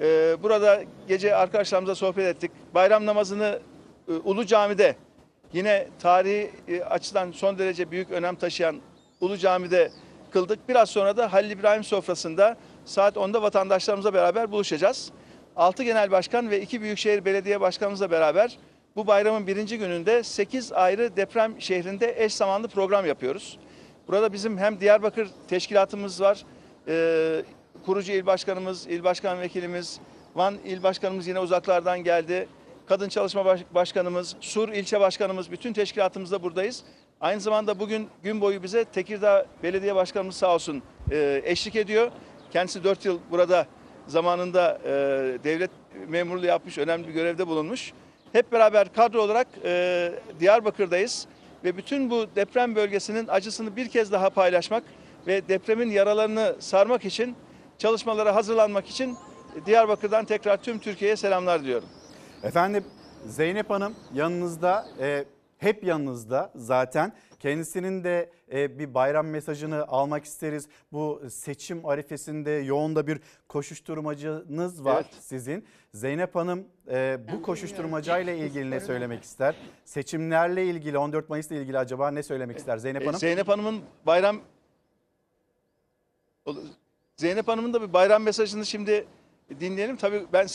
[0.00, 2.50] E, burada gece arkadaşlarımızla sohbet ettik.
[2.74, 3.60] Bayram namazını
[4.08, 4.96] e, Ulu Cami'de
[5.52, 8.76] yine tarihi e, açıdan son derece büyük önem taşıyan
[9.20, 9.90] Ulu Cami'de
[10.30, 10.68] kıldık.
[10.68, 15.12] Biraz sonra da Halil İbrahim sofrasında saat 10'da vatandaşlarımızla beraber buluşacağız.
[15.56, 18.58] 6 genel başkan ve 2 büyükşehir belediye başkanımızla beraber
[18.96, 23.58] bu bayramın birinci gününde 8 ayrı deprem şehrinde eş zamanlı program yapıyoruz.
[24.08, 26.44] Burada bizim hem Diyarbakır teşkilatımız var,
[26.88, 27.42] e,
[27.86, 30.00] kurucu il başkanımız, il başkan vekilimiz,
[30.34, 32.48] Van il başkanımız yine uzaklardan geldi.
[32.86, 36.84] Kadın Çalışma Baş- Başkanımız, Sur ilçe başkanımız, bütün teşkilatımızda buradayız.
[37.20, 42.10] Aynı zamanda bugün gün boyu bize Tekirdağ Belediye Başkanımız sağ olsun e, eşlik ediyor.
[42.54, 43.66] Kendisi 4 yıl burada
[44.06, 44.90] zamanında e,
[45.44, 45.70] devlet
[46.08, 47.92] memurluğu yapmış, önemli bir görevde bulunmuş.
[48.32, 51.26] Hep beraber kadro olarak e, Diyarbakır'dayız
[51.64, 54.84] ve bütün bu deprem bölgesinin acısını bir kez daha paylaşmak
[55.26, 57.36] ve depremin yaralarını sarmak için
[57.78, 59.16] çalışmalara hazırlanmak için
[59.66, 61.88] Diyarbakır'dan tekrar tüm Türkiye'ye selamlar diyorum.
[62.42, 62.84] Efendim
[63.26, 65.24] Zeynep Hanım yanınızda e,
[65.58, 67.12] hep yanınızda zaten.
[67.44, 70.68] Kendisinin de e, bir bayram mesajını almak isteriz.
[70.92, 75.22] Bu seçim arifesinde yoğun da bir koşuşturmacınız var Evet.
[75.24, 75.64] sizin.
[75.94, 79.54] Zeynep Hanım e, bu koşuşturmacayla ilgili ne söylemek ister?
[79.84, 83.18] Seçimlerle ilgili 14 Mayıs'la ilgili acaba ne söylemek ister Zeynep E, Hanım?
[83.20, 84.40] Zeynep Hanım'ın bayram
[87.16, 89.06] Zeynep Hanım'ın da bir bayram mesajını şimdi
[89.60, 89.96] dinleyelim.
[89.96, 90.46] Tabii ben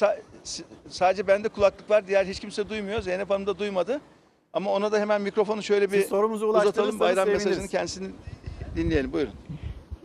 [0.90, 2.08] sadece bende kulaklık var.
[2.08, 3.02] Diğer hiç kimse duymuyor.
[3.02, 4.02] Zeynep Hanım da duymadı.
[4.54, 6.66] Ama ona da hemen mikrofonu şöyle bir Siz sorumuzu uzatalım.
[6.66, 7.46] ulaştırırsanız Bayram seviniriz.
[7.46, 8.08] mesajını kendisini
[8.76, 9.14] dinleyelim.
[9.14, 9.34] Buyurun.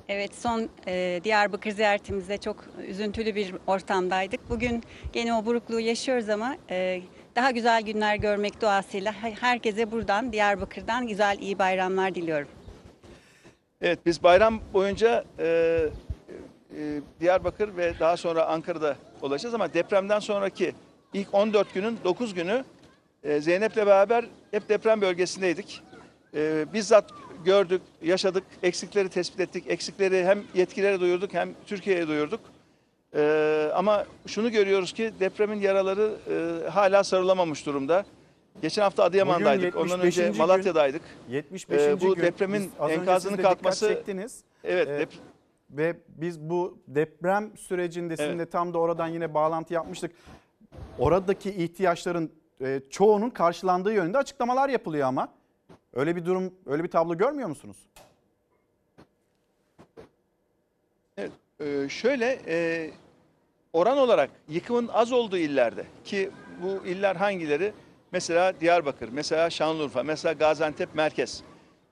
[0.09, 2.57] Evet son e, Diyarbakır ziyaretimizde çok
[2.89, 4.51] üzüntülü bir ortamdaydık.
[4.51, 7.03] Bugün gene o burukluğu yaşıyoruz ama e,
[7.37, 12.49] daha güzel günler görmek duasıyla he- herkese buradan Diyarbakır'dan güzel iyi bayramlar diliyorum.
[13.81, 15.47] Evet biz bayram boyunca e,
[16.79, 20.75] e, Diyarbakır ve daha sonra Ankara'da olacağız ama depremden sonraki
[21.13, 22.65] ilk 14 günün 9 günü
[23.25, 25.83] e, Zeynep'le beraber hep deprem bölgesindeydik.
[26.35, 27.11] E, bizzat
[27.45, 29.65] gördük, yaşadık, eksikleri tespit ettik.
[29.69, 32.41] Eksikleri hem yetkililere duyurduk hem Türkiye'ye duyurduk.
[33.15, 38.05] E, ama şunu görüyoruz ki depremin yaraları e, hala sarılamamış durumda.
[38.63, 39.77] Geçen hafta Adıyaman'daydık.
[39.77, 40.27] Ondan önce 75.
[40.27, 40.47] gün.
[40.47, 41.03] Malatya'daydık.
[41.29, 41.81] 75.
[41.81, 42.23] Ee, bu gün.
[42.23, 44.03] depremin Biz enkazının kalkması.
[44.65, 45.07] Evet, Ee,
[45.71, 50.13] ve biz bu deprem sürecinde sizinle tam da oradan yine bağlantı yapmıştık.
[50.99, 52.31] Oradaki ihtiyaçların
[52.65, 55.29] e, çoğunun karşılandığı yönünde açıklamalar yapılıyor ama.
[55.93, 57.77] Öyle bir durum, öyle bir tablo görmüyor musunuz?
[61.17, 62.91] Evet, e, şöyle e,
[63.73, 66.31] oran olarak yıkımın az olduğu illerde ki
[66.63, 67.73] bu iller hangileri?
[68.13, 71.43] Mesela Diyarbakır, mesela Şanlıurfa, mesela Gaziantep merkez.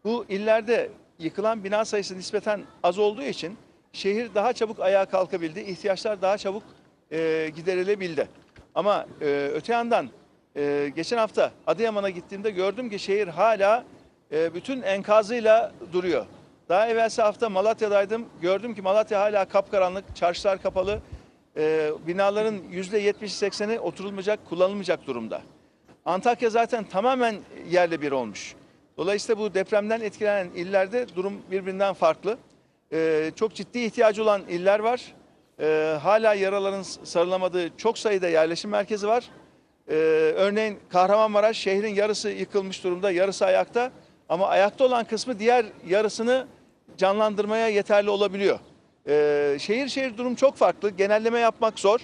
[0.05, 3.59] Bu illerde yıkılan bina sayısı nispeten az olduğu için
[3.93, 6.63] şehir daha çabuk ayağa kalkabildi, ihtiyaçlar daha çabuk
[7.55, 8.29] giderilebildi.
[8.75, 9.07] Ama
[9.55, 10.11] öte yandan
[10.57, 13.85] e, geçen hafta Adıyaman'a gittiğimde gördüm ki şehir hala
[14.33, 16.27] e, bütün enkazıyla duruyor.
[16.69, 18.27] Daha evvelsi hafta Malatya'daydım.
[18.43, 21.01] Gördüm ki Malatya hala kapkaranlık, çarşılar kapalı.
[21.57, 25.43] E, binaların %70-80'i oturulmayacak, kullanılmayacak durumda.
[26.05, 27.37] Antakya zaten tamamen
[27.71, 28.55] yerle bir olmuş.
[28.97, 32.39] Dolayısıyla bu depremden etkilenen illerde durum birbirinden farklı.
[32.93, 35.15] E, çok ciddi ihtiyacı olan iller var.
[35.61, 39.31] E, hala yaraların sarılamadığı çok sayıda yerleşim merkezi var.
[39.93, 39.95] Ee,
[40.37, 43.91] örneğin Kahramanmaraş şehrin yarısı yıkılmış durumda, yarısı ayakta.
[44.29, 46.47] Ama ayakta olan kısmı diğer yarısını
[46.99, 48.59] canlandırmaya yeterli olabiliyor.
[49.09, 50.91] Ee, şehir şehir durum çok farklı.
[50.91, 52.01] Genelleme yapmak zor.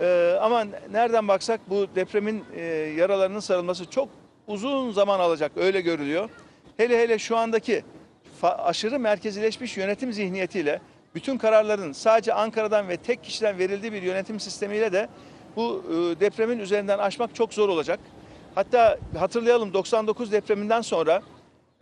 [0.00, 2.62] Ee, ama nereden baksak bu depremin e,
[2.96, 4.08] yaralarının sarılması çok
[4.46, 5.52] uzun zaman alacak.
[5.56, 6.30] Öyle görülüyor.
[6.76, 7.84] Hele hele şu andaki
[8.42, 10.80] aşırı merkezileşmiş yönetim zihniyetiyle
[11.14, 15.08] bütün kararların sadece Ankara'dan ve tek kişiden verildiği bir yönetim sistemiyle de
[15.56, 18.00] bu e, depremin üzerinden aşmak çok zor olacak.
[18.54, 21.22] Hatta hatırlayalım 99 depreminden sonra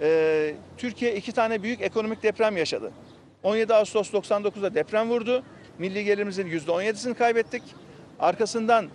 [0.01, 2.93] e, Türkiye iki tane büyük ekonomik deprem yaşadı.
[3.43, 5.43] 17 Ağustos 99'da deprem vurdu.
[5.79, 7.63] Milli gelirimizin %17'sini kaybettik.
[8.21, 8.87] Arkasından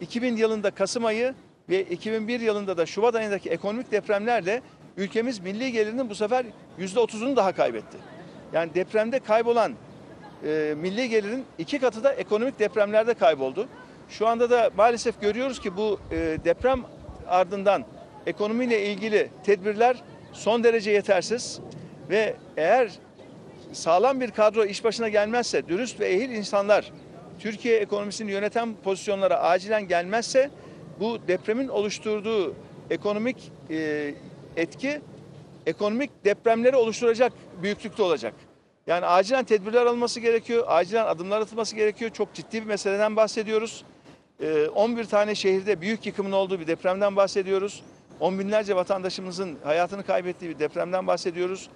[0.00, 1.34] 2000 yılında Kasım ayı
[1.68, 4.62] ve 2001 yılında da Şubat ayındaki ekonomik depremlerle
[4.96, 6.46] ülkemiz milli gelirinin bu sefer
[6.78, 7.98] %30'unu daha kaybetti.
[8.52, 9.72] Yani depremde kaybolan
[10.44, 13.68] e, milli gelirin iki katı da ekonomik depremlerde kayboldu.
[14.08, 16.84] Şu anda da maalesef görüyoruz ki bu e, deprem
[17.28, 17.84] ardından
[18.26, 20.02] ekonomiyle ilgili tedbirler
[20.32, 21.60] son derece yetersiz
[22.10, 22.90] ve eğer
[23.72, 26.92] sağlam bir kadro iş başına gelmezse, dürüst ve ehil insanlar
[27.38, 30.50] Türkiye ekonomisini yöneten pozisyonlara acilen gelmezse
[31.00, 32.54] bu depremin oluşturduğu
[32.90, 34.14] ekonomik e,
[34.56, 35.00] etki
[35.66, 37.32] ekonomik depremleri oluşturacak
[37.62, 38.34] büyüklükte olacak.
[38.86, 42.10] Yani acilen tedbirler alınması gerekiyor, acilen adımlar atılması gerekiyor.
[42.10, 43.84] Çok ciddi bir meseleden bahsediyoruz.
[44.40, 47.82] E, 11 tane şehirde büyük yıkımın olduğu bir depremden bahsediyoruz.
[48.20, 51.68] On binlerce vatandaşımızın hayatını kaybettiği bir depremden bahsediyoruz.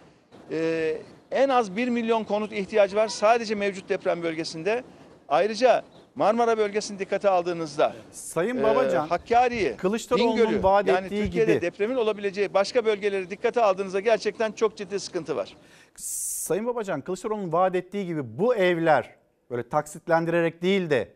[0.50, 0.96] E,
[1.30, 4.84] en az 1 milyon konut ihtiyacı var sadece mevcut deprem bölgesinde.
[5.28, 5.82] Ayrıca
[6.14, 11.94] Marmara bölgesini dikkate aldığınızda Sayın Babacan, e, Hakkari'yi, Kılıçdaroğlu'nun vaat yani ettiği Türkiye'de gibi- depremin
[11.96, 15.56] olabileceği başka bölgeleri dikkate aldığınızda gerçekten çok ciddi sıkıntı var.
[15.96, 19.14] Sayın Babacan Kılıçdaroğlu'nun vaat ettiği gibi bu evler
[19.50, 21.12] böyle taksitlendirerek değil de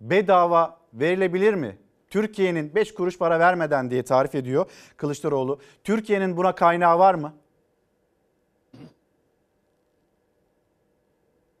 [0.00, 1.78] bedava verilebilir mi?
[2.10, 5.60] Türkiye'nin 5 kuruş para vermeden diye tarif ediyor Kılıçdaroğlu.
[5.84, 7.34] Türkiye'nin buna kaynağı var mı?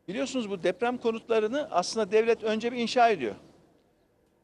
[0.08, 3.34] Biliyorsunuz bu deprem konutlarını aslında devlet önce bir inşa ediyor.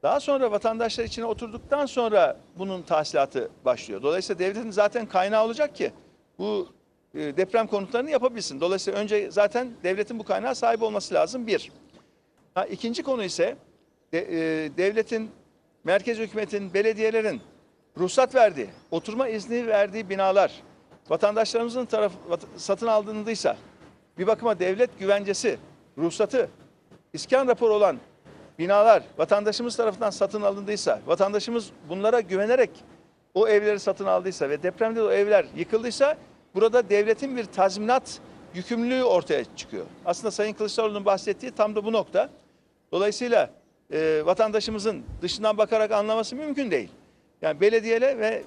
[0.03, 4.03] Daha sonra vatandaşlar içine oturduktan sonra bunun tahsilatı başlıyor.
[4.03, 5.93] Dolayısıyla devletin zaten kaynağı olacak ki
[6.39, 6.69] bu
[7.15, 8.61] e, deprem konutlarını yapabilsin.
[8.61, 11.73] Dolayısıyla önce zaten devletin bu kaynağa sahip olması lazım bir.
[12.55, 13.57] Ha, ikinci konu ise
[14.13, 15.31] de, e, devletin,
[15.85, 17.41] merkez hükümetin, belediyelerin
[17.99, 20.63] ruhsat verdiği, oturma izni verdiği binalar
[21.09, 22.13] vatandaşlarımızın taraf,
[22.57, 23.57] satın aldığındıysa
[24.19, 25.59] bir bakıma devlet güvencesi,
[25.99, 26.51] ruhsatı,
[27.13, 27.99] iskan raporu olan
[28.59, 32.71] binalar vatandaşımız tarafından satın alındıysa, vatandaşımız bunlara güvenerek
[33.35, 36.17] o evleri satın aldıysa ve depremde de o evler yıkıldıysa
[36.55, 38.21] burada devletin bir tazminat
[38.55, 39.87] yükümlülüğü ortaya çıkıyor.
[40.05, 42.31] Aslında Sayın Kılıçdaroğlu'nun bahsettiği tam da bu nokta.
[42.93, 43.51] Dolayısıyla
[43.93, 46.89] e, vatandaşımızın dışından bakarak anlaması mümkün değil.
[47.43, 48.43] Yani belediyeyle ve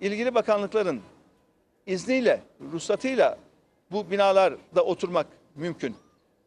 [0.00, 1.00] ilgili bakanlıkların
[1.86, 2.40] izniyle,
[2.72, 3.38] ruhsatıyla
[3.90, 5.96] bu binalarda oturmak mümkün.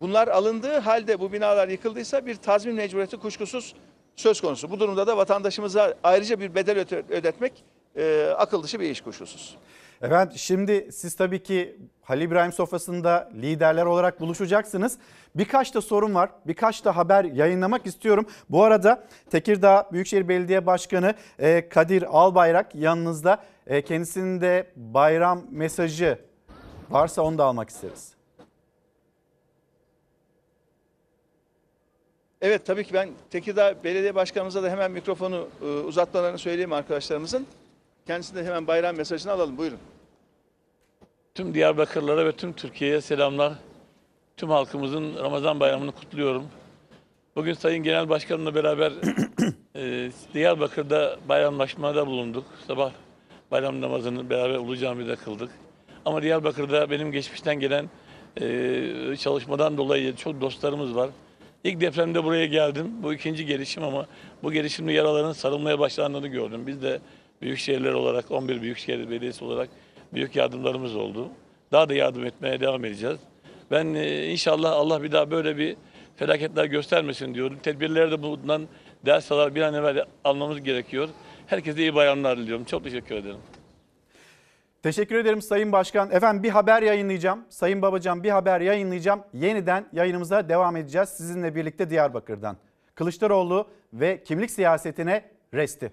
[0.02, 3.76] Bunlar alındığı halde bu binalar yıkıldıysa bir tazmin mecburiyeti kuşkusuz
[4.16, 4.72] söz konusu.
[4.72, 6.78] Bu durumda da vatandaşımıza ayrıca bir bedel
[7.10, 7.64] ödetmek
[7.96, 9.58] e, akıl dışı bir iş kuşkusuz.
[10.02, 14.98] Efendim şimdi siz tabii ki Halil İbrahim sofrasında liderler olarak buluşacaksınız.
[15.36, 16.30] Birkaç da sorun var.
[16.48, 18.26] Birkaç da haber yayınlamak istiyorum.
[18.50, 23.44] Bu arada Tekirdağ Büyükşehir Belediye Başkanı e, Kadir Albayrak yanınızda.
[23.68, 26.20] E, Kendisinin de bayram mesajı
[26.90, 28.14] varsa onu da almak isteriz.
[32.42, 37.48] Evet tabii ki ben Tekirdağ Belediye Başkanımıza da hemen mikrofonu e, uzatmalarını söyleyeyim arkadaşlarımızın.
[38.08, 39.58] Kendisine hemen bayram mesajını alalım.
[39.58, 39.80] Buyurun.
[41.36, 43.54] Tüm Diyarbakırlara ve tüm Türkiye'ye selamlar.
[44.38, 46.48] Tüm halkımızın Ramazan bayramını kutluyorum.
[47.36, 48.92] Bugün Sayın Genel Başkanımla beraber
[49.76, 52.46] e, Diyarbakır'da bayramlaşmada bulunduk.
[52.68, 52.92] Sabah
[53.52, 55.50] bayram namazını beraber Ulu Cami'de kıldık.
[56.06, 57.90] Ama Diyarbakır'da benim geçmişten gelen
[58.42, 61.10] e, çalışmadan dolayı çok dostlarımız var.
[61.64, 63.04] İlk depremde buraya geldim.
[63.04, 64.08] Bu ikinci gelişim ama
[64.44, 66.68] bu gelişimde yaraların sarılmaya başlandığını gördüm.
[66.68, 67.00] Biz de
[67.42, 69.70] büyük şehirler olarak, 11 Büyükşehir Belediyesi olarak
[70.14, 71.30] büyük yardımlarımız oldu.
[71.72, 73.20] Daha da yardım etmeye devam edeceğiz.
[73.72, 75.76] Ben e, inşallah Allah bir daha böyle bir
[76.16, 77.60] felaketler göstermesin diyorum.
[77.64, 78.68] Tedbirleri de bundan
[79.06, 81.10] ders alarak bir an evvel almamız gerekiyor.
[81.48, 82.66] Herkese iyi bayramlar diliyorum.
[82.66, 83.38] Çok teşekkür ederim.
[84.84, 86.12] Teşekkür ederim Sayın Başkan.
[86.12, 87.46] Efendim bir haber yayınlayacağım.
[87.50, 89.24] Sayın Babacan bir haber yayınlayacağım.
[89.34, 92.58] Yeniden yayınımıza devam edeceğiz sizinle birlikte Diyarbakır'dan.
[92.96, 95.24] Kılıçdaroğlu ve kimlik siyasetine
[95.54, 95.92] resti.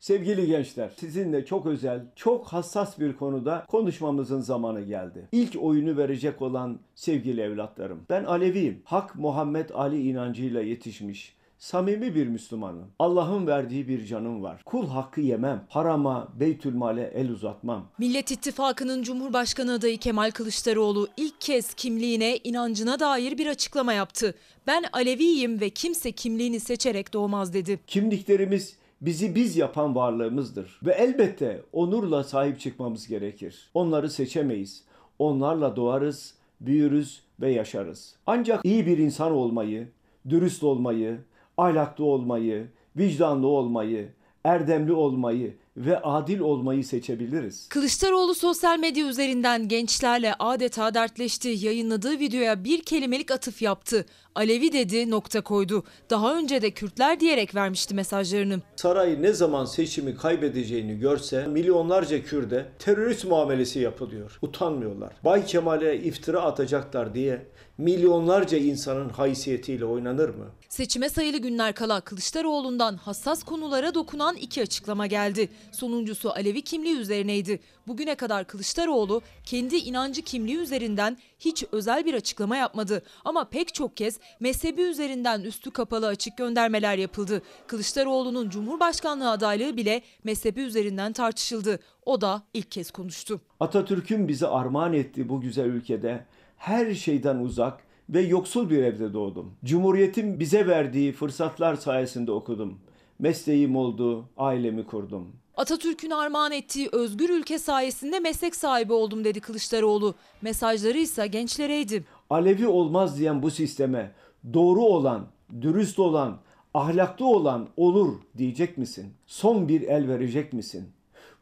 [0.00, 5.28] Sevgili gençler, sizinle çok özel, çok hassas bir konuda konuşmamızın zamanı geldi.
[5.32, 8.00] İlk oyunu verecek olan sevgili evlatlarım.
[8.10, 8.82] Ben Aleviyim.
[8.84, 12.86] Hak Muhammed Ali inancıyla yetişmiş, samimi bir Müslümanım.
[12.98, 14.62] Allah'ın verdiği bir canım var.
[14.64, 17.88] Kul hakkı yemem, harama, beytülmale el uzatmam.
[17.98, 24.34] Millet İttifakı'nın Cumhurbaşkanı adayı Kemal Kılıçdaroğlu ilk kez kimliğine, inancına dair bir açıklama yaptı.
[24.66, 27.80] Ben Aleviyim ve kimse kimliğini seçerek doğmaz dedi.
[27.86, 30.80] Kimliklerimiz bizi biz yapan varlığımızdır.
[30.86, 33.70] Ve elbette onurla sahip çıkmamız gerekir.
[33.74, 34.84] Onları seçemeyiz.
[35.18, 38.16] Onlarla doğarız, büyürüz ve yaşarız.
[38.26, 39.88] Ancak iyi bir insan olmayı,
[40.28, 41.18] dürüst olmayı,
[41.56, 42.66] ahlaklı olmayı,
[42.96, 44.08] vicdanlı olmayı,
[44.44, 47.68] erdemli olmayı ve adil olmayı seçebiliriz.
[47.68, 51.48] Kılıçdaroğlu sosyal medya üzerinden gençlerle adeta dertleşti.
[51.48, 54.06] Yayınladığı videoya bir kelimelik atıf yaptı.
[54.34, 55.84] Alevi dedi, nokta koydu.
[56.10, 58.60] Daha önce de Kürtler diyerek vermişti mesajlarını.
[58.76, 64.38] Saray ne zaman seçimi kaybedeceğini görse milyonlarca Kürde terörist muamelesi yapılıyor.
[64.42, 65.12] Utanmıyorlar.
[65.24, 67.46] Bay Kemal'e iftira atacaklar diye
[67.78, 70.46] milyonlarca insanın haysiyetiyle oynanır mı?
[70.68, 75.48] Seçime sayılı günler kala Kılıçdaroğlu'ndan hassas konulara dokunan iki açıklama geldi.
[75.72, 77.60] Sonuncusu Alevi kimliği üzerineydi.
[77.86, 83.02] Bugüne kadar Kılıçdaroğlu kendi inancı kimliği üzerinden hiç özel bir açıklama yapmadı.
[83.24, 87.42] Ama pek çok kez mezhebi üzerinden üstü kapalı açık göndermeler yapıldı.
[87.66, 91.80] Kılıçdaroğlu'nun Cumhurbaşkanlığı adaylığı bile mezhebi üzerinden tartışıldı.
[92.06, 93.40] O da ilk kez konuştu.
[93.60, 96.24] Atatürk'ün bize armağan ettiği bu güzel ülkede
[96.66, 99.54] her şeyden uzak ve yoksul bir evde doğdum.
[99.64, 102.78] Cumhuriyetin bize verdiği fırsatlar sayesinde okudum.
[103.18, 105.32] Mesleğim oldu, ailemi kurdum.
[105.56, 110.14] Atatürk'ün armağan ettiği özgür ülke sayesinde meslek sahibi oldum dedi Kılıçdaroğlu.
[110.42, 112.04] Mesajları ise gençlereydi.
[112.30, 114.12] Alevi olmaz diyen bu sisteme
[114.54, 115.26] doğru olan,
[115.60, 116.38] dürüst olan,
[116.74, 119.12] ahlaklı olan olur diyecek misin?
[119.26, 120.88] Son bir el verecek misin?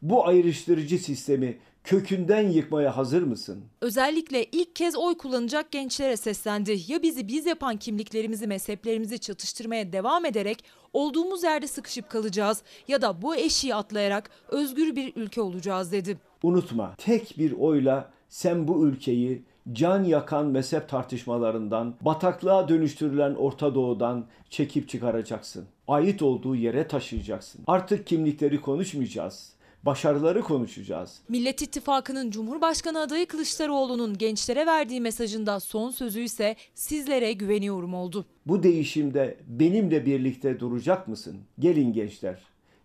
[0.01, 3.63] Bu ayrıştırıcı sistemi kökünden yıkmaya hazır mısın?
[3.81, 6.77] Özellikle ilk kez oy kullanacak gençlere seslendi.
[6.87, 10.63] Ya bizi biz yapan kimliklerimizi, mezheplerimizi çatıştırmaya devam ederek
[10.93, 16.17] olduğumuz yerde sıkışıp kalacağız ya da bu eşiği atlayarak özgür bir ülke olacağız dedi.
[16.43, 24.25] Unutma tek bir oyla sen bu ülkeyi can yakan mezhep tartışmalarından, bataklığa dönüştürülen Orta Doğu'dan
[24.49, 25.65] çekip çıkaracaksın.
[25.87, 27.63] Ait olduğu yere taşıyacaksın.
[27.67, 29.54] Artık kimlikleri konuşmayacağız
[29.85, 31.21] başarıları konuşacağız.
[31.29, 38.25] Millet İttifakı'nın Cumhurbaşkanı adayı Kılıçdaroğlu'nun gençlere verdiği mesajında son sözü ise sizlere güveniyorum oldu.
[38.45, 41.37] Bu değişimde benimle birlikte duracak mısın?
[41.59, 42.39] Gelin gençler.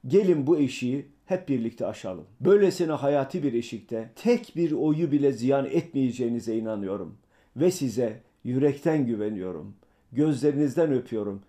[0.06, 2.24] Gelin bu eşiği hep birlikte aşalım.
[2.40, 7.18] Böylesine hayati bir eşikte tek bir oyu bile ziyan etmeyeceğinize inanıyorum
[7.56, 9.74] ve size yürekten güveniyorum.
[10.12, 11.42] Gözlerinizden öpüyorum.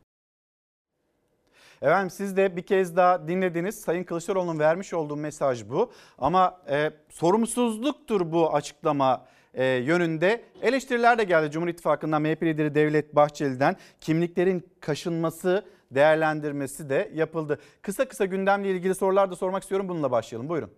[1.81, 3.81] Efendim siz de bir kez daha dinlediniz.
[3.81, 5.91] Sayın Kılıçdaroğlu'nun vermiş olduğu mesaj bu.
[6.17, 11.51] Ama e, sorumsuzluktur bu açıklama e, yönünde eleştiriler de geldi.
[11.51, 17.59] Cumhur İttifakı'ndan MHP lideri Devlet Bahçeli'den kimliklerin kaşınması değerlendirmesi de yapıldı.
[17.81, 19.89] Kısa kısa gündemle ilgili sorular da sormak istiyorum.
[19.89, 20.49] Bununla başlayalım.
[20.49, 20.71] Buyurun.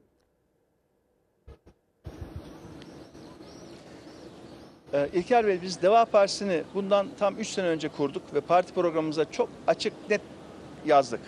[4.94, 9.32] Ee, İlker Bey biz Deva Partisi'ni bundan tam 3 sene önce kurduk ve parti programımıza
[9.32, 10.22] çok açık net
[10.86, 11.20] yazdık.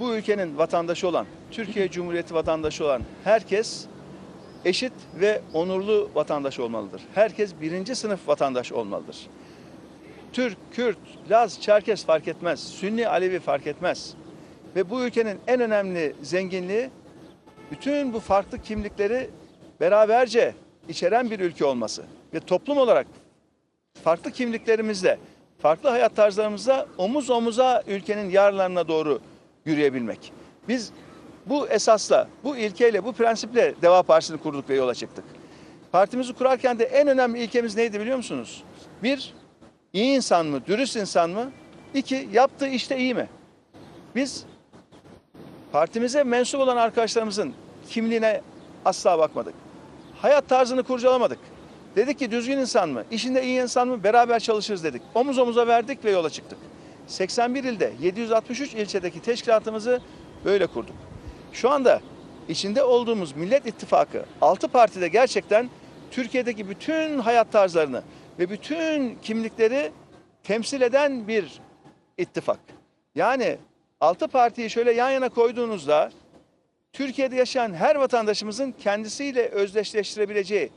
[0.00, 3.86] Bu ülkenin vatandaşı olan, Türkiye Cumhuriyeti vatandaşı olan herkes
[4.64, 7.02] eşit ve onurlu vatandaş olmalıdır.
[7.14, 9.26] Herkes birinci sınıf vatandaş olmalıdır.
[10.32, 10.98] Türk, Kürt,
[11.30, 12.60] Laz, Çerkes fark etmez.
[12.60, 14.14] Sünni, Alevi fark etmez.
[14.76, 16.90] Ve bu ülkenin en önemli zenginliği
[17.70, 19.30] bütün bu farklı kimlikleri
[19.80, 20.54] beraberce
[20.88, 22.04] içeren bir ülke olması.
[22.34, 23.06] Ve toplum olarak
[24.04, 25.18] farklı kimliklerimizle
[25.62, 29.20] farklı hayat tarzlarımızda omuz omuza ülkenin yararlarına doğru
[29.64, 30.32] yürüyebilmek.
[30.68, 30.92] Biz
[31.46, 35.24] bu esasla, bu ilkeyle, bu prensiple Deva Partisi'ni kurduk ve yola çıktık.
[35.92, 38.64] Partimizi kurarken de en önemli ilkemiz neydi biliyor musunuz?
[39.02, 39.34] Bir,
[39.92, 41.50] iyi insan mı, dürüst insan mı?
[41.94, 43.28] İki, yaptığı işte iyi mi?
[44.14, 44.44] Biz
[45.72, 47.54] partimize mensup olan arkadaşlarımızın
[47.88, 48.40] kimliğine
[48.84, 49.54] asla bakmadık.
[50.22, 51.38] Hayat tarzını kurcalamadık.
[51.96, 55.02] Dedik ki düzgün insan mı, işinde iyi insan mı beraber çalışırız dedik.
[55.14, 56.58] Omuz omuza verdik ve yola çıktık.
[57.06, 60.00] 81 ilde 763 ilçedeki teşkilatımızı
[60.44, 60.96] böyle kurduk.
[61.52, 62.00] Şu anda
[62.48, 65.70] içinde olduğumuz Millet İttifakı 6 partide gerçekten
[66.10, 68.02] Türkiye'deki bütün hayat tarzlarını
[68.38, 69.92] ve bütün kimlikleri
[70.42, 71.60] temsil eden bir
[72.18, 72.60] ittifak.
[73.14, 73.58] Yani
[74.00, 76.10] 6 partiyi şöyle yan yana koyduğunuzda
[76.92, 80.70] Türkiye'de yaşayan her vatandaşımızın kendisiyle özdeşleştirebileceği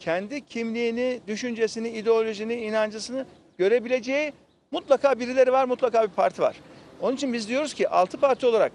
[0.00, 3.26] kendi kimliğini, düşüncesini, ideolojini, inancısını
[3.58, 4.32] görebileceği
[4.70, 6.56] mutlaka birileri var, mutlaka bir parti var.
[7.00, 8.72] Onun için biz diyoruz ki altı parti olarak,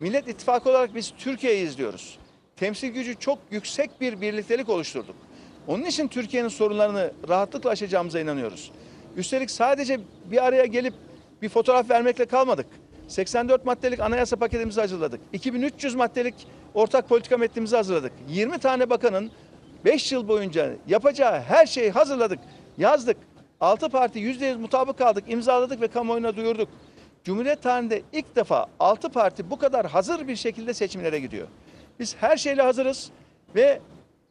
[0.00, 2.18] Millet İttifakı olarak biz Türkiye'yi izliyoruz.
[2.56, 5.16] Temsil gücü çok yüksek bir birliktelik oluşturduk.
[5.66, 8.70] Onun için Türkiye'nin sorunlarını rahatlıkla aşacağımıza inanıyoruz.
[9.16, 10.94] Üstelik sadece bir araya gelip
[11.42, 12.66] bir fotoğraf vermekle kalmadık.
[13.08, 15.20] 84 maddelik anayasa paketimizi hazırladık.
[15.32, 16.34] 2300 maddelik
[16.74, 18.12] ortak politika metnimizi hazırladık.
[18.28, 19.30] 20 tane bakanın
[19.84, 22.38] 5 yıl boyunca yapacağı her şeyi hazırladık,
[22.78, 23.16] yazdık.
[23.60, 26.68] 6 parti %100 mutabık kaldık, imzaladık ve kamuoyuna duyurduk.
[27.24, 31.48] Cumhuriyet tarihinde ilk defa 6 parti bu kadar hazır bir şekilde seçimlere gidiyor.
[31.98, 33.10] Biz her şeyle hazırız
[33.54, 33.80] ve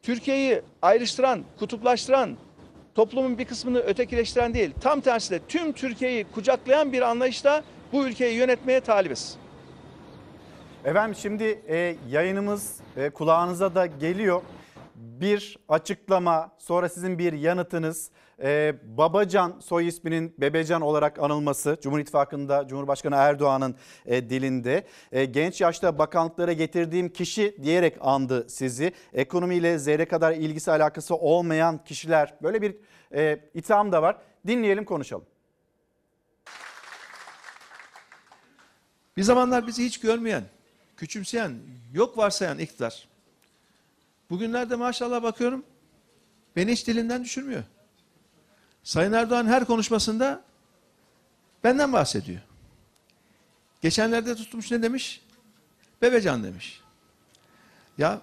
[0.02, 2.36] Türkiye'yi ayrıştıran, kutuplaştıran,
[2.94, 7.62] toplumun bir kısmını ötekileştiren değil, tam tersi de tüm Türkiye'yi kucaklayan bir anlayışla
[7.92, 9.36] bu ülkeyi yönetmeye talibiz.
[10.84, 14.42] Efendim şimdi e, yayınımız e, kulağınıza da geliyor.
[15.00, 18.10] Bir açıklama sonra sizin bir yanıtınız.
[18.42, 23.74] E, Babacan soy isminin Bebecan olarak anılması Cumhur İttifakı'nda Cumhurbaşkanı Erdoğan'ın
[24.06, 24.84] e, dilinde.
[25.12, 28.92] E, genç yaşta bakanlıklara getirdiğim kişi diyerek andı sizi.
[29.12, 32.76] Ekonomiyle zerre kadar ilgisi alakası olmayan kişiler böyle bir
[33.14, 34.16] e, itham da var.
[34.46, 35.26] Dinleyelim konuşalım.
[39.16, 40.44] Bir zamanlar bizi hiç görmeyen,
[40.96, 41.52] küçümseyen,
[41.92, 43.09] yok varsayan iktidar.
[44.30, 45.64] Bugünlerde maşallah bakıyorum
[46.56, 47.62] beni hiç dilinden düşürmüyor.
[48.82, 50.42] Sayın Erdoğan her konuşmasında
[51.64, 52.40] benden bahsediyor.
[53.80, 55.20] Geçenlerde tutmuş ne demiş?
[56.02, 56.80] Bebecan demiş.
[57.98, 58.20] Ya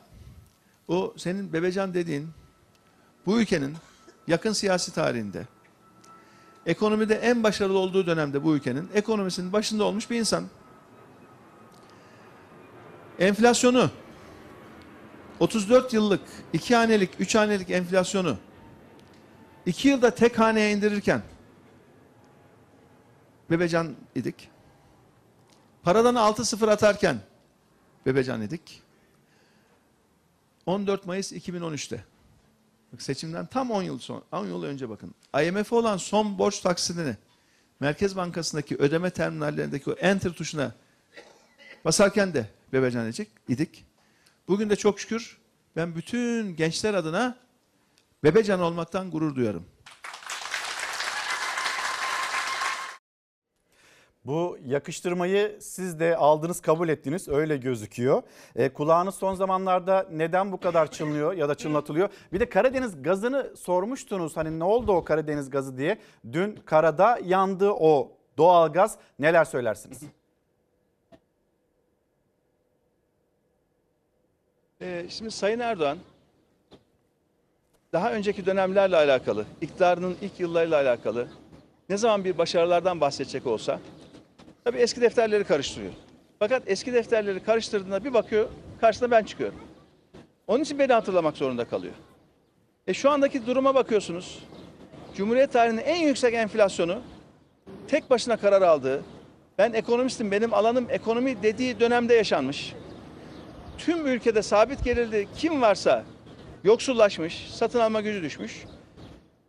[0.87, 2.29] o senin Bebecan dediğin
[3.25, 3.77] bu ülkenin
[4.27, 5.47] yakın siyasi tarihinde
[6.65, 10.47] ekonomide en başarılı olduğu dönemde bu ülkenin ekonomisinin başında olmuş bir insan.
[13.19, 13.91] Enflasyonu
[15.39, 16.21] 34 yıllık,
[16.53, 18.37] 2 hanelik, 3 hanelik enflasyonu
[19.65, 21.21] 2 yılda tek haneye indirirken
[23.49, 24.49] Bebecan idik.
[25.83, 27.19] Paradan 6-0 atarken
[28.05, 28.81] Bebecan idik.
[30.65, 32.03] 14 Mayıs 2013'te
[32.93, 35.15] Bak seçimden tam 10 yıl sonra, 10 yıl önce bakın.
[35.43, 37.15] IMF'e olan son borç taksidini
[37.79, 40.75] Merkez Bankası'ndaki ödeme terminallerindeki o enter tuşuna
[41.85, 43.85] basarken de Bebecan edecek idik.
[44.47, 45.37] Bugün de çok şükür
[45.75, 47.37] ben bütün gençler adına
[48.23, 49.65] Bebecan olmaktan gurur duyarım.
[54.25, 58.23] Bu yakıştırmayı siz de aldınız kabul ettiniz öyle gözüküyor.
[58.55, 62.09] E, kulağınız son zamanlarda neden bu kadar çınlıyor ya da çınlatılıyor?
[62.33, 65.97] Bir de Karadeniz gazını sormuştunuz hani ne oldu o Karadeniz gazı diye.
[66.31, 70.16] Dün karada yandı o doğalgaz neler söylersiniz?
[74.81, 75.97] Ee, şimdi Sayın Erdoğan
[77.93, 81.27] daha önceki dönemlerle alakalı, iktidarının ilk yıllarıyla alakalı
[81.89, 83.79] ne zaman bir başarılardan bahsedecek olsa
[84.63, 85.93] tabii eski defterleri karıştırıyor.
[86.39, 88.49] Fakat eski defterleri karıştırdığında bir bakıyor
[88.81, 89.59] karşısına ben çıkıyorum.
[90.47, 91.93] Onun için beni hatırlamak zorunda kalıyor.
[92.87, 94.43] E şu andaki duruma bakıyorsunuz.
[95.15, 97.01] Cumhuriyet tarihinin en yüksek enflasyonu
[97.87, 99.03] tek başına karar aldığı,
[99.57, 102.73] ben ekonomistim, benim alanım ekonomi dediği dönemde yaşanmış
[103.77, 106.03] tüm ülkede sabit gelirli kim varsa
[106.63, 108.63] yoksullaşmış, satın alma gücü düşmüş.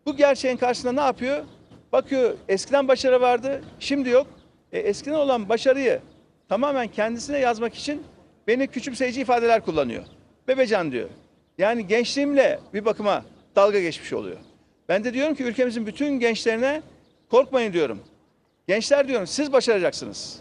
[0.06, 1.44] Bu gerçeğin karşısında ne yapıyor?
[1.92, 4.26] Bakıyor eskiden başarı vardı, şimdi yok.
[4.72, 6.00] E, eskiden olan başarıyı
[6.48, 8.02] tamamen kendisine yazmak için
[8.46, 10.04] beni küçümseyici ifadeler kullanıyor.
[10.48, 11.08] Bebecan diyor.
[11.58, 13.24] Yani gençliğimle bir bakıma
[13.56, 14.36] dalga geçmiş oluyor.
[14.88, 16.82] Ben de diyorum ki ülkemizin bütün gençlerine
[17.30, 18.00] korkmayın diyorum.
[18.68, 20.40] Gençler diyorum siz başaracaksınız.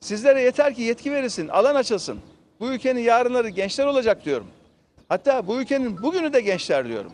[0.00, 2.20] Sizlere yeter ki yetki verilsin, alan açılsın.
[2.64, 4.46] Bu ülkenin yarınları gençler olacak diyorum.
[5.08, 7.12] Hatta bu ülkenin bugünü de gençler diyorum.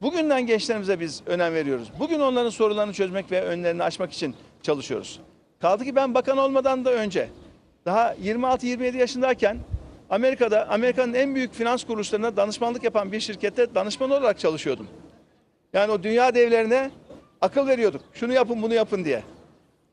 [0.00, 1.88] Bugünden gençlerimize biz önem veriyoruz.
[1.98, 5.20] Bugün onların sorularını çözmek ve önlerini açmak için çalışıyoruz.
[5.60, 7.28] Kaldı ki ben bakan olmadan da önce
[7.84, 9.58] daha 26-27 yaşındayken
[10.10, 14.88] Amerika'da Amerika'nın en büyük finans kuruluşlarına danışmanlık yapan bir şirkette danışman olarak çalışıyordum.
[15.72, 16.90] Yani o dünya devlerine
[17.40, 18.02] akıl veriyorduk.
[18.12, 19.22] Şunu yapın bunu yapın diye.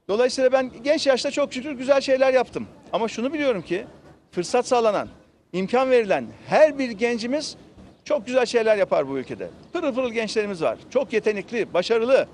[0.08, 2.68] Dolayısıyla ben genç yaşta çok şükür güzel şeyler yaptım.
[2.94, 3.86] Ama şunu biliyorum ki
[4.32, 5.08] fırsat sağlanan,
[5.54, 7.58] imkan verilen her bir gencimiz
[8.04, 9.50] çok güzel şeyler yapar bu ülkede.
[9.74, 10.78] Pırıl pırıl gençlerimiz var.
[10.90, 12.28] Çok yetenekli, başarılı.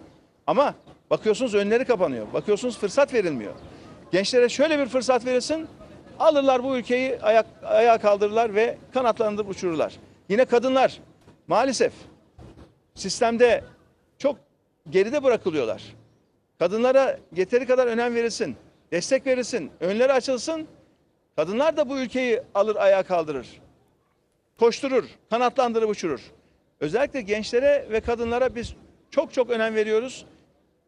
[0.48, 0.76] Ama
[1.10, 2.34] bakıyorsunuz önleri kapanıyor.
[2.34, 3.54] Bakıyorsunuz fırsat verilmiyor.
[4.12, 5.68] Gençlere şöyle bir fırsat verilsin,
[6.20, 9.94] alırlar bu ülkeyi ayak, ayağa kaldırırlar ve kanatlandırıp uçururlar.
[10.30, 11.00] Yine kadınlar
[11.48, 11.94] maalesef
[12.96, 13.64] sistemde
[14.18, 14.38] çok
[14.90, 15.84] geride bırakılıyorlar.
[16.60, 18.56] Kadınlara yeteri kadar önem verilsin,
[18.92, 20.68] destek verilsin, önleri açılsın.
[21.36, 23.48] Kadınlar da bu ülkeyi alır ayağa kaldırır.
[24.60, 26.22] Koşturur, kanatlandırıp uçurur.
[26.80, 28.76] Özellikle gençlere ve kadınlara biz
[29.12, 30.26] çok çok önem veriyoruz.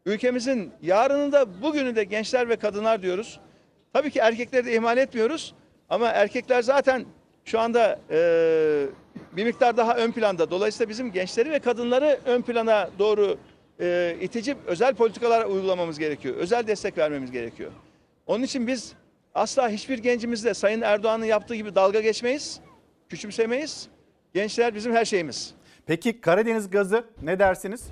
[0.06, 3.40] Ülkemizin yarını da bugünü de gençler ve kadınlar diyoruz.
[3.94, 5.56] Tabii ki erkekleri de ihmal etmiyoruz.
[5.90, 7.06] Ama erkekler zaten
[7.46, 8.20] şu anda e,
[9.32, 10.52] bir miktar daha ön planda.
[10.52, 13.38] Dolayısıyla bizim gençleri ve kadınları ön plana doğru
[13.80, 16.36] e, itici özel politikalar uygulamamız gerekiyor.
[16.36, 17.72] Özel destek vermemiz gerekiyor.
[18.28, 18.94] Onun için biz
[19.38, 22.60] asla hiçbir gencimizle Sayın Erdoğan'ın yaptığı gibi dalga geçmeyiz,
[23.10, 23.88] küçümsemeyiz.
[24.34, 25.54] Gençler bizim her şeyimiz.
[25.86, 27.88] Peki Karadeniz gazı ne dersiniz?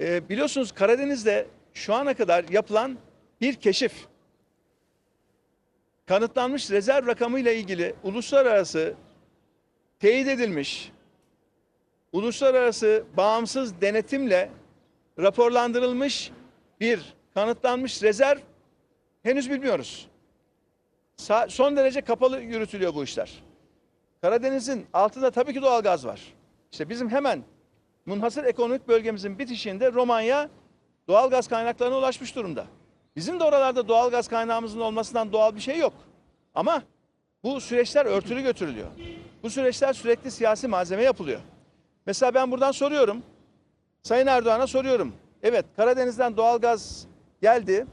[0.00, 2.98] E, biliyorsunuz Karadeniz'de şu ana kadar yapılan
[3.40, 3.92] bir keşif
[6.06, 8.94] kanıtlanmış rezerv rakamıyla ilgili uluslararası
[10.00, 10.92] teyit edilmiş
[12.12, 14.50] uluslararası bağımsız denetimle
[15.18, 16.32] raporlandırılmış
[16.80, 18.38] bir kanıtlanmış rezerv
[19.22, 20.08] henüz bilmiyoruz.
[21.18, 23.42] Sa- son derece kapalı yürütülüyor bu işler.
[24.22, 26.20] Karadeniz'in altında tabii ki doğal gaz var.
[26.72, 27.42] İşte bizim hemen
[28.06, 30.48] munhasır ekonomik bölgemizin bitişiğinde Romanya
[31.08, 32.66] doğal gaz kaynaklarına ulaşmış durumda.
[33.16, 35.92] Bizim de oralarda doğal gaz kaynağımızın olmasından doğal bir şey yok.
[36.54, 36.82] Ama
[37.42, 38.86] bu süreçler örtülü götürülüyor.
[39.42, 41.40] Bu süreçler sürekli siyasi malzeme yapılıyor.
[42.06, 43.22] Mesela ben buradan soruyorum.
[44.02, 45.12] Sayın Erdoğan'a soruyorum.
[45.42, 47.06] Evet Karadeniz'den doğal gaz
[47.42, 47.86] geldi.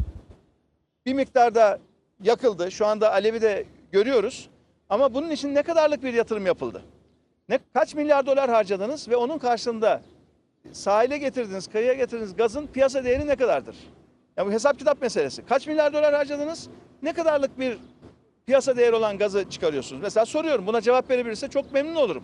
[1.05, 1.79] Bir miktarda
[2.23, 2.71] yakıldı.
[2.71, 4.49] Şu anda Alevi de görüyoruz.
[4.89, 6.81] Ama bunun için ne kadarlık bir yatırım yapıldı?
[7.49, 10.01] Ne kaç milyar dolar harcadınız ve onun karşılığında
[10.71, 13.75] sahile getirdiniz, kıyıya getirdiniz gazın piyasa değeri ne kadardır?
[14.37, 15.45] Ya bu hesap kitap meselesi.
[15.45, 16.69] Kaç milyar dolar harcadınız?
[17.01, 17.77] Ne kadarlık bir
[18.45, 20.01] piyasa değeri olan gazı çıkarıyorsunuz?
[20.01, 20.67] Mesela soruyorum.
[20.67, 22.23] Buna cevap verebilirse çok memnun olurum.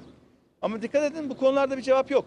[0.62, 2.26] Ama dikkat edin bu konularda bir cevap yok.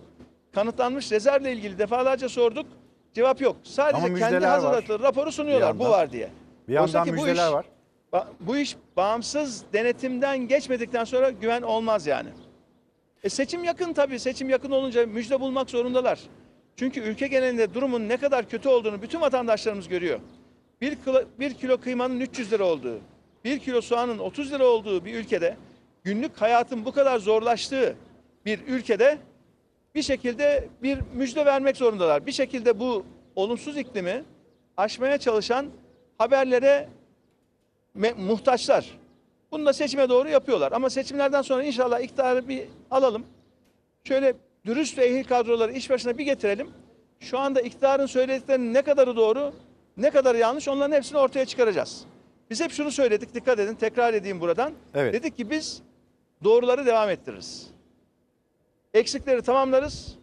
[0.54, 2.66] Kanıtlanmış rezervle ilgili defalarca sorduk.
[3.14, 3.56] Cevap yok.
[3.56, 4.84] Ama Sadece kendi müjdeler var.
[4.88, 5.74] raporu sunuyorlar.
[5.74, 5.98] Bir Bu yandan.
[5.98, 6.28] var diye.
[6.68, 7.64] Bir yandan Oysa ki bu müjdeler iş- var.
[8.12, 12.28] Ba- Bu iş bağımsız denetimden geçmedikten sonra güven olmaz yani.
[13.24, 14.18] E seçim yakın tabii.
[14.18, 16.20] Seçim yakın olunca müjde bulmak zorundalar.
[16.76, 20.20] Çünkü ülke genelinde durumun ne kadar kötü olduğunu bütün vatandaşlarımız görüyor.
[20.80, 22.98] Bir kilo, bir kilo kıymanın 300 lira olduğu,
[23.44, 25.56] bir kilo soğanın 30 lira olduğu bir ülkede,
[26.04, 27.96] günlük hayatın bu kadar zorlaştığı
[28.46, 29.18] bir ülkede
[29.94, 32.26] bir şekilde bir müjde vermek zorundalar.
[32.26, 33.04] Bir şekilde bu
[33.36, 34.24] olumsuz iklimi
[34.76, 35.66] aşmaya çalışan
[36.18, 36.88] haberlere
[38.16, 38.98] muhtaçlar.
[39.50, 40.72] Bunu da seçime doğru yapıyorlar.
[40.72, 43.26] Ama seçimlerden sonra inşallah iktidarı bir alalım.
[44.04, 44.34] Şöyle
[44.66, 46.70] dürüst ve ehil kadroları iş başına bir getirelim.
[47.20, 49.52] Şu anda iktidarın söylediklerinin ne kadarı doğru,
[49.96, 52.04] ne kadarı yanlış onların hepsini ortaya çıkaracağız.
[52.50, 54.72] Biz hep şunu söyledik, dikkat edin, tekrar edeyim buradan.
[54.94, 55.14] Evet.
[55.14, 55.82] Dedik ki biz
[56.44, 57.71] doğruları devam ettiririz.
[58.94, 60.14] Eksikleri tamamlarız,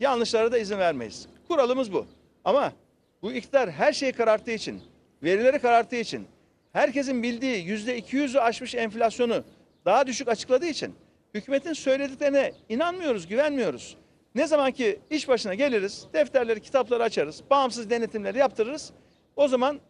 [0.00, 1.28] yanlışlara da izin vermeyiz.
[1.48, 2.06] Kuralımız bu.
[2.44, 2.72] Ama
[3.22, 4.82] bu iktidar her şeyi kararttığı için,
[5.22, 6.26] verileri kararttığı için,
[6.72, 9.44] herkesin bildiği yüzde 200'ü aşmış enflasyonu
[9.84, 10.94] daha düşük açıkladığı için
[11.34, 13.96] hükümetin söylediklerine inanmıyoruz, güvenmiyoruz.
[14.34, 18.92] Ne zaman ki iş başına geliriz, defterleri, kitapları açarız, bağımsız denetimleri yaptırırız.
[19.36, 19.80] O zaman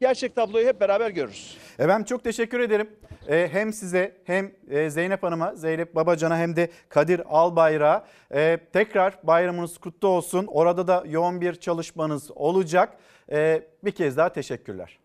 [0.00, 1.56] gerçek tabloyu hep beraber görürüz.
[1.78, 2.90] Efendim çok teşekkür ederim.
[3.28, 9.18] Ee, hem size hem e, Zeynep Hanım'a, Zeynep Babacan'a hem de Kadir Albayrak'a e, tekrar
[9.22, 10.46] bayramınız kutlu olsun.
[10.46, 12.98] Orada da yoğun bir çalışmanız olacak.
[13.32, 14.98] E, bir kez daha teşekkürler.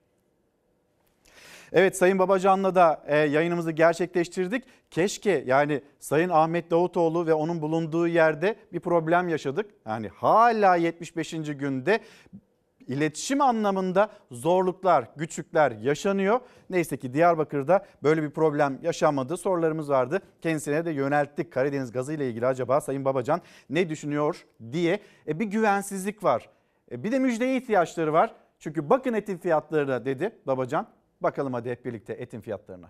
[1.73, 4.63] Evet Sayın Babacan'la da e, yayınımızı gerçekleştirdik.
[4.91, 9.69] Keşke yani Sayın Ahmet Davutoğlu ve onun bulunduğu yerde bir problem yaşadık.
[9.87, 11.31] Yani hala 75.
[11.31, 11.99] günde
[12.89, 16.39] iletişim anlamında zorluklar, güçlükler yaşanıyor.
[16.69, 19.37] Neyse ki Diyarbakır'da böyle bir problem yaşanmadı.
[19.37, 20.21] Sorularımız vardı.
[20.41, 21.53] Kendisine de yönelttik.
[21.53, 24.99] Karadeniz gazı ile ilgili acaba Sayın Babacan ne düşünüyor diye.
[25.27, 26.49] E, bir güvensizlik var.
[26.91, 28.35] E, bir de müjdeye ihtiyaçları var.
[28.59, 30.87] Çünkü bakın etin fiyatlarına dedi Babacan.
[31.21, 32.89] Bakalım hadi hep birlikte etin fiyatlarına.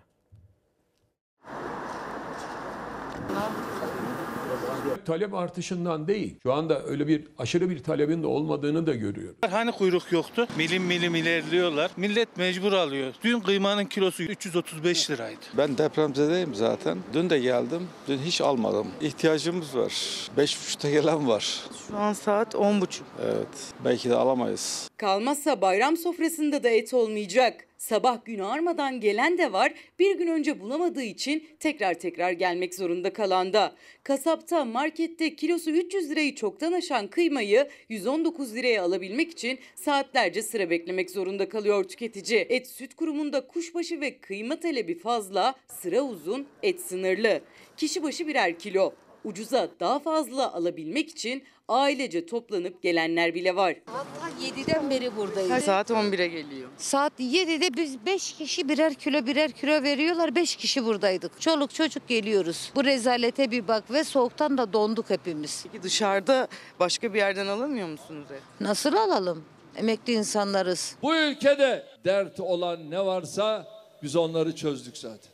[5.06, 6.34] Talep artışından değil.
[6.42, 9.36] Şu anda öyle bir aşırı bir talebin de olmadığını da görüyoruz.
[9.50, 10.46] Hani kuyruk yoktu?
[10.56, 11.90] Milim milim ilerliyorlar.
[11.96, 13.14] Millet mecbur alıyor.
[13.24, 15.40] Dün kıymanın kilosu 335 liraydı.
[15.56, 16.98] Ben depremzedeyim zaten.
[17.12, 17.88] Dün de geldim.
[18.08, 18.86] Dün hiç almadım.
[19.00, 19.92] İhtiyacımız var.
[20.38, 21.60] 5.30'da gelen var.
[21.88, 23.00] Şu an saat 10.30.
[23.24, 23.46] Evet.
[23.84, 24.90] Belki de alamayız.
[24.96, 27.64] Kalmazsa bayram sofrasında da et olmayacak.
[27.80, 33.12] Sabah gün ağarmadan gelen de var, bir gün önce bulamadığı için tekrar tekrar gelmek zorunda
[33.12, 33.74] kalan da.
[34.02, 41.10] Kasapta, markette kilosu 300 lirayı çoktan aşan kıymayı 119 liraya alabilmek için saatlerce sıra beklemek
[41.10, 42.40] zorunda kalıyor tüketici.
[42.40, 47.40] Et Süt Kurumu'nda kuşbaşı ve kıyma talebi fazla, sıra uzun, et sınırlı.
[47.76, 48.94] Kişi başı birer kilo.
[49.24, 53.76] Ucuza daha fazla alabilmek için ailece toplanıp gelenler bile var.
[53.86, 55.64] Hatta 7'den beri buradayız.
[55.64, 56.68] Saat 11'e geliyor.
[56.76, 60.34] Saat 7'de biz 5 kişi birer kilo birer kilo veriyorlar.
[60.34, 61.40] 5 kişi buradaydık.
[61.40, 62.72] Çoluk çocuk geliyoruz.
[62.74, 65.64] Bu rezalete bir bak ve soğuktan da donduk hepimiz.
[65.72, 66.48] Peki dışarıda
[66.80, 68.42] başka bir yerden alamıyor musunuz et?
[68.60, 69.44] Nasıl alalım?
[69.76, 70.96] Emekli insanlarız.
[71.02, 73.66] Bu ülkede dert olan ne varsa
[74.02, 75.30] biz onları çözdük zaten.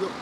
[0.00, 0.12] Yok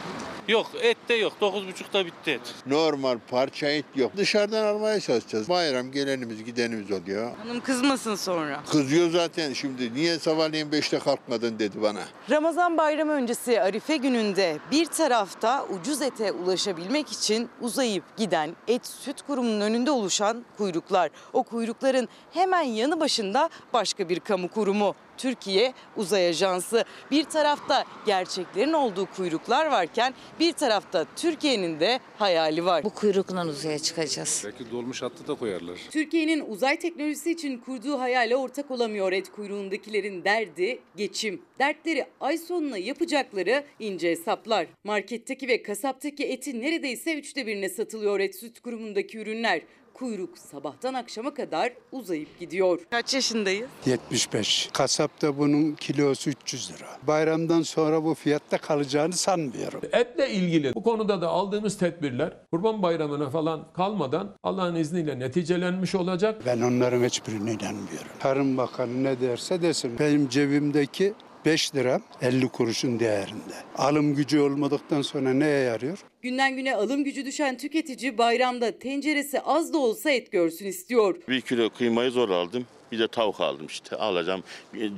[0.48, 1.32] et de yok.
[1.40, 2.40] 9.30'da bitti et.
[2.66, 4.12] Normal parça et yok.
[4.16, 5.48] Dışarıdan almaya çalışacağız.
[5.48, 7.36] Bayram gelenimiz gidenimiz oluyor.
[7.36, 8.60] Hanım kızmasın sonra.
[8.70, 9.94] Kızıyor zaten şimdi.
[9.94, 12.00] Niye sabahleyin 5'te kalkmadın dedi bana.
[12.30, 19.22] Ramazan bayramı öncesi Arife gününde bir tarafta ucuz ete ulaşabilmek için uzayıp giden et süt
[19.22, 21.10] kurumunun önünde oluşan kuyruklar.
[21.32, 26.84] O kuyrukların hemen yanı başında başka bir kamu kurumu Türkiye Uzay Ajansı.
[27.10, 32.84] Bir tarafta gerçeklerin olduğu kuyruklar varken bir tarafta Türkiye'nin de hayali var.
[32.84, 34.42] Bu kuyrukla uzaya çıkacağız.
[34.44, 35.78] Belki dolmuş hattı da koyarlar.
[35.90, 41.42] Türkiye'nin uzay teknolojisi için kurduğu hayale ortak olamıyor et kuyruğundakilerin derdi geçim.
[41.58, 44.66] Dertleri ay sonuna yapacakları ince hesaplar.
[44.84, 49.62] Marketteki ve kasaptaki etin neredeyse üçte birine satılıyor et süt kurumundaki ürünler.
[49.94, 52.80] Kuyruk sabahtan akşama kadar uzayıp gidiyor.
[52.90, 53.68] Kaç yaşındayız?
[53.86, 54.68] 75.
[54.72, 56.86] Kasapta bunun kilosu 300 lira.
[57.06, 59.80] Bayramdan sonra bu fiyatta kalacağını sanmıyorum.
[59.92, 66.42] Etle ilgili bu konuda da aldığımız tedbirler Kurban Bayramı'na falan kalmadan Allah'ın izniyle neticelenmiş olacak.
[66.46, 68.08] Ben onların hiçbirine inanmıyorum.
[68.20, 69.98] Tarım Bakanı ne derse desin.
[69.98, 71.14] Benim cebimdeki
[71.44, 73.54] 5 lira 50 kuruşun değerinde.
[73.78, 75.98] Alım gücü olmadıktan sonra neye yarıyor?
[76.24, 81.16] Günden güne alım gücü düşen tüketici bayramda tenceresi az da olsa et görsün istiyor.
[81.28, 82.66] Bir kilo kıymayı zor aldım.
[82.92, 84.42] Bir de tavuk aldım işte alacağım.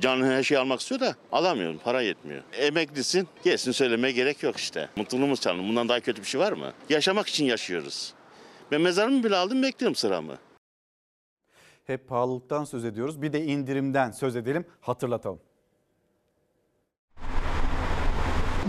[0.01, 1.77] Canlı her şeyi almak istiyor da alamıyorum.
[1.83, 2.43] Para yetmiyor.
[2.53, 3.27] Emeklisin.
[3.43, 4.89] Gelsin söylemeye gerek yok işte.
[4.95, 5.69] Mutluluğumuz çalın.
[5.69, 6.73] Bundan daha kötü bir şey var mı?
[6.89, 8.13] Yaşamak için yaşıyoruz.
[8.71, 10.37] Ben mezarımı bile aldım bekliyorum sıramı.
[11.87, 13.21] Hep pahalılıktan söz ediyoruz.
[13.21, 15.39] Bir de indirimden söz edelim, hatırlatalım.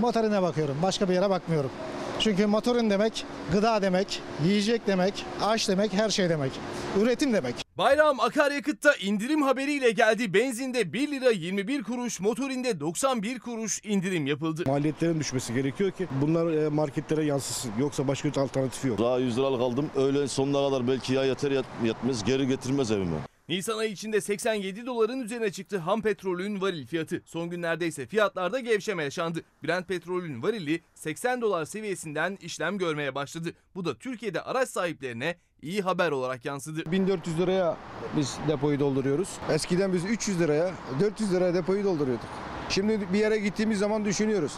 [0.00, 0.76] Motorine bakıyorum.
[0.82, 1.70] Başka bir yere bakmıyorum.
[2.20, 6.52] Çünkü motorun demek gıda demek, yiyecek demek, aş demek, her şey demek.
[7.00, 7.54] Üretim demek.
[7.78, 10.34] Bayram akaryakıtta indirim haberiyle geldi.
[10.34, 14.62] Benzinde 1 lira 21 kuruş, motorinde 91 kuruş indirim yapıldı.
[14.66, 17.72] Maliyetlerin düşmesi gerekiyor ki bunlar e, marketlere yansısın.
[17.78, 18.98] Yoksa başka bir alternatifi yok.
[18.98, 19.90] Daha 100 liralık aldım.
[19.96, 21.50] Öğle sonuna kadar belki ya yeter
[21.84, 23.16] yetmez geri getirmez evime.
[23.48, 27.22] Nisan ayı içinde 87 doların üzerine çıktı ham petrolün varil fiyatı.
[27.24, 29.42] Son günlerde ise fiyatlarda gevşeme yaşandı.
[29.64, 33.52] Brent petrolün varili 80 dolar seviyesinden işlem görmeye başladı.
[33.74, 36.92] Bu da Türkiye'de araç sahiplerine iyi haber olarak yansıdı.
[36.92, 37.76] 1400 liraya
[38.16, 39.28] biz depoyu dolduruyoruz.
[39.50, 42.28] Eskiden biz 300 liraya, 400 liraya depoyu dolduruyorduk.
[42.68, 44.52] Şimdi bir yere gittiğimiz zaman düşünüyoruz.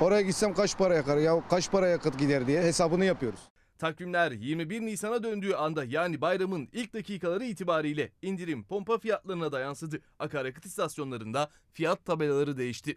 [0.00, 3.40] Oraya gitsem kaç para yakar ya kaç para yakıt gider diye hesabını yapıyoruz.
[3.78, 10.00] Takvimler 21 Nisan'a döndüğü anda yani bayramın ilk dakikaları itibariyle indirim pompa fiyatlarına da yansıdı.
[10.18, 12.94] Akaryakıt istasyonlarında fiyat tabelaları değişti.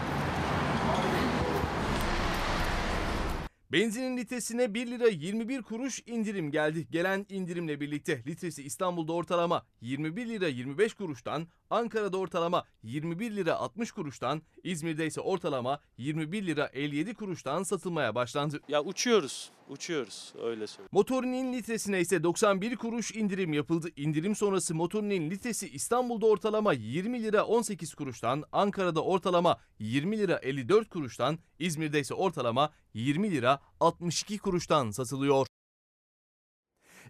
[3.71, 6.87] Benzinin litresine 1 lira 21 kuruş indirim geldi.
[6.91, 13.91] Gelen indirimle birlikte litresi İstanbul'da ortalama 21 lira 25 kuruştan, Ankara'da ortalama 21 lira 60
[13.91, 18.59] kuruştan, İzmir'de ise ortalama 21 lira 57 kuruştan satılmaya başlandı.
[18.67, 20.89] Ya uçuyoruz, uçuyoruz öyle söyleyeyim.
[20.91, 23.87] Motorinin litresine ise 91 kuruş indirim yapıldı.
[23.95, 30.89] İndirim sonrası motorinin litresi İstanbul'da ortalama 20 lira 18 kuruştan, Ankara'da ortalama 20 lira 54
[30.89, 35.47] kuruştan, İzmir'de ise ortalama 20 lira 62 kuruştan satılıyor.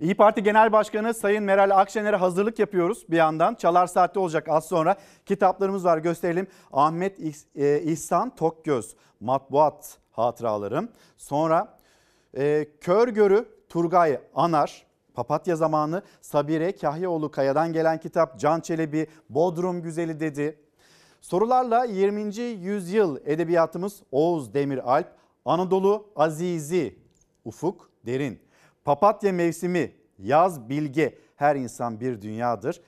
[0.01, 3.55] İyi Parti Genel Başkanı Sayın Meral Akşener'e hazırlık yapıyoruz bir yandan.
[3.55, 4.95] Çalar Saat'te olacak az sonra.
[5.25, 6.47] Kitaplarımız var gösterelim.
[6.73, 7.19] Ahmet
[7.55, 10.89] e, İhsan Tokgöz, Matbuat Hatıralarım.
[11.17, 11.76] Sonra
[12.37, 19.81] e, Kör Görü Turgay Anar, Papatya Zamanı, Sabire Kahyaoğlu Kaya'dan gelen kitap, Can Çelebi, Bodrum
[19.81, 20.59] Güzeli dedi.
[21.21, 22.35] Sorularla 20.
[22.39, 25.07] yüzyıl edebiyatımız Oğuz Demiralp,
[25.45, 26.99] Anadolu Azizi,
[27.45, 28.39] Ufuk Derin,
[28.85, 32.81] Papatya Mevsimi, Yaz Bilge, Her insan bir dünyadır.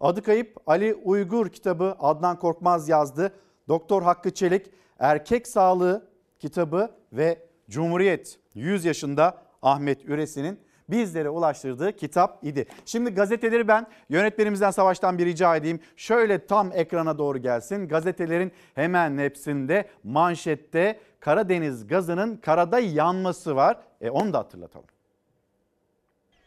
[0.00, 3.32] Adı kayıp Ali Uygur kitabı Adnan Korkmaz yazdı.
[3.68, 12.44] Doktor Hakkı Çelik, Erkek Sağlığı kitabı ve Cumhuriyet 100 yaşında Ahmet Üresi'nin bizlere ulaştırdığı kitap
[12.44, 12.66] idi.
[12.84, 15.80] Şimdi gazeteleri ben yönetmenimizden Savaş'tan bir rica edeyim.
[15.96, 17.88] Şöyle tam ekrana doğru gelsin.
[17.88, 23.76] Gazetelerin hemen hepsinde manşette Karadeniz gazının karada yanması var.
[24.00, 24.86] E onu da hatırlatalım.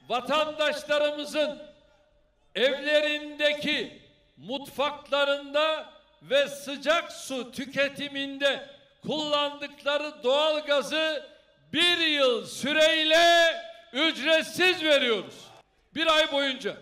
[0.09, 1.61] vatandaşlarımızın
[2.55, 4.01] evlerindeki
[4.38, 5.85] mutfaklarında
[6.21, 8.69] ve sıcak su tüketiminde
[9.07, 11.30] kullandıkları doğal gazı
[11.73, 13.56] bir yıl süreyle
[13.93, 15.35] ücretsiz veriyoruz.
[15.95, 16.77] Bir ay boyunca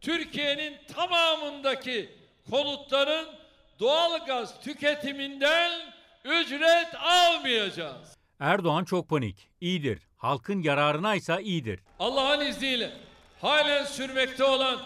[0.00, 2.10] Türkiye'nin tamamındaki
[2.50, 3.28] konutların
[3.80, 5.70] doğal gaz tüketiminden
[6.24, 8.16] ücret almayacağız.
[8.40, 9.48] Erdoğan çok panik.
[9.60, 9.98] İyidir.
[10.16, 11.80] Halkın yararına ise iyidir.
[11.98, 12.90] Allah'ın izniyle
[13.40, 14.78] halen sürmekte olan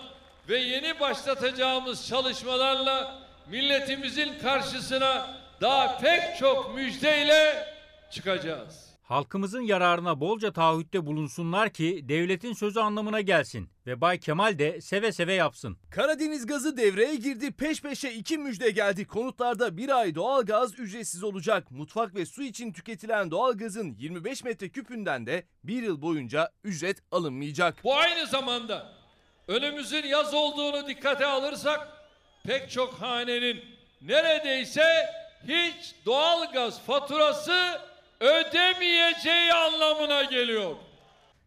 [0.49, 7.69] ve yeni başlatacağımız çalışmalarla milletimizin karşısına daha pek çok müjdeyle
[8.11, 8.92] çıkacağız.
[9.03, 15.13] Halkımızın yararına bolca taahhütte bulunsunlar ki devletin sözü anlamına gelsin ve Bay Kemal de seve
[15.13, 15.77] seve yapsın.
[15.91, 17.53] Karadeniz gazı devreye girdi.
[17.53, 19.07] Peş peşe iki müjde geldi.
[19.07, 21.71] Konutlarda bir ay doğalgaz ücretsiz olacak.
[21.71, 27.85] Mutfak ve su için tüketilen doğalgazın 25 metreküpünden de bir yıl boyunca ücret alınmayacak.
[27.85, 28.93] Bu aynı zamanda
[29.49, 31.89] önümüzün yaz olduğunu dikkate alırsak
[32.45, 33.61] pek çok hanenin
[34.03, 35.07] neredeyse
[35.49, 37.81] hiç doğalgaz faturası
[38.23, 40.77] ödemeyeceği anlamına geliyor.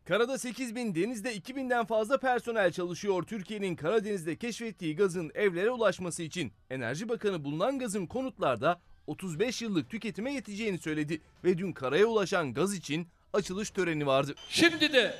[0.06, 3.24] Karada 8 bin, denizde 2000'den fazla personel çalışıyor.
[3.24, 10.34] Türkiye'nin Karadeniz'de keşfettiği gazın evlere ulaşması için Enerji Bakanı bulunan gazın konutlarda 35 yıllık tüketime
[10.34, 14.36] yeteceğini söyledi ve dün karaya ulaşan gaz için açılış töreni vardı.
[14.50, 15.16] Şimdi de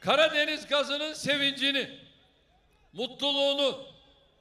[0.00, 1.90] Karadeniz gazının sevincini,
[2.92, 3.78] mutluluğunu,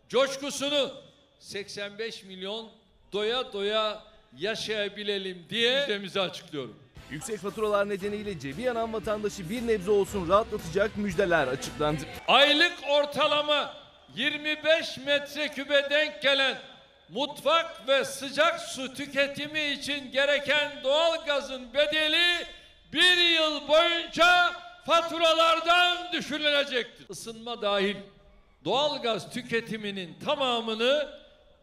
[0.10, 0.92] coşkusunu
[1.40, 2.70] 85 milyon
[3.14, 6.80] doya doya yaşayabilelim diye müjdemizi açıklıyorum.
[7.12, 12.02] Yüksek faturalar nedeniyle cebi yanan vatandaşı bir nebze olsun rahatlatacak müjdeler açıklandı.
[12.28, 13.74] Aylık ortalama
[14.16, 16.58] 25 metrekübe denk gelen
[17.10, 22.46] mutfak ve sıcak su tüketimi için gereken doğal gazın bedeli
[22.94, 24.52] bir yıl boyunca
[24.86, 27.06] faturalardan düşürülecektir.
[27.10, 27.96] Isınma dahil
[28.66, 31.10] doğal gaz tüketiminin tamamını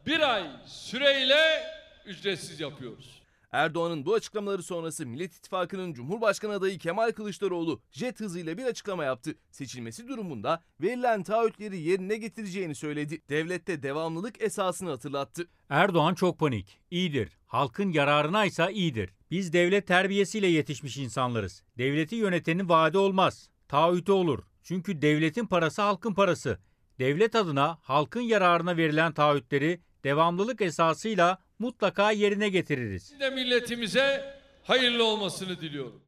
[0.06, 1.77] bir ay süreyle
[2.08, 3.22] ücretsiz yapıyoruz.
[3.52, 9.34] Erdoğan'ın bu açıklamaları sonrası Millet İttifakı'nın Cumhurbaşkanı adayı Kemal Kılıçdaroğlu jet hızıyla bir açıklama yaptı.
[9.50, 13.22] Seçilmesi durumunda verilen taahhütleri yerine getireceğini söyledi.
[13.28, 15.48] Devlette devamlılık esasını hatırlattı.
[15.68, 16.78] Erdoğan çok panik.
[16.90, 17.38] İyidir.
[17.46, 19.10] Halkın yararına ise iyidir.
[19.30, 21.62] Biz devlet terbiyesiyle yetişmiş insanlarız.
[21.78, 23.48] Devleti yönetenin vaadi olmaz.
[23.68, 24.44] Taahhütü olur.
[24.62, 26.58] Çünkü devletin parası halkın parası.
[26.98, 33.20] Devlet adına halkın yararına verilen taahhütleri devamlılık esasıyla mutlaka yerine getiririz.
[33.20, 36.02] De milletimize hayırlı olmasını diliyorum.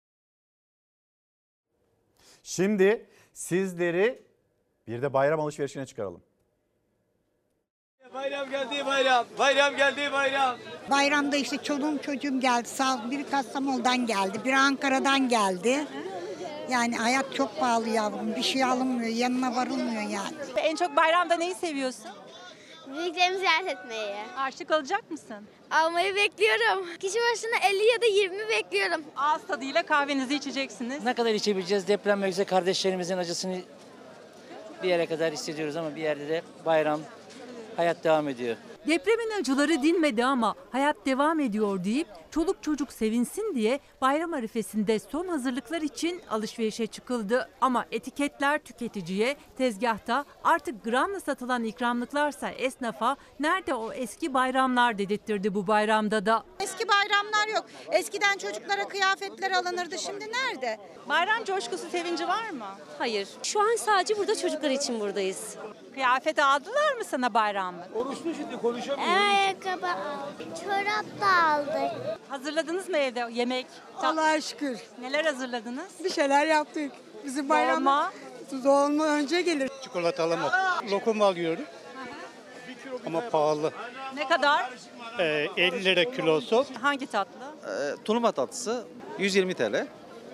[2.42, 4.22] Şimdi sizleri
[4.86, 6.22] bir de bayram alışverişine çıkaralım.
[8.14, 9.26] Bayram geldi bayram.
[9.38, 10.58] Bayram geldi bayram.
[10.90, 12.68] Bayramda işte çoluğum çocuğum geldi.
[12.68, 13.10] Sağ ol.
[13.10, 14.38] Biri Kastamonu'dan geldi.
[14.44, 15.86] Biri Ankara'dan geldi.
[16.70, 18.36] Yani hayat çok pahalı yavrum.
[18.36, 19.10] Bir şey alınmıyor.
[19.10, 20.36] Yanına varılmıyor yani.
[20.56, 22.10] En çok bayramda neyi seviyorsun?
[22.98, 24.14] Büyüklerimi ziyaret etmeyi.
[24.34, 25.36] Harçlık alacak mısın?
[25.70, 26.86] Almayı bekliyorum.
[27.00, 29.04] Kişi başına 50 ya da 20 bekliyorum.
[29.16, 31.04] Ağız tadıyla kahvenizi içeceksiniz.
[31.04, 31.88] Ne kadar içebileceğiz?
[31.88, 33.56] Deprem ve güzel kardeşlerimizin acısını
[34.82, 37.00] bir yere kadar hissediyoruz ama bir yerde de bayram,
[37.76, 38.56] hayat devam ediyor.
[38.86, 45.28] Depremin acıları dinmedi ama hayat devam ediyor deyip çoluk çocuk sevinsin diye bayram arifesinde son
[45.28, 47.50] hazırlıklar için alışverişe çıkıldı.
[47.60, 55.66] Ama etiketler tüketiciye, tezgahta artık gramla satılan ikramlıklarsa esnafa nerede o eski bayramlar dedirttirdi bu
[55.66, 56.44] bayramda da.
[56.60, 57.64] Eski bayramlar yok.
[57.92, 59.98] Eskiden çocuklara kıyafetler alınırdı.
[59.98, 60.78] Şimdi nerede?
[61.08, 62.64] Bayram coşkusu, sevinci var mı?
[62.98, 63.28] Hayır.
[63.42, 65.56] Şu an sadece burada çocuklar için buradayız.
[65.94, 67.96] Kıyafet aldılar mı sana bayramlık?
[67.96, 69.14] Oruçlu şimdi konuşamıyorum.
[69.14, 70.56] Ayakkabı aldık.
[70.64, 72.19] Çorap da aldık.
[72.28, 73.66] Hazırladınız mı evde yemek?
[73.96, 74.78] Allah'a şükür.
[75.00, 75.88] Neler hazırladınız?
[76.04, 76.92] Bir şeyler yaptık.
[77.24, 78.12] Bizim bayram Dolma.
[78.64, 79.70] Dolma önce gelir.
[79.82, 80.90] Çikolata alamadım.
[80.90, 81.64] Lokum alıyorum.
[83.06, 83.72] Ama pahalı.
[84.16, 84.70] Ne kadar?
[85.18, 86.66] Ee, 50 lira kilosu.
[86.80, 87.32] Hangi tatlı?
[87.68, 88.84] Ee, tulumba tatlısı
[89.18, 89.86] 120 TL.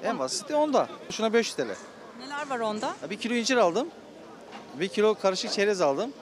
[0.04, 0.88] En basiti onda.
[1.10, 1.62] Şuna 500 TL.
[2.18, 2.94] Neler var onda?
[3.10, 3.88] Bir kilo incir aldım.
[4.74, 6.12] Bir kilo karışık çerez aldım.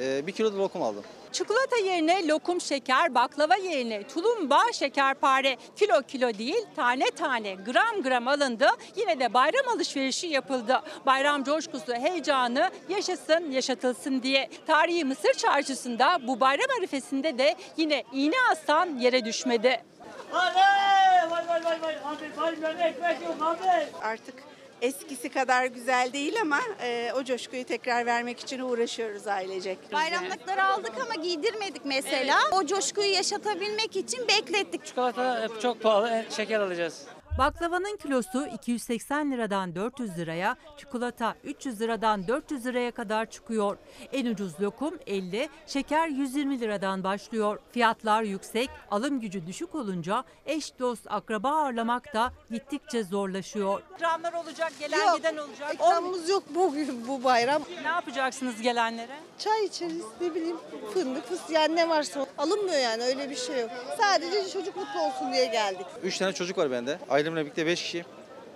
[0.00, 1.04] Ee, bir kilo da lokum aldım.
[1.32, 8.28] Çikolata yerine lokum şeker, baklava yerine tulumba, şekerpare kilo kilo değil tane tane gram gram
[8.28, 8.68] alındı.
[8.96, 10.82] Yine de bayram alışverişi yapıldı.
[11.06, 14.50] Bayram coşkusu, heyecanı yaşasın, yaşatılsın diye.
[14.66, 19.82] Tarihi Mısır çarşısında bu bayram arifesinde de yine iğne aslan yere düşmedi.
[24.02, 24.34] Artık
[24.82, 29.92] eskisi kadar güzel değil ama e, o coşkuyu tekrar vermek için uğraşıyoruz ailecek.
[29.92, 32.38] Bayramlıkları aldık ama giydirmedik mesela.
[32.52, 34.86] O coşkuyu yaşatabilmek için beklettik.
[34.86, 37.06] Çikolata hep çok pahalı, şeker alacağız.
[37.38, 43.76] Baklavanın kilosu 280 liradan 400 liraya, çikolata 300 liradan 400 liraya kadar çıkıyor.
[44.12, 47.58] En ucuz lokum 50, şeker 120 liradan başlıyor.
[47.72, 53.82] Fiyatlar yüksek, alım gücü düşük olunca eş dost akraba ağırlamak da gittikçe zorlaşıyor.
[53.96, 55.74] İkramlar olacak, gelen Yok, giden olacak.
[55.74, 57.62] ikramımız yok bugün bu bayram.
[57.82, 59.16] Ne yapacaksınız gelenlere?
[59.38, 60.56] Çay içeriz ne bileyim
[60.94, 63.70] fındık fıstık yani ne varsa alınmıyor yani öyle bir şey yok.
[64.00, 65.86] Sadece çocuk mutlu olsun diye geldik.
[66.02, 66.98] 3 tane çocuk var bende.
[67.26, 68.04] Ailemle birlikte 5 kişi.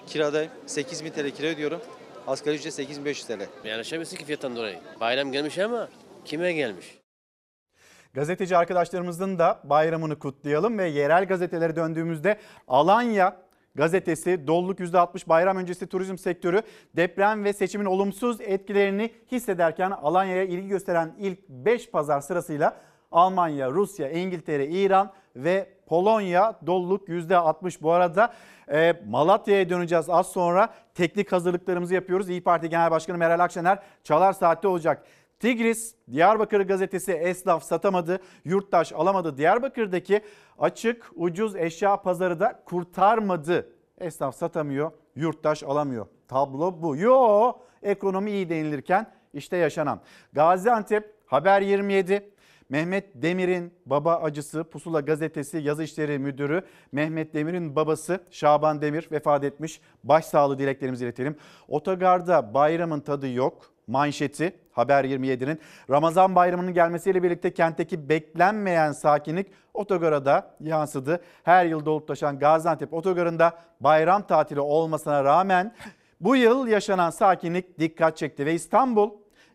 [0.07, 0.51] Kiradayım.
[0.67, 1.81] 8000 TL kira ödüyorum.
[2.27, 3.69] Asgari ücret 8500 TL.
[3.69, 4.79] Yanlışamıyorsun ki fiyattan dolayı.
[5.01, 5.89] Bayram gelmiş ama
[6.25, 6.99] kime gelmiş?
[8.15, 13.37] Gazeteci arkadaşlarımızın da bayramını kutlayalım ve yerel gazetelere döndüğümüzde Alanya
[13.75, 16.63] gazetesi doluluk %60 bayram öncesi turizm sektörü
[16.97, 22.81] deprem ve seçimin olumsuz etkilerini hissederken Alanya'ya ilgi gösteren ilk 5 pazar sırasıyla
[23.11, 27.83] Almanya, Rusya, İngiltere, İran ve Polonya doluluk %60.
[27.83, 28.33] Bu arada
[28.73, 30.69] e, Malatya'ya döneceğiz az sonra.
[30.95, 32.31] Teknik hazırlıklarımızı yapıyoruz.
[32.31, 35.07] İyi Parti Genel Başkanı Meral Akşener Çalar Saat'te olacak.
[35.41, 39.37] Tigris, Diyarbakır gazetesi esnaf satamadı, yurttaş alamadı.
[39.37, 40.21] Diyarbakır'daki
[40.59, 43.73] açık ucuz eşya pazarı da kurtarmadı.
[43.99, 46.07] Esnaf satamıyor, yurttaş alamıyor.
[46.29, 46.97] Tablo bu.
[46.97, 50.01] Yo ekonomi iyi denilirken işte yaşanan.
[50.33, 52.31] Gaziantep Haber 27
[52.71, 59.45] Mehmet Demir'in baba acısı Pusula Gazetesi yazı işleri müdürü Mehmet Demir'in babası Şaban Demir vefat
[59.45, 59.81] etmiş.
[60.05, 61.37] Başsağlığı dileklerimizi iletelim.
[61.69, 63.71] Otogarda bayramın tadı yok.
[63.87, 65.61] Manşeti Haber 27'nin
[65.91, 71.21] Ramazan bayramının gelmesiyle birlikte kentteki beklenmeyen sakinlik otogara da yansıdı.
[71.45, 75.75] Her yıl dolup taşan Gaziantep otogarında bayram tatili olmasına rağmen
[76.21, 79.11] bu yıl yaşanan sakinlik dikkat çekti ve İstanbul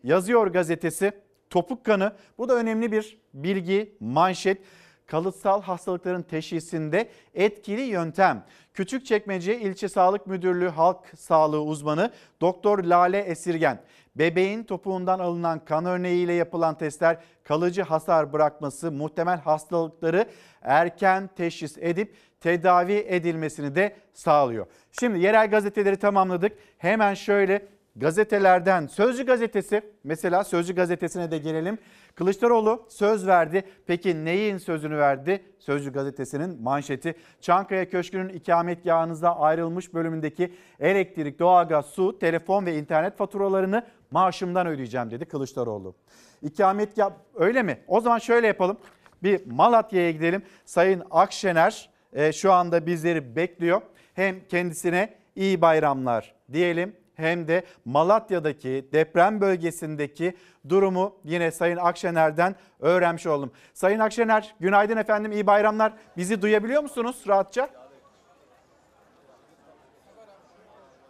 [0.06, 1.12] Yazıyor gazetesi
[1.56, 4.62] topuk kanı bu da önemli bir bilgi manşet
[5.06, 8.44] kalıtsal hastalıkların teşhisinde etkili yöntem.
[8.74, 12.10] Küçükçekmece İlçe Sağlık Müdürlüğü Halk Sağlığı uzmanı
[12.40, 13.80] Doktor Lale Esirgen
[14.16, 20.26] bebeğin topuğundan alınan kan örneğiyle yapılan testler kalıcı hasar bırakması muhtemel hastalıkları
[20.62, 24.66] erken teşhis edip tedavi edilmesini de sağlıyor.
[25.00, 26.58] Şimdi yerel gazeteleri tamamladık.
[26.78, 31.78] Hemen şöyle gazetelerden Sözcü gazetesi mesela Sözcü gazetesine de gelelim.
[32.14, 33.64] Kılıçdaroğlu söz verdi.
[33.86, 35.42] Peki neyin sözünü verdi?
[35.58, 37.14] Sözcü gazetesinin manşeti.
[37.40, 45.24] Çankaya Köşkü'nün ikametgahınıza ayrılmış bölümündeki elektrik, doğalgaz, su, telefon ve internet faturalarını maaşımdan ödeyeceğim dedi
[45.24, 45.94] Kılıçdaroğlu.
[46.42, 47.78] İkametgah öyle mi?
[47.86, 48.76] O zaman şöyle yapalım.
[49.22, 50.42] Bir Malatya'ya gidelim.
[50.64, 53.82] Sayın Akşener e, şu anda bizleri bekliyor.
[54.14, 60.36] Hem kendisine iyi bayramlar diyelim hem de Malatya'daki deprem bölgesindeki
[60.68, 63.52] durumu yine Sayın Akşener'den öğrenmiş oldum.
[63.74, 65.92] Sayın Akşener günaydın efendim iyi bayramlar.
[66.16, 67.68] Bizi duyabiliyor musunuz rahatça?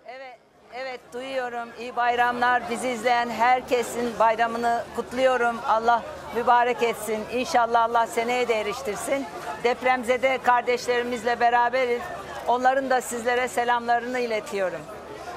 [0.06, 0.38] Evet,
[0.74, 1.68] evet duyuyorum.
[1.80, 2.62] İyi bayramlar.
[2.70, 5.56] Bizi izleyen herkesin bayramını kutluyorum.
[5.66, 6.02] Allah
[6.36, 7.20] mübarek etsin.
[7.32, 9.24] İnşallah Allah seneye de eriştirsin.
[9.64, 12.02] Depremzede kardeşlerimizle beraberiz.
[12.48, 14.80] Onların da sizlere selamlarını iletiyorum.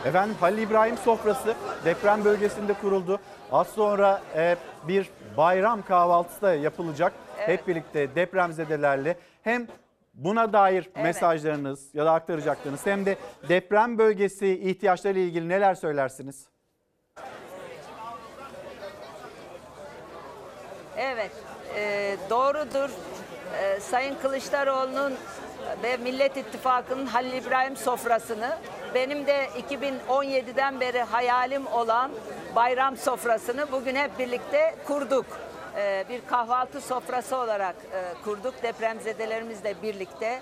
[0.06, 1.56] Efendim Halil İbrahim sofrası
[1.86, 3.20] deprem bölgesinde kuruldu.
[3.52, 4.56] Az sonra e,
[4.88, 7.14] bir bayram kahvaltısı da yapılacak.
[7.38, 7.50] Evet.
[7.50, 9.68] Hep birlikte depremzedelerle hem
[10.14, 11.04] buna dair Evet.
[11.04, 13.18] mesajlarınız ya da aktaracaklarınız hem de
[13.50, 16.48] deprem bölgesi ihtiyaçları ile ilgili neler söylersiniz?
[20.98, 21.32] Evet,
[21.76, 22.90] e, doğrudur.
[23.62, 25.14] E, Sayın Kılıçdaroğlu'nun
[25.84, 28.58] ve Millet İttifakı'nın Halil İbrahim sofrasını
[28.96, 32.12] benim de 2017'den beri hayalim olan
[32.56, 35.26] bayram sofrasını bugün hep birlikte kurduk.
[35.76, 40.42] E, bir kahvaltı sofrası olarak e, kurduk depremzedelerimizle birlikte.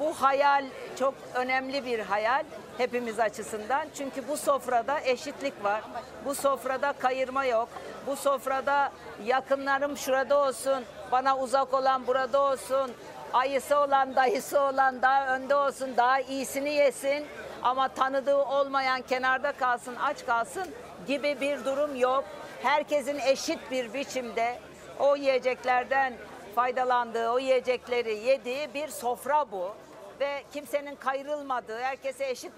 [0.00, 0.64] Bu hayal
[0.98, 2.44] çok önemli bir hayal
[2.78, 3.86] hepimiz açısından.
[3.94, 5.82] Çünkü bu sofrada eşitlik var.
[6.24, 7.68] Bu sofrada kayırma yok.
[8.06, 8.92] Bu sofrada
[9.24, 12.92] yakınlarım şurada olsun, bana uzak olan burada olsun,
[13.32, 17.26] ayısı olan, dayısı olan daha önde olsun, daha iyisini yesin.
[17.62, 20.66] Ama tanıdığı olmayan kenarda kalsın, aç kalsın
[21.06, 22.24] gibi bir durum yok.
[22.62, 24.58] Herkesin eşit bir biçimde
[24.98, 26.14] o yiyeceklerden
[26.54, 29.74] faydalandığı, o yiyecekleri yediği bir sofra bu.
[30.20, 32.52] Ve kimsenin kayrılmadığı, herkese eşit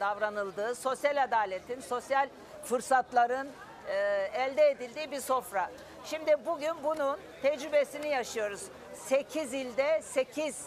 [0.00, 2.28] davranıldığı, sosyal adaletin, sosyal
[2.64, 3.48] fırsatların
[3.88, 3.94] e,
[4.34, 5.70] elde edildiği bir sofra.
[6.04, 8.62] Şimdi bugün bunun tecrübesini yaşıyoruz.
[8.94, 10.66] 8 ilde 8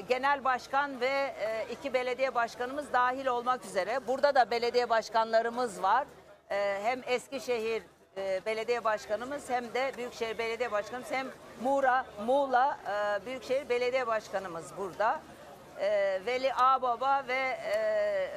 [0.00, 1.06] genel başkan ve
[1.40, 4.00] e, iki belediye başkanımız dahil olmak üzere.
[4.06, 6.06] Burada da belediye başkanlarımız var.
[6.50, 7.82] E, hem Eskişehir
[8.16, 11.26] e, belediye başkanımız hem de Büyükşehir Belediye Başkanımız hem
[11.62, 15.20] Muğla, Muğla e, Büyükşehir Belediye Başkanımız burada.
[15.80, 18.30] E, Veli Ağbaba ve e, e,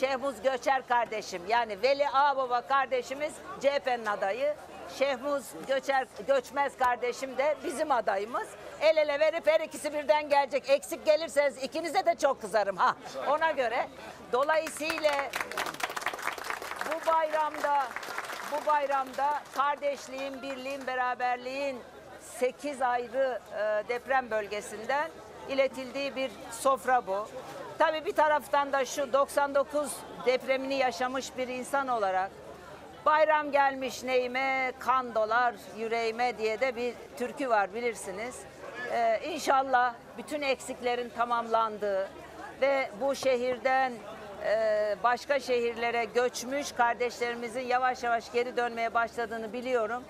[0.00, 4.54] Şehmuz Göçer kardeşim yani Veli Ağbaba kardeşimiz CHP'nin adayı.
[4.98, 8.48] Şehmuz Göçer, Göçmez kardeşim de bizim adayımız.
[8.80, 10.70] El ele verip her ikisi birden gelecek.
[10.70, 12.96] Eksik gelirseniz ikinize de çok kızarım ha.
[13.28, 13.88] Ona göre.
[14.32, 15.12] Dolayısıyla
[16.86, 17.86] bu bayramda
[18.52, 21.80] bu bayramda kardeşliğin, birliğin, beraberliğin
[22.20, 25.10] 8 ayrı e, deprem bölgesinden
[25.48, 27.28] iletildiği bir sofra bu.
[27.78, 29.92] Tabii bir taraftan da şu 99
[30.26, 32.30] depremini yaşamış bir insan olarak
[33.06, 38.40] bayram gelmiş neyime kan dolar yüreğime diye de bir türkü var bilirsiniz.
[38.92, 42.08] Ee, inşallah bütün eksiklerin tamamlandığı
[42.60, 43.92] ve bu şehirden
[44.44, 50.02] e, başka şehirlere göçmüş kardeşlerimizin yavaş yavaş geri dönmeye başladığını biliyorum.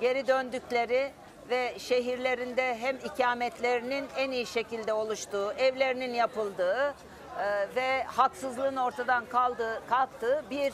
[0.00, 1.12] Geri döndükleri
[1.50, 6.94] ve şehirlerinde hem ikametlerinin en iyi şekilde oluştuğu, evlerinin yapıldığı
[7.40, 10.72] e, ve haksızlığın ortadan kaldığı, kalktığı bir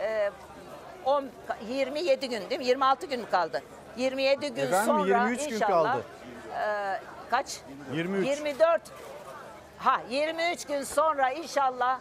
[0.00, 0.30] e,
[1.04, 1.24] 10
[1.68, 2.66] 27 gün değil mi?
[2.66, 3.62] 26 gün mü kaldı?
[3.96, 6.04] 27 gün Efendim, sonra 23 gün inşallah kaldı.
[6.58, 7.00] e,
[7.30, 7.60] kaç?
[7.92, 8.26] 23.
[8.28, 8.82] 24
[9.78, 12.00] ha 23 gün sonra inşallah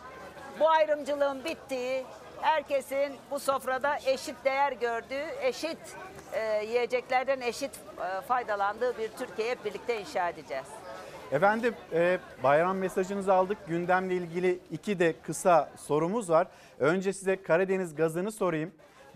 [0.60, 2.06] bu ayrımcılığın bittiği,
[2.42, 5.78] herkesin bu sofrada eşit değer gördüğü, eşit
[6.34, 7.72] e, yiyeceklerden eşit
[8.18, 10.66] e, faydalandığı bir Türkiye hep birlikte inşa edeceğiz.
[11.32, 13.58] Efendim e, bayram mesajınızı aldık.
[13.68, 16.48] Gündemle ilgili iki de kısa sorumuz var.
[16.80, 18.72] Önce size Karadeniz gazını sorayım.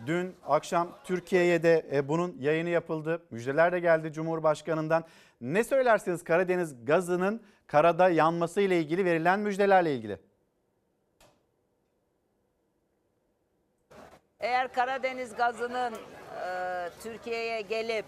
[0.05, 3.21] Dün akşam Türkiye'ye de e, bunun yayını yapıldı.
[3.31, 5.03] Müjdeler de geldi Cumhurbaşkanı'ndan.
[5.41, 10.17] Ne söylersiniz Karadeniz gazının karada yanması ile ilgili verilen müjdelerle ilgili?
[14.39, 18.05] Eğer Karadeniz gazının e, Türkiye'ye gelip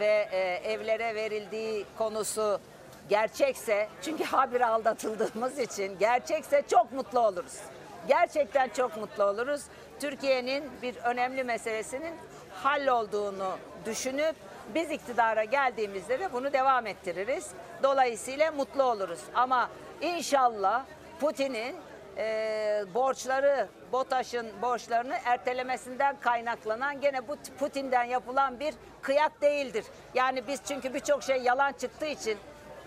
[0.00, 2.60] ve e, evlere verildiği konusu
[3.08, 7.60] gerçekse çünkü habire aldatıldığımız için gerçekse çok mutlu oluruz.
[8.08, 9.62] Gerçekten çok mutlu oluruz.
[10.00, 12.14] Türkiye'nin bir önemli meselesinin
[12.54, 13.56] hallolduğunu
[13.86, 14.36] düşünüp
[14.74, 17.50] biz iktidara geldiğimizde de bunu devam ettiririz.
[17.82, 19.20] Dolayısıyla mutlu oluruz.
[19.34, 19.70] Ama
[20.00, 20.84] inşallah
[21.20, 21.76] Putin'in
[22.16, 29.84] e, borçları, BOTAŞ'ın borçlarını ertelemesinden kaynaklanan gene bu Putin'den yapılan bir kıyak değildir.
[30.14, 32.38] Yani biz çünkü birçok şey yalan çıktığı için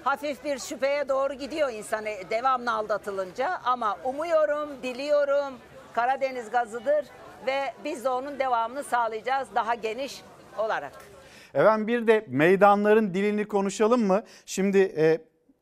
[0.03, 5.53] hafif bir şüpheye doğru gidiyor insan devamlı aldatılınca ama umuyorum, diliyorum
[5.93, 7.05] Karadeniz gazıdır
[7.47, 10.21] ve biz de onun devamını sağlayacağız daha geniş
[10.57, 10.91] olarak.
[11.53, 14.23] Efendim bir de meydanların dilini konuşalım mı?
[14.45, 15.17] Şimdi e,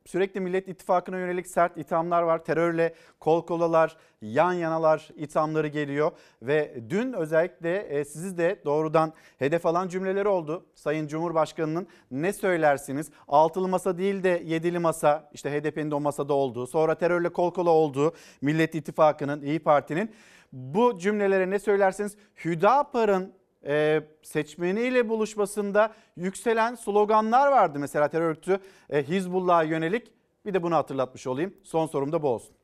[0.05, 2.45] sürekli Millet İttifakı'na yönelik sert ithamlar var.
[2.45, 6.11] Terörle kol kolalar, yan yanalar ithamları geliyor.
[6.41, 10.65] Ve dün özellikle e, sizi de doğrudan hedef alan cümleleri oldu.
[10.75, 13.11] Sayın Cumhurbaşkanı'nın ne söylersiniz?
[13.27, 16.67] Altılı masa değil de yedili masa işte HDP'nin de o masada olduğu.
[16.67, 20.11] Sonra terörle kol kola olduğu Millet İttifakı'nın, İyi Parti'nin.
[20.51, 22.15] Bu cümlelere ne söylersiniz?
[22.45, 23.33] Hüdapar'ın
[23.65, 27.79] e, seçmeniyle buluşmasında yükselen sloganlar vardı.
[27.79, 28.59] Mesela terör örgütü
[28.89, 30.11] e, Hizbullah'a yönelik.
[30.45, 31.53] Bir de bunu hatırlatmış olayım.
[31.63, 32.55] Son sorum da bu olsun.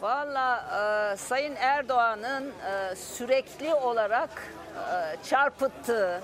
[0.00, 0.64] Valla
[1.12, 4.30] e, Sayın Erdoğan'ın e, sürekli olarak
[4.74, 6.22] e, çarpıttığı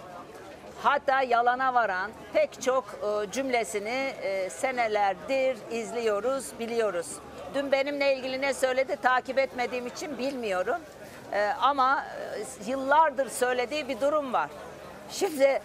[0.82, 7.06] hatta yalana varan pek çok e, cümlesini e, senelerdir izliyoruz, biliyoruz.
[7.54, 10.80] Dün benimle ilgili ne söyledi takip etmediğim için bilmiyorum.
[11.32, 14.50] E, ama e, yıllardır söylediği bir durum var.
[15.10, 15.62] Şimdi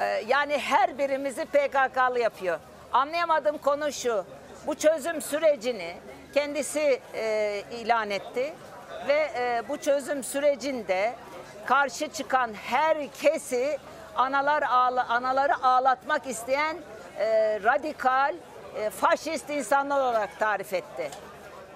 [0.00, 2.58] e, yani her birimizi PKK'lı yapıyor.
[2.92, 4.24] Anlayamadığım konu şu.
[4.66, 5.96] Bu çözüm sürecini
[6.34, 8.54] kendisi e, ilan etti
[9.08, 9.28] ve
[9.68, 11.14] bu çözüm sürecinde
[11.66, 13.78] karşı çıkan herkesi
[14.16, 16.76] analar ağla, anaları ağlatmak isteyen
[17.18, 18.34] e, radikal,
[18.76, 21.10] e, faşist insanlar olarak tarif etti.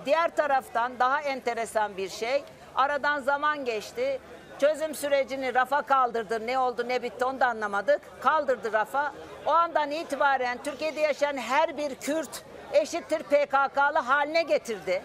[0.06, 2.44] Diğer taraftan daha enteresan bir şey,
[2.76, 4.20] aradan zaman geçti.
[4.58, 6.46] Çözüm sürecini rafa kaldırdı.
[6.46, 8.00] Ne oldu ne bitti onu da anlamadık.
[8.22, 9.12] Kaldırdı rafa.
[9.46, 15.02] O andan itibaren Türkiye'de yaşayan her bir Kürt eşittir PKK'lı haline getirdi.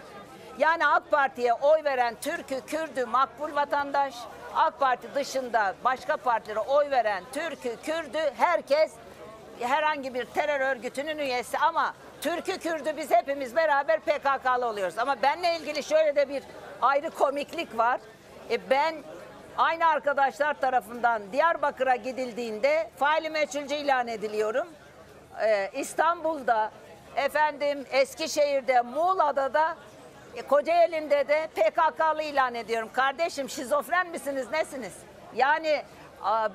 [0.58, 4.14] Yani AK Parti'ye oy veren Türk'ü, Kürd'ü makbul vatandaş,
[4.54, 8.92] AK Parti dışında başka partilere oy veren Türk'ü, Kürd'ü herkes
[9.60, 14.98] herhangi bir terör örgütünün üyesi ama Türk'ü, Kürd'ü biz hepimiz beraber PKK'lı oluyoruz.
[14.98, 16.42] Ama benle ilgili şöyle de bir
[16.82, 18.00] ayrı komiklik var.
[18.50, 18.94] E ben
[19.58, 24.66] aynı arkadaşlar tarafından Diyarbakır'a gidildiğinde faili meçhulcü ilan ediliyorum.
[25.42, 26.70] Ee, İstanbul'da,
[27.16, 29.76] efendim Eskişehir'de, Muğla'da da
[30.36, 32.88] e, Kocaeli'nde de PKK'lı ilan ediyorum.
[32.92, 34.92] Kardeşim şizofren misiniz, nesiniz?
[35.34, 35.82] Yani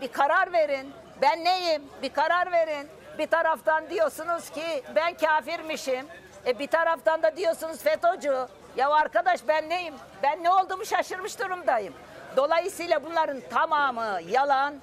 [0.01, 0.93] bir karar verin.
[1.21, 1.83] Ben neyim?
[2.01, 2.87] Bir karar verin.
[3.17, 6.05] Bir taraftan diyorsunuz ki ben kafirmişim.
[6.45, 8.47] E bir taraftan da diyorsunuz FETÖ'cü.
[8.77, 9.93] Ya arkadaş ben neyim?
[10.23, 11.93] Ben ne olduğumu şaşırmış durumdayım.
[12.37, 14.73] Dolayısıyla bunların tamamı yalan.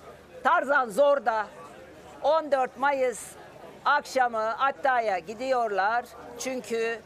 [0.45, 1.47] Tarzan Zor'da
[2.23, 3.21] 14 Mayıs
[3.85, 6.05] akşamı Atta'ya gidiyorlar.
[6.39, 7.01] Çünkü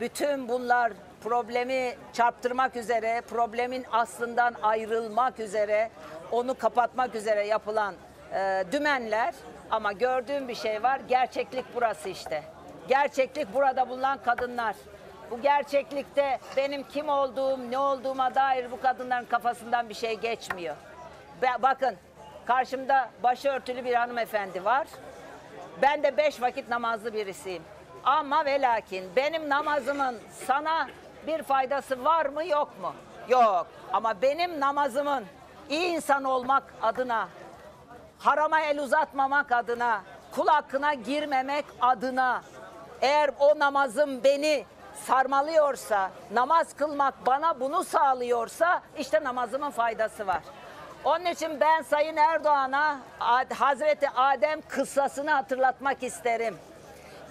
[0.00, 0.92] bütün bunlar
[1.24, 5.90] problemi çarptırmak üzere, problemin aslından ayrılmak üzere,
[6.30, 7.94] onu kapatmak üzere yapılan
[8.34, 9.34] e, dümenler.
[9.70, 12.42] Ama gördüğüm bir şey var, gerçeklik burası işte.
[12.88, 14.76] Gerçeklik burada bulunan kadınlar.
[15.30, 20.76] Bu gerçeklikte benim kim olduğum, ne olduğuma dair bu kadınların kafasından bir şey geçmiyor.
[21.42, 21.96] Be- bakın
[22.46, 24.86] karşımda başörtülü bir hanımefendi var.
[25.82, 27.62] Ben de beş vakit namazlı birisiyim.
[28.04, 30.88] Ama ve lakin benim namazımın sana
[31.26, 32.92] bir faydası var mı yok mu?
[33.28, 33.66] Yok.
[33.92, 35.24] Ama benim namazımın
[35.70, 37.28] iyi insan olmak adına,
[38.18, 40.02] harama el uzatmamak adına,
[40.34, 42.42] kul hakkına girmemek adına
[43.00, 44.64] eğer o namazım beni
[45.06, 50.42] sarmalıyorsa, namaz kılmak bana bunu sağlıyorsa işte namazımın faydası var.
[51.04, 52.98] Onun için ben Sayın Erdoğan'a
[53.58, 56.58] Hazreti Adem kıssasını hatırlatmak isterim.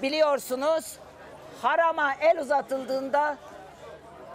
[0.02, 0.99] Biliyorsunuz
[1.62, 3.38] harama el uzatıldığında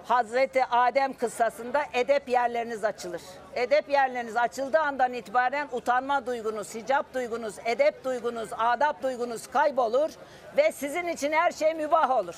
[0.09, 3.22] Hazreti Adem kıssasında edep yerleriniz açılır.
[3.55, 10.10] Edep yerleriniz açıldığı andan itibaren utanma duygunuz, hicap duygunuz, edep duygunuz, adap duygunuz kaybolur
[10.56, 12.36] ve sizin için her şey mübah olur.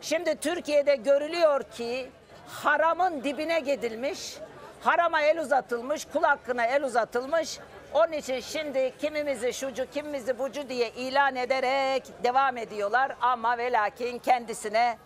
[0.00, 2.10] Şimdi Türkiye'de görülüyor ki
[2.48, 4.36] haramın dibine gidilmiş,
[4.80, 7.58] harama el uzatılmış, kul hakkına el uzatılmış.
[7.94, 14.18] Onun için şimdi kimimizi şucu, kimimizi bucu diye ilan ederek devam ediyorlar ama ve lakin
[14.18, 14.98] kendisine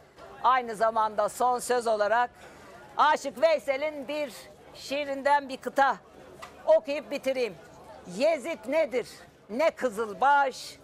[0.45, 2.31] aynı zamanda son söz olarak
[2.97, 4.33] Aşık Veysel'in bir
[4.81, 5.97] şiirinden bir kıta
[6.67, 7.55] okuyup bitireyim.
[8.17, 9.09] Yezid nedir?
[9.51, 10.77] Ne kızılbaş?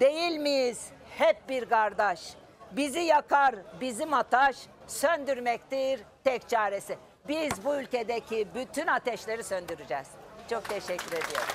[0.00, 0.86] Değil miyiz
[1.18, 2.20] hep bir kardeş?
[2.72, 4.56] Bizi yakar bizim ataş,
[4.86, 6.98] söndürmektir tek çaresi.
[7.28, 10.08] Biz bu ülkedeki bütün ateşleri söndüreceğiz.
[10.50, 11.48] Çok teşekkür ediyorum.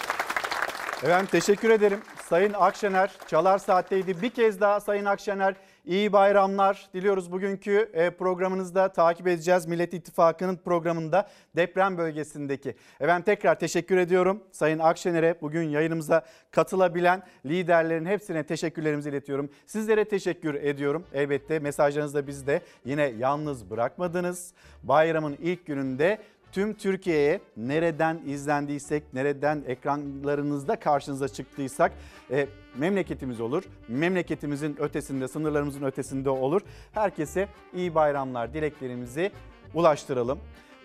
[1.03, 2.03] Efendim teşekkür ederim.
[2.29, 4.21] Sayın Akşener Çalar Saat'teydi.
[4.21, 5.55] Bir kez daha Sayın Akşener
[5.85, 7.31] iyi bayramlar diliyoruz.
[7.31, 9.65] Bugünkü e, programınızda takip edeceğiz.
[9.65, 12.75] Millet İttifakı'nın programında deprem bölgesindeki.
[12.99, 14.43] Efendim tekrar teşekkür ediyorum.
[14.51, 19.49] Sayın Akşener'e bugün yayınımıza katılabilen liderlerin hepsine teşekkürlerimizi iletiyorum.
[19.65, 21.03] Sizlere teşekkür ediyorum.
[21.13, 24.53] Elbette mesajlarınızda bizi de yine yalnız bırakmadınız.
[24.83, 26.17] Bayramın ilk gününde
[26.55, 31.91] tüm Türkiye'ye nereden izlendiysek, nereden ekranlarınızda karşınıza çıktıysak
[32.31, 33.63] e, memleketimiz olur.
[33.87, 36.61] Memleketimizin ötesinde, sınırlarımızın ötesinde olur.
[36.91, 39.31] Herkese iyi bayramlar dileklerimizi
[39.73, 40.39] ulaştıralım.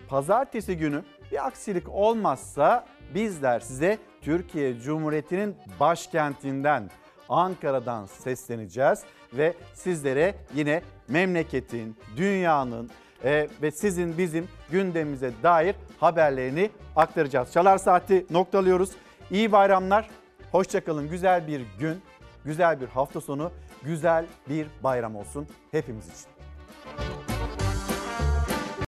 [0.07, 2.85] Pazartesi günü bir aksilik olmazsa
[3.15, 6.89] bizler size Türkiye Cumhuriyeti'nin başkentinden
[7.29, 9.03] Ankara'dan sesleneceğiz
[9.33, 12.89] ve sizlere yine memleketin, dünyanın
[13.23, 17.51] e, ve sizin bizim gündemimize dair haberlerini aktaracağız.
[17.51, 18.91] Çalar Saati noktalıyoruz.
[19.31, 20.09] İyi bayramlar,
[20.51, 21.09] hoşçakalın.
[21.09, 22.01] Güzel bir gün,
[22.45, 23.51] güzel bir hafta sonu,
[23.83, 26.30] güzel bir bayram olsun hepimiz için.